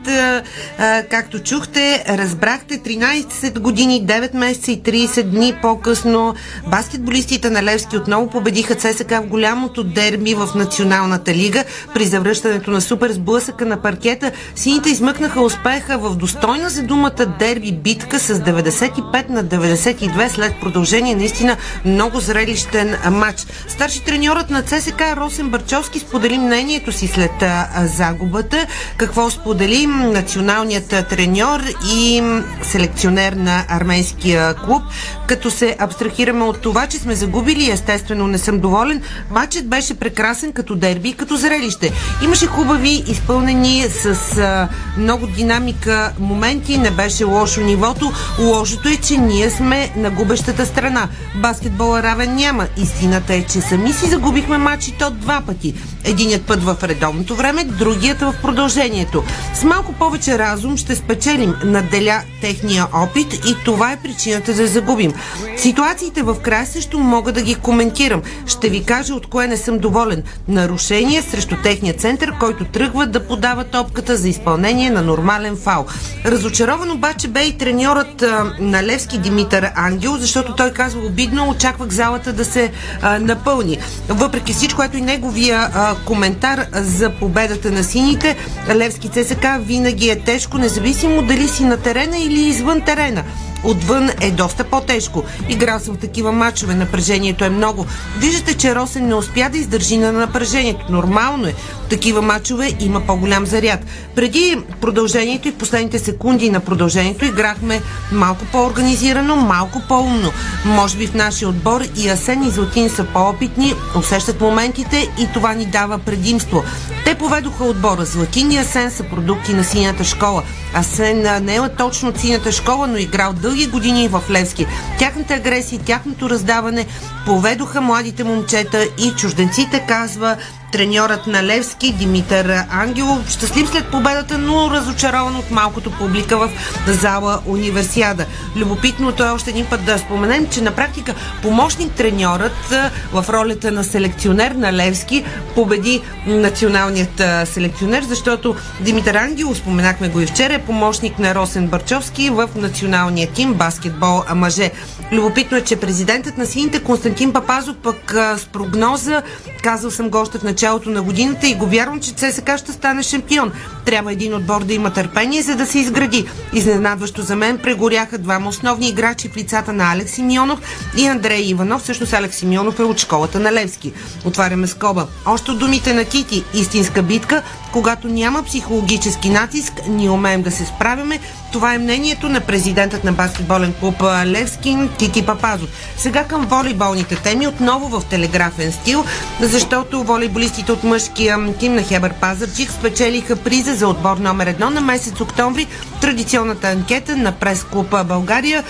Както 1.09 1.39
чухте, 1.39 2.03
разбрахте, 2.09 2.79
13 2.79 3.59
години, 3.59 4.07
9 4.07 4.35
месеца 4.35 4.71
и 4.71 4.81
30 4.81 5.23
дни 5.23 5.55
по-късно 5.61 6.35
баскетболистите 6.67 7.49
на 7.49 7.63
Левски 7.63 7.97
отново 7.97 8.29
победиха 8.29 8.75
ЦСК 8.75 9.09
в 9.09 9.27
голямото 9.27 9.83
дерби 9.83 10.33
в 10.33 10.49
Националната 10.55 11.33
лига. 11.33 11.63
При 11.93 12.05
завръщането 12.05 12.71
на 12.71 12.81
супер 12.81 13.11
сблъсъка 13.11 13.65
на 13.65 13.81
паркета, 13.81 14.31
сините 14.55 14.89
измъкнаха 14.89 15.41
успеха 15.41 15.97
в 15.97 16.15
достойна 16.15 16.69
за 16.69 16.83
думата 16.83 17.25
дерби 17.39 17.71
битка 17.71 18.19
с 18.19 18.33
95 18.33 19.29
на 19.29 19.43
92 19.43 20.27
след 20.27 20.53
продължение 20.61 21.15
наистина 21.15 21.57
много 21.85 22.19
зрелищен 22.19 22.95
матч. 23.11 23.45
Старши 23.67 24.01
треньорът 24.13 24.49
на 24.49 24.61
ЦСК 24.61 25.01
Росен 25.17 25.49
Барчовски 25.49 25.99
сподели 25.99 26.37
мнението 26.37 26.91
си 26.91 27.07
след 27.07 27.31
загубата. 27.77 28.67
Какво 28.97 29.29
сподели 29.29 29.85
националният 29.87 30.87
треньор 31.09 31.59
и 31.93 32.23
селекционер 32.63 33.33
на 33.33 33.65
армейския 33.69 34.53
клуб. 34.53 34.83
Като 35.27 35.51
се 35.51 35.75
абстрахираме 35.79 36.43
от 36.43 36.61
това, 36.61 36.87
че 36.87 36.97
сме 36.97 37.15
загубили, 37.15 37.71
естествено 37.71 38.27
не 38.27 38.37
съм 38.37 38.59
доволен. 38.59 39.01
Матчът 39.31 39.67
беше 39.67 39.99
прекрасен 39.99 40.53
като 40.53 40.75
дерби 40.75 41.09
и 41.09 41.13
като 41.13 41.35
зрелище. 41.35 41.91
Имаше 42.23 42.47
хубави, 42.47 43.03
изпълнени 43.07 43.85
с 43.89 44.37
а, 44.37 44.67
много 44.97 45.27
динамика 45.27 46.13
моменти, 46.19 46.77
не 46.77 46.91
беше 46.91 47.23
лошо 47.23 47.61
нивото. 47.61 48.11
Лошото 48.39 48.89
е, 48.89 48.95
че 48.95 49.17
ние 49.17 49.49
сме 49.49 49.91
на 49.95 50.09
губещата 50.09 50.65
страна. 50.65 51.07
Баскетбола 51.35 52.03
равен 52.03 52.35
няма. 52.35 52.67
Истината 52.77 53.33
е, 53.33 53.43
че 53.43 53.61
сами 53.61 53.93
си 53.93 54.02
загубихме 54.07 54.57
матчите 54.57 55.05
от 55.05 55.19
два 55.19 55.41
пъти. 55.41 55.73
Единият 56.03 56.45
път 56.45 56.63
в 56.63 56.77
редовното 56.83 57.35
време, 57.35 57.63
другият 57.63 58.19
в 58.19 58.35
продължението. 58.41 59.23
С 59.53 59.63
малко 59.63 59.93
повече 59.93 60.39
разум 60.39 60.77
ще 60.77 60.95
спечелим, 60.95 61.55
наделя 61.63 62.21
техния 62.41 62.87
опит 62.93 63.33
и 63.33 63.55
това 63.65 63.91
е 63.91 63.99
причината 64.03 64.53
да 64.53 64.67
загубим. 64.67 65.13
Ситуациите 65.57 66.23
в 66.23 66.35
края 66.41 66.65
също 66.65 66.99
мога 66.99 67.31
да 67.31 67.41
ги 67.41 67.55
коментирам. 67.55 68.21
Ще 68.45 68.69
ви 68.69 68.83
кажа 68.83 69.13
от 69.13 69.27
кое 69.27 69.47
не 69.47 69.57
съм 69.57 69.77
доволен. 69.77 70.23
Нарушение 70.47 71.21
срещу 71.21 71.55
техния 71.63 71.93
център, 71.93 72.31
който 72.39 72.65
тръгва 72.65 73.07
да 73.07 73.27
подава 73.27 73.63
топката 73.63 74.17
за 74.17 74.29
изпълнение 74.29 74.89
на 74.89 75.01
нормален 75.01 75.57
фал. 75.57 75.85
Разочарован 76.25 76.91
обаче 76.91 77.27
бе 77.27 77.45
и 77.45 77.57
треньорът 77.57 78.23
на 78.59 78.83
Левски 78.83 79.17
Димитър 79.17 79.71
Ангел, 79.75 80.17
защото 80.17 80.55
той 80.55 80.71
казва 80.71 81.05
обидно, 81.05 81.49
очаквах 81.49 81.89
залата 81.89 82.33
да 82.33 82.45
се 82.45 82.71
а, 83.01 83.19
напълни. 83.19 83.77
Въпреки 84.09 84.53
всичко, 84.53 84.77
което 84.77 84.97
и 84.97 85.01
неговия 85.01 85.69
а, 85.73 85.95
коментар 86.05 86.65
за 86.73 87.09
победата 87.09 87.71
на 87.71 87.83
сините, 87.83 88.35
Левски 88.75 89.09
ЦСК 89.09 89.45
винаги 89.59 90.09
е 90.09 90.19
тежко, 90.19 90.57
независимо 90.57 91.21
дали 91.21 91.47
си 91.47 91.63
на 91.63 91.77
терена 91.77 92.17
или 92.17 92.47
извън 92.47 92.81
терена. 92.81 93.23
Отвън 93.63 94.09
е 94.21 94.31
доста 94.31 94.63
по-тежко. 94.63 95.23
Играл 95.49 95.79
съм 95.79 95.95
в 95.95 95.99
такива 95.99 96.31
матчове, 96.31 96.75
напрежението 96.75 97.45
е 97.45 97.49
много. 97.49 97.85
Виждате, 98.19 98.57
че 98.57 98.75
Росен 98.75 99.07
не 99.07 99.15
успя 99.15 99.49
да 99.49 99.57
издържи 99.57 99.97
на 99.97 100.11
напрежението. 100.11 100.85
Нормално 100.89 101.47
е. 101.47 101.53
Такива 101.93 102.21
матчове 102.21 102.71
има 102.79 103.01
по-голям 103.01 103.45
заряд. 103.45 103.79
Преди 104.15 104.57
продължението 104.81 105.47
и 105.47 105.51
в 105.51 105.57
последните 105.57 105.99
секунди 105.99 106.49
на 106.49 106.59
продължението 106.59 107.25
играхме 107.25 107.81
малко 108.11 108.45
по-организирано, 108.45 109.35
малко 109.35 109.81
по-умно. 109.87 110.31
Може 110.65 110.97
би 110.97 111.07
в 111.07 111.13
нашия 111.13 111.49
отбор 111.49 111.81
и 111.97 112.09
Асен 112.09 112.43
и 112.43 112.49
Златин 112.49 112.89
са 112.89 113.03
по-опитни, 113.03 113.73
усещат 113.95 114.41
моментите 114.41 115.09
и 115.19 115.27
това 115.33 115.53
ни 115.53 115.65
дава 115.65 115.99
предимство. 115.99 116.63
Те 117.05 117.15
поведоха 117.15 117.63
отбора. 117.63 118.05
Златин 118.05 118.51
и 118.51 118.57
Асен 118.57 118.91
са 118.91 119.03
продукти 119.03 119.53
на 119.53 119.63
синята 119.63 120.03
школа. 120.03 120.43
Асен 120.73 121.45
не 121.45 121.55
е 121.55 121.69
точно 121.77 122.09
от 122.09 122.19
синята 122.19 122.51
школа, 122.51 122.87
но 122.87 122.97
играл 122.97 123.33
дълги 123.33 123.67
години 123.67 124.07
в 124.07 124.21
Левски. 124.31 124.65
Тяхната 124.99 125.33
агресия, 125.33 125.79
тяхното 125.85 126.29
раздаване 126.29 126.85
поведоха 127.25 127.81
младите 127.81 128.23
момчета 128.23 128.87
и 128.97 129.11
чужденците, 129.11 129.85
казва 129.87 130.37
треньорът 130.73 131.27
на 131.27 131.43
Левски 131.43 131.93
Димитър 131.93 132.63
Ангелов. 132.69 133.29
Щастлив 133.29 133.69
след 133.69 133.87
победата, 133.87 134.37
но 134.37 134.71
разочарован 134.71 135.35
от 135.35 135.51
малкото 135.51 135.91
публика 135.91 136.37
в 136.37 136.49
зала 136.87 137.39
Универсиада. 137.45 138.25
Любопитното 138.55 139.23
е 139.23 139.29
още 139.29 139.49
един 139.49 139.65
път 139.65 139.85
да 139.85 139.97
споменем, 139.97 140.47
че 140.51 140.61
на 140.61 140.71
практика 140.71 141.13
помощник 141.41 141.91
треньорът 141.91 142.73
в 143.11 143.25
ролята 143.29 143.71
на 143.71 143.83
селекционер 143.83 144.51
на 144.51 144.73
Левски 144.73 145.23
победи 145.55 146.01
националният 146.25 147.47
селекционер, 147.49 148.03
защото 148.03 148.55
Димитър 148.79 149.15
Ангелов, 149.15 149.57
споменахме 149.57 150.09
го 150.09 150.19
и 150.19 150.25
вчера, 150.25 150.53
е 150.53 150.61
помощник 150.65 151.19
на 151.19 151.35
Росен 151.35 151.67
Барчовски 151.67 152.29
в 152.29 152.49
националния 152.55 153.29
тим 153.33 153.53
баскетбол 153.53 154.23
мъже. 154.35 154.71
Любопитно 155.11 155.57
е, 155.57 155.61
че 155.61 155.75
президентът 155.75 156.37
на 156.37 156.45
сините 156.45 156.83
Константин 156.83 157.33
Папазов 157.33 157.75
пък 157.83 158.13
с 158.37 158.45
прогноза, 158.45 159.21
казал 159.63 159.91
съм 159.91 160.09
го 160.09 160.17
още 160.17 160.37
в 160.37 160.43
началото 160.43 160.62
на 160.85 161.01
годината 161.01 161.47
и 161.47 161.55
го 161.55 161.65
вярвам, 161.65 161.99
че 161.99 162.13
ЦСКА 162.13 162.57
ще 162.57 162.71
стане 162.71 163.03
шампион. 163.03 163.51
Трябва 163.85 164.11
един 164.11 164.33
отбор 164.33 164.63
да 164.63 164.73
има 164.73 164.89
търпение, 164.89 165.41
за 165.41 165.55
да 165.55 165.65
се 165.65 165.79
изгради. 165.79 166.25
Изненадващо 166.53 167.21
за 167.21 167.35
мен 167.35 167.57
прегоряха 167.57 168.17
двама 168.17 168.49
основни 168.49 168.89
играчи 168.89 169.29
в 169.29 169.37
лицата 169.37 169.73
на 169.73 169.91
Алекс 169.93 170.11
Симеонов 170.11 170.59
и 170.97 171.07
Андрей 171.07 171.41
Иванов. 171.41 171.81
Всъщност 171.81 172.13
Алекс 172.13 172.37
Симеонов 172.37 172.79
е 172.79 172.83
от 172.83 172.99
школата 172.99 173.39
на 173.39 173.53
Левски. 173.53 173.93
Отваряме 174.25 174.67
скоба. 174.67 175.07
Още 175.25 175.51
думите 175.51 175.93
на 175.93 176.05
Кити. 176.05 176.43
Истинска 176.53 177.01
битка, 177.01 177.43
когато 177.73 178.07
няма 178.07 178.43
психологически 178.43 179.29
натиск, 179.29 179.73
ние 179.87 180.09
умеем 180.09 180.41
да 180.41 180.51
се 180.51 180.65
справяме. 180.65 181.19
Това 181.51 181.73
е 181.73 181.77
мнението 181.77 182.29
на 182.29 182.41
президентът 182.41 183.03
на 183.03 183.13
баскетболен 183.13 183.73
клуб 183.79 184.03
Левски 184.25 184.77
Кити 184.97 185.25
Папазов. 185.25 185.69
Сега 185.97 186.23
към 186.23 186.45
волейболните 186.45 187.15
теми, 187.15 187.47
отново 187.47 187.99
в 187.99 188.05
телеграфен 188.05 188.71
стил, 188.71 189.03
защото 189.41 190.03
волейболистите 190.03 190.71
от 190.71 190.83
мъжкия 190.83 191.53
тим 191.59 191.75
на 191.75 191.83
Хебър 191.83 192.13
Пазарчик 192.13 192.71
спечелиха 192.71 193.35
приза 193.35 193.75
за 193.75 193.87
отбор 193.87 194.17
номер 194.17 194.47
едно 194.47 194.69
на 194.69 194.81
месец 194.81 195.21
октомври. 195.21 195.67
Традиционната 196.01 196.67
анкета 196.67 197.15
на 197.15 197.31
прес 197.31 197.63
клуба 197.63 198.03
България 198.03 198.63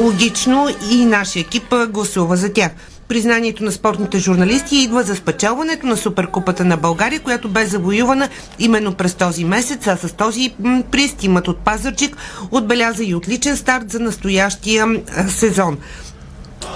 логично 0.00 0.68
и 0.90 1.04
нашия 1.04 1.40
екип 1.40 1.74
гласува 1.90 2.36
за 2.36 2.52
тях. 2.52 2.70
Признанието 3.12 3.64
на 3.64 3.72
спортните 3.72 4.18
журналисти 4.18 4.76
идва 4.76 5.02
за 5.02 5.16
спечелването 5.16 5.86
на 5.86 5.96
Суперкупата 5.96 6.64
на 6.64 6.76
България, 6.76 7.20
която 7.20 7.48
бе 7.48 7.66
завоювана 7.66 8.28
именно 8.58 8.94
през 8.94 9.14
този 9.14 9.44
месец, 9.44 9.86
а 9.86 9.96
с 9.96 10.12
този 10.12 10.54
приз 10.90 11.14
тимът 11.14 11.48
от 11.48 11.58
Пазарчик 11.58 12.16
отбеляза 12.50 13.04
и 13.04 13.14
отличен 13.14 13.56
старт 13.56 13.90
за 13.90 14.00
настоящия 14.00 14.86
сезон. 15.28 15.78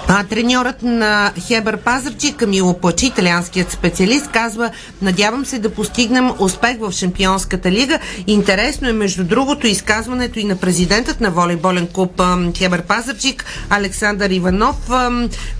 А, 0.07 0.23
треньорът 0.23 0.83
на 0.83 1.31
Хебър 1.47 1.77
Пазарчи, 1.77 2.33
Камило 2.33 2.79
Плачи, 2.79 3.05
италианският 3.05 3.71
специалист, 3.71 4.31
казва 4.31 4.71
Надявам 5.01 5.45
се 5.45 5.59
да 5.59 5.69
постигнем 5.69 6.31
успех 6.39 6.77
в 6.79 6.91
Шампионската 6.91 7.71
лига. 7.71 7.99
Интересно 8.27 8.89
е, 8.89 8.93
между 8.93 9.23
другото, 9.23 9.67
изказването 9.67 10.39
и 10.39 10.43
на 10.43 10.55
президентът 10.55 11.21
на 11.21 11.31
волейболен 11.31 11.87
клуб 11.87 12.21
Хебър 12.57 12.81
Пазарчик, 12.81 13.45
Александър 13.69 14.29
Иванов, 14.29 14.75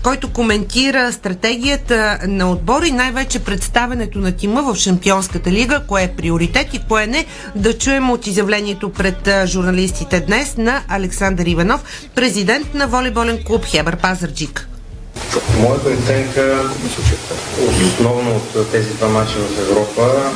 който 0.02 0.32
коментира 0.32 1.12
стратегията 1.12 2.18
на 2.26 2.50
отбора 2.50 2.86
и 2.86 2.90
най-вече 2.90 3.38
представенето 3.38 4.18
на 4.18 4.32
тима 4.32 4.62
в 4.62 4.76
Шампионската 4.76 5.50
лига, 5.50 5.82
кое 5.86 6.02
е 6.02 6.16
приоритет 6.16 6.74
и 6.74 6.80
кое 6.88 7.06
не. 7.06 7.26
Да 7.54 7.78
чуем 7.78 8.10
от 8.10 8.26
изявлението 8.26 8.92
пред 8.92 9.28
журналистите 9.46 10.20
днес 10.20 10.56
на 10.56 10.82
Александър 10.88 11.46
Иванов, 11.46 11.84
президент 12.14 12.74
на 12.74 12.86
волейболен 12.86 13.38
клуб 13.44 13.64
Хебър 13.64 13.96
Пазарчик. 13.96 14.27
Моята 15.58 15.88
оценка, 15.88 16.70
основно 17.86 18.36
от 18.36 18.70
тези 18.72 18.88
два 18.88 19.08
мача 19.08 19.38
в 19.38 19.60
Европа, 19.60 20.30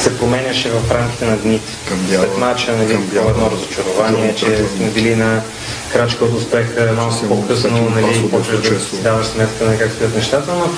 се 0.00 0.18
променяше 0.18 0.70
в 0.70 0.92
рамките 0.92 1.24
на 1.24 1.36
дните. 1.36 1.72
След 2.08 2.38
мача 2.38 2.72
нали, 2.76 2.92
едно 2.92 3.50
разочарование, 3.50 4.34
че 4.34 4.64
сме 4.76 4.90
били 4.90 5.16
на 5.16 5.42
крачка 5.92 6.24
от 6.24 6.34
успеха 6.34 6.92
малко 6.96 7.28
по-късно, 7.28 7.90
нали, 7.90 8.30
почваш 8.30 8.68
да 8.68 8.80
си 8.80 9.02
даваш 9.02 9.26
сметка 9.26 9.64
на 9.64 9.78
как 9.78 9.92
стоят 9.92 10.16
нещата, 10.16 10.52
но 10.54 10.68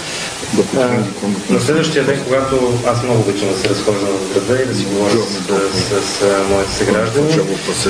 а, 0.81 1.05
на 1.51 1.61
следващия 1.61 2.05
ден, 2.05 2.21
когато 2.25 2.79
аз 2.87 3.03
много 3.03 3.21
обичам 3.21 3.49
да 3.49 3.59
се 3.59 3.69
разхождам 3.69 4.09
в 4.09 4.35
града 4.35 4.63
и 4.63 4.67
да 4.67 4.75
си 4.75 4.85
говоря 4.85 5.13
с, 5.13 5.33
с, 5.33 6.03
с, 6.03 6.19
с 6.19 6.49
моите 6.51 6.73
съграждани, 6.73 7.33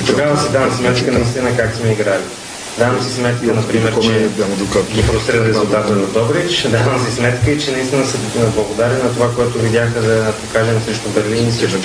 тогава 0.07 0.41
си 0.41 0.53
давам 0.53 0.77
сметка 0.77 1.13
наистина 1.13 1.57
как 1.57 1.77
сме 1.77 1.93
играли. 1.93 2.23
Давам 2.79 3.03
си 3.03 3.15
сметка, 3.15 3.47
например, 3.47 4.01
че 4.01 4.29
ги 4.95 5.03
прострел 5.07 5.41
резултата 5.41 5.93
на 5.93 6.07
Добрич. 6.07 6.63
Давам 6.63 7.07
си 7.07 7.13
сметка 7.13 7.51
и 7.51 7.61
че 7.61 7.73
наистина 7.73 8.07
са 8.07 8.17
благодарни 8.55 9.03
на 9.03 9.13
това, 9.13 9.35
което 9.35 9.59
видяха 9.59 10.01
да 10.01 10.33
покажем 10.33 10.81
срещу 10.87 11.09
Берлин 11.09 11.49
и 11.49 11.53
срещу 11.53 11.79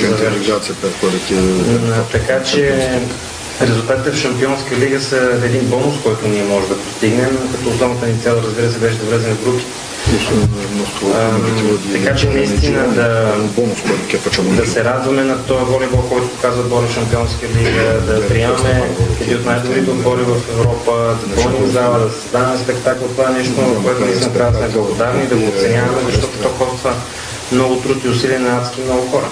Така 2.11 2.43
че 2.43 2.75
Резултатите 3.61 4.11
в 4.11 4.21
Шампионска 4.21 4.75
лига 4.75 5.01
са 5.01 5.41
един 5.45 5.65
бонус, 5.65 5.95
който 6.03 6.27
ние 6.27 6.43
може 6.43 6.67
да 6.67 6.77
постигнем, 6.77 7.37
като 7.51 7.69
основната 7.69 8.07
ни 8.07 8.21
цел, 8.21 8.41
разбира 8.45 8.71
се, 8.71 8.79
беше 8.79 8.97
да 8.97 9.05
влезем 9.05 9.35
в 9.35 9.43
така 11.93 12.15
че 12.15 12.29
наистина 12.29 12.87
да, 12.87 13.33
да 14.41 14.67
се 14.67 14.83
радваме 14.83 15.23
на 15.23 15.45
този 15.45 15.65
волейбол, 15.65 16.01
който 16.01 16.29
показва 16.29 16.61
отбори 16.61 16.85
Шампионска 16.93 17.47
лига, 17.47 18.01
да 18.07 18.27
приемаме 18.27 18.89
един 19.21 19.37
от 19.37 19.45
най-добрите 19.45 19.91
отбори 19.91 20.21
в 20.21 20.37
Европа, 20.51 21.15
да 21.25 21.43
пълним 21.43 21.71
зала, 21.71 21.99
да 21.99 22.09
създаваме 22.13 22.57
спектакъл. 22.57 23.07
Това 23.07 23.29
е 23.29 23.33
нещо, 23.33 23.81
което 23.83 24.01
наистина 24.01 24.33
трябва 24.33 24.51
да 24.51 24.57
сме 24.57 24.67
благодарни, 24.67 25.27
да 25.27 25.35
го 25.35 25.47
оценяваме, 25.47 26.01
защото 26.11 26.37
то 26.37 26.49
коства 26.49 26.93
много 27.51 27.75
труд 27.75 28.03
и 28.05 28.09
усилия 28.09 28.39
на 28.39 28.57
адски 28.57 28.81
много 28.81 29.07
хора. 29.11 29.29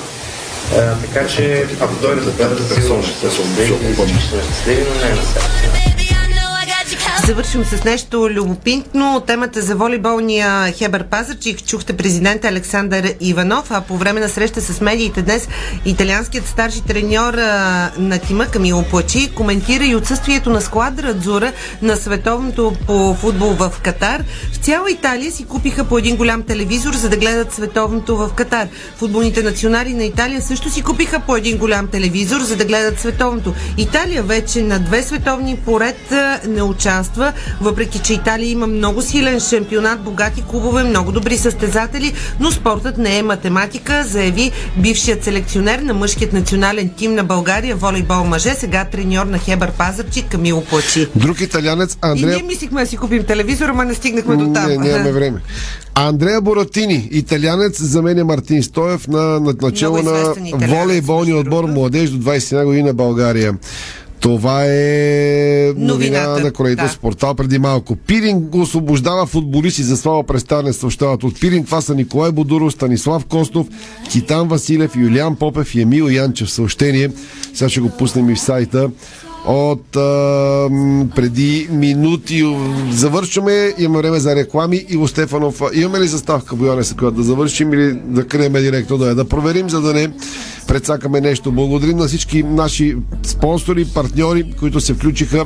А, 0.77 0.95
така 0.95 1.27
че, 1.27 1.67
ако 1.79 1.93
дойде 1.95 2.21
за 2.21 2.31
да 2.31 2.75
сигурно 2.75 3.03
ще 3.03 3.29
се 3.29 3.35
щастливи, 3.35 3.95
ще 4.19 4.41
щастливи, 4.43 4.85
но 4.89 5.05
не 5.05 5.11
е 5.11 5.15
на 5.15 5.23
себе. 5.23 5.64
Завършим 7.23 7.65
с 7.65 7.83
нещо 7.83 8.29
любопитно. 8.29 9.23
Темата 9.27 9.61
за 9.61 9.75
волейболния 9.75 10.71
Хебър 10.71 11.03
Пазарчик. 11.03 11.65
Чухте 11.65 11.93
президента 11.93 12.47
Александър 12.47 13.13
Иванов, 13.19 13.71
а 13.71 13.81
по 13.81 13.97
време 13.97 14.19
на 14.19 14.29
среща 14.29 14.61
с 14.61 14.81
медиите 14.81 15.21
днес 15.21 15.47
италианският 15.85 16.47
старши 16.47 16.81
треньор 16.81 17.33
на 17.97 18.17
тима 18.27 18.45
Камило 18.45 18.83
Плачи 18.83 19.31
коментира 19.35 19.85
и 19.85 19.95
отсъствието 19.95 20.49
на 20.49 20.61
складра 20.61 21.13
Дзура 21.13 21.51
на 21.81 21.95
световното 21.95 22.73
по 22.87 23.13
футбол 23.13 23.49
в 23.49 23.73
Катар. 23.83 24.23
В 24.51 24.57
цяла 24.57 24.91
Италия 24.91 25.31
си 25.31 25.45
купиха 25.45 25.83
по 25.83 25.97
един 25.97 26.15
голям 26.15 26.43
телевизор, 26.43 26.93
за 26.93 27.09
да 27.09 27.17
гледат 27.17 27.53
световното 27.53 28.17
в 28.17 28.29
Катар. 28.35 28.67
Футболните 28.97 29.43
национали 29.43 29.93
на 29.93 30.03
Италия 30.03 30.41
също 30.41 30.69
си 30.69 30.81
купиха 30.81 31.19
по 31.19 31.35
един 31.35 31.57
голям 31.57 31.87
телевизор, 31.87 32.41
за 32.41 32.55
да 32.55 32.65
гледат 32.65 32.99
световното. 32.99 33.53
Италия 33.77 34.23
вече 34.23 34.61
на 34.61 34.79
две 34.79 35.03
световни 35.03 35.57
поред 35.65 36.13
не 36.47 36.61
участва 36.61 37.04
участва, 37.05 37.33
въпреки 37.61 37.99
че 37.99 38.13
Италия 38.13 38.49
има 38.49 38.67
много 38.67 39.01
силен 39.01 39.39
шампионат, 39.39 40.01
богати 40.01 40.43
клубове, 40.47 40.83
много 40.83 41.11
добри 41.11 41.37
състезатели, 41.37 42.13
но 42.39 42.51
спортът 42.51 42.97
не 42.97 43.17
е 43.17 43.23
математика, 43.23 44.03
заяви 44.03 44.51
бившият 44.77 45.23
селекционер 45.23 45.79
на 45.79 45.93
мъжкият 45.93 46.33
национален 46.33 46.89
тим 46.97 47.15
на 47.15 47.23
България, 47.23 47.75
волейбол 47.75 48.23
мъже, 48.23 48.53
сега 48.53 48.85
треньор 48.85 49.25
на 49.25 49.37
Хебър 49.37 49.71
Пазарчи, 49.71 50.21
Камило 50.21 50.61
Плачи. 50.61 51.07
Друг 51.15 51.41
италянец, 51.41 51.97
Андрея... 52.01 52.33
И 52.33 52.35
ние 52.35 52.43
мислихме 52.43 52.81
да 52.81 52.87
си 52.87 52.97
купим 52.97 53.23
телевизор, 53.23 53.69
ама 53.69 53.85
не 53.85 53.93
стигнахме 53.93 54.35
до 54.35 54.53
там. 54.53 54.67
Не, 54.67 54.77
нямаме 54.77 55.11
време. 55.11 55.41
Андрея 55.95 56.41
Боратини, 56.41 57.07
италянец, 57.11 57.81
заменя 57.81 58.25
Мартин 58.25 58.63
Стоев 58.63 59.07
на, 59.07 59.39
на 59.39 59.53
начало 59.61 60.01
на 60.01 60.33
волейболния 60.67 61.37
отбор 61.37 61.65
младеж 61.65 62.09
до 62.09 62.31
21 62.31 62.65
година 62.65 62.93
България. 62.93 63.53
Това 64.25 64.65
е 64.65 65.73
новина 65.77 66.27
на 66.27 66.53
колегите 66.53 66.83
да. 66.83 66.97
портал 67.01 67.35
преди 67.35 67.59
малко. 67.59 67.95
Пирин 67.95 68.39
го 68.39 68.61
освобождава 68.61 69.25
футболисти 69.25 69.83
за 69.83 69.97
слава 69.97 70.23
представяне 70.23 70.73
съобщават 70.73 71.23
от 71.23 71.39
Пирин. 71.39 71.65
Това 71.65 71.81
са 71.81 71.95
Николай 71.95 72.31
Бодуров, 72.31 72.73
Станислав 72.73 73.25
Костов, 73.25 73.67
Титан 74.09 74.47
Василев, 74.47 74.95
Юлиан 74.95 75.35
Попев 75.35 75.75
и 75.75 75.81
Емил 75.81 76.03
Янчев. 76.03 76.51
Съобщение. 76.51 77.11
Сега 77.53 77.69
ще 77.69 77.79
го 77.79 77.89
пуснем 77.89 78.29
и 78.29 78.35
в 78.35 78.39
сайта 78.39 78.89
от 79.45 79.95
а, 79.95 79.99
преди 81.15 81.67
минути. 81.71 82.57
Завършваме, 82.91 83.73
имаме 83.77 83.97
време 83.97 84.19
за 84.19 84.35
реклами. 84.35 84.85
Иво 84.89 85.07
Стефанов, 85.07 85.61
имаме 85.73 85.99
ли 85.99 86.07
заставка, 86.07 86.55
Бояне, 86.55 86.83
с 86.83 86.93
която 86.93 87.17
да 87.17 87.23
завършим 87.23 87.73
или 87.73 87.93
да 88.05 88.27
крием 88.27 88.53
директно 88.53 88.97
да 88.97 89.07
я 89.07 89.15
да 89.15 89.25
проверим, 89.25 89.69
за 89.69 89.81
да 89.81 89.93
не 89.93 90.09
предсакаме 90.67 91.21
нещо. 91.21 91.51
Благодарим 91.51 91.97
на 91.97 92.07
всички 92.07 92.43
наши 92.43 92.95
спонсори, 93.23 93.85
партньори, 93.85 94.53
които 94.59 94.81
се 94.81 94.93
включиха 94.93 95.45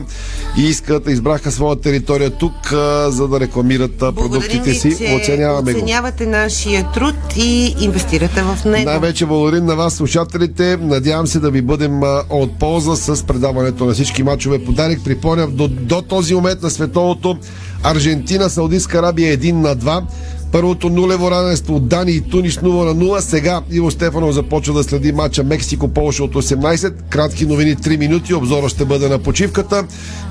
и 0.57 0.61
искат, 0.63 1.09
избраха 1.09 1.51
своя 1.51 1.75
територия 1.75 2.29
тук, 2.29 2.71
а, 2.73 3.11
за 3.11 3.27
да 3.27 3.39
рекламират 3.39 3.97
продуктите 3.97 4.73
си. 4.73 4.89
Ви, 4.89 5.15
оценяваме 5.21 5.73
го. 5.73 5.79
Оценявате 5.79 6.25
нашия 6.25 6.91
труд 6.91 7.15
и 7.37 7.75
инвестирате 7.79 8.41
в 8.41 8.65
него. 8.65 8.85
Най-вече 8.85 9.25
благодарим 9.25 9.65
на 9.65 9.75
вас, 9.75 9.93
слушателите. 9.93 10.77
Надявам 10.81 11.27
се 11.27 11.39
да 11.39 11.51
ви 11.51 11.61
бъдем 11.61 12.01
от 12.29 12.59
полза 12.59 12.95
с 12.95 13.23
предаването 13.25 13.85
на 13.89 13.93
всички 13.93 14.23
мачове. 14.23 14.65
Подарик, 14.65 15.03
припомням, 15.03 15.55
до, 15.55 15.67
до 15.67 16.01
този 16.01 16.35
момент 16.35 16.61
на 16.61 16.69
световото 16.69 17.37
Аржентина, 17.83 18.49
Саудитска 18.49 18.99
Арабия 18.99 19.37
1 19.37 19.51
на 19.51 19.75
2. 19.75 20.03
Първото 20.51 20.89
нулево 20.89 21.31
равенство 21.31 21.75
от 21.75 21.87
Дани 21.87 22.11
и 22.11 22.21
Тунис 22.21 22.55
0 22.55 22.63
на 22.63 22.95
0. 22.95 23.19
Сега 23.19 23.61
Иво 23.71 23.91
Стефанов 23.91 24.33
започва 24.33 24.73
да 24.73 24.83
следи 24.83 25.11
матча 25.11 25.43
Мексико-Полша 25.43 26.21
от 26.21 26.35
18. 26.35 26.93
Кратки 27.09 27.45
новини 27.45 27.75
3 27.75 27.97
минути. 27.97 28.33
Обзора 28.33 28.69
ще 28.69 28.85
бъде 28.85 29.09
на 29.09 29.19
почивката. 29.19 29.83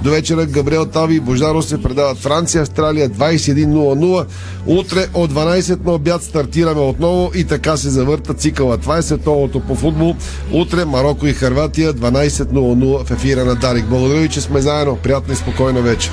До 0.03 0.11
вечера 0.11 0.47
Габриел 0.47 0.87
Тави 0.87 1.15
и 1.15 1.21
Бождаро 1.21 1.63
се 1.63 1.83
предават 1.83 2.19
Франция, 2.19 2.63
Австралия 2.63 3.11
21.00. 3.11 4.27
Утре 4.67 5.07
от 5.15 5.33
12 5.33 5.85
на 5.85 5.93
обяд 5.93 6.23
стартираме 6.23 6.81
отново 6.81 7.31
и 7.35 7.45
така 7.45 7.77
се 7.77 7.91
завърта 7.91 8.35
цикъла. 8.35 8.79
Това 8.79 8.99
е 8.99 9.03
световното 9.03 9.61
по 9.61 9.75
футбол. 9.75 10.15
Утре 10.53 10.85
Марокко 10.85 11.27
и 11.27 11.33
Харватия 11.33 11.95
12.00 11.95 13.05
в 13.05 13.11
ефира 13.11 13.45
на 13.45 13.55
Дарик. 13.55 13.85
Благодаря 13.87 14.21
ви, 14.21 14.29
че 14.29 14.41
сме 14.41 14.61
заедно. 14.61 14.97
Приятна 14.97 15.35
и 15.35 15.37
спокойна 15.37 15.83
вечер. 15.83 16.13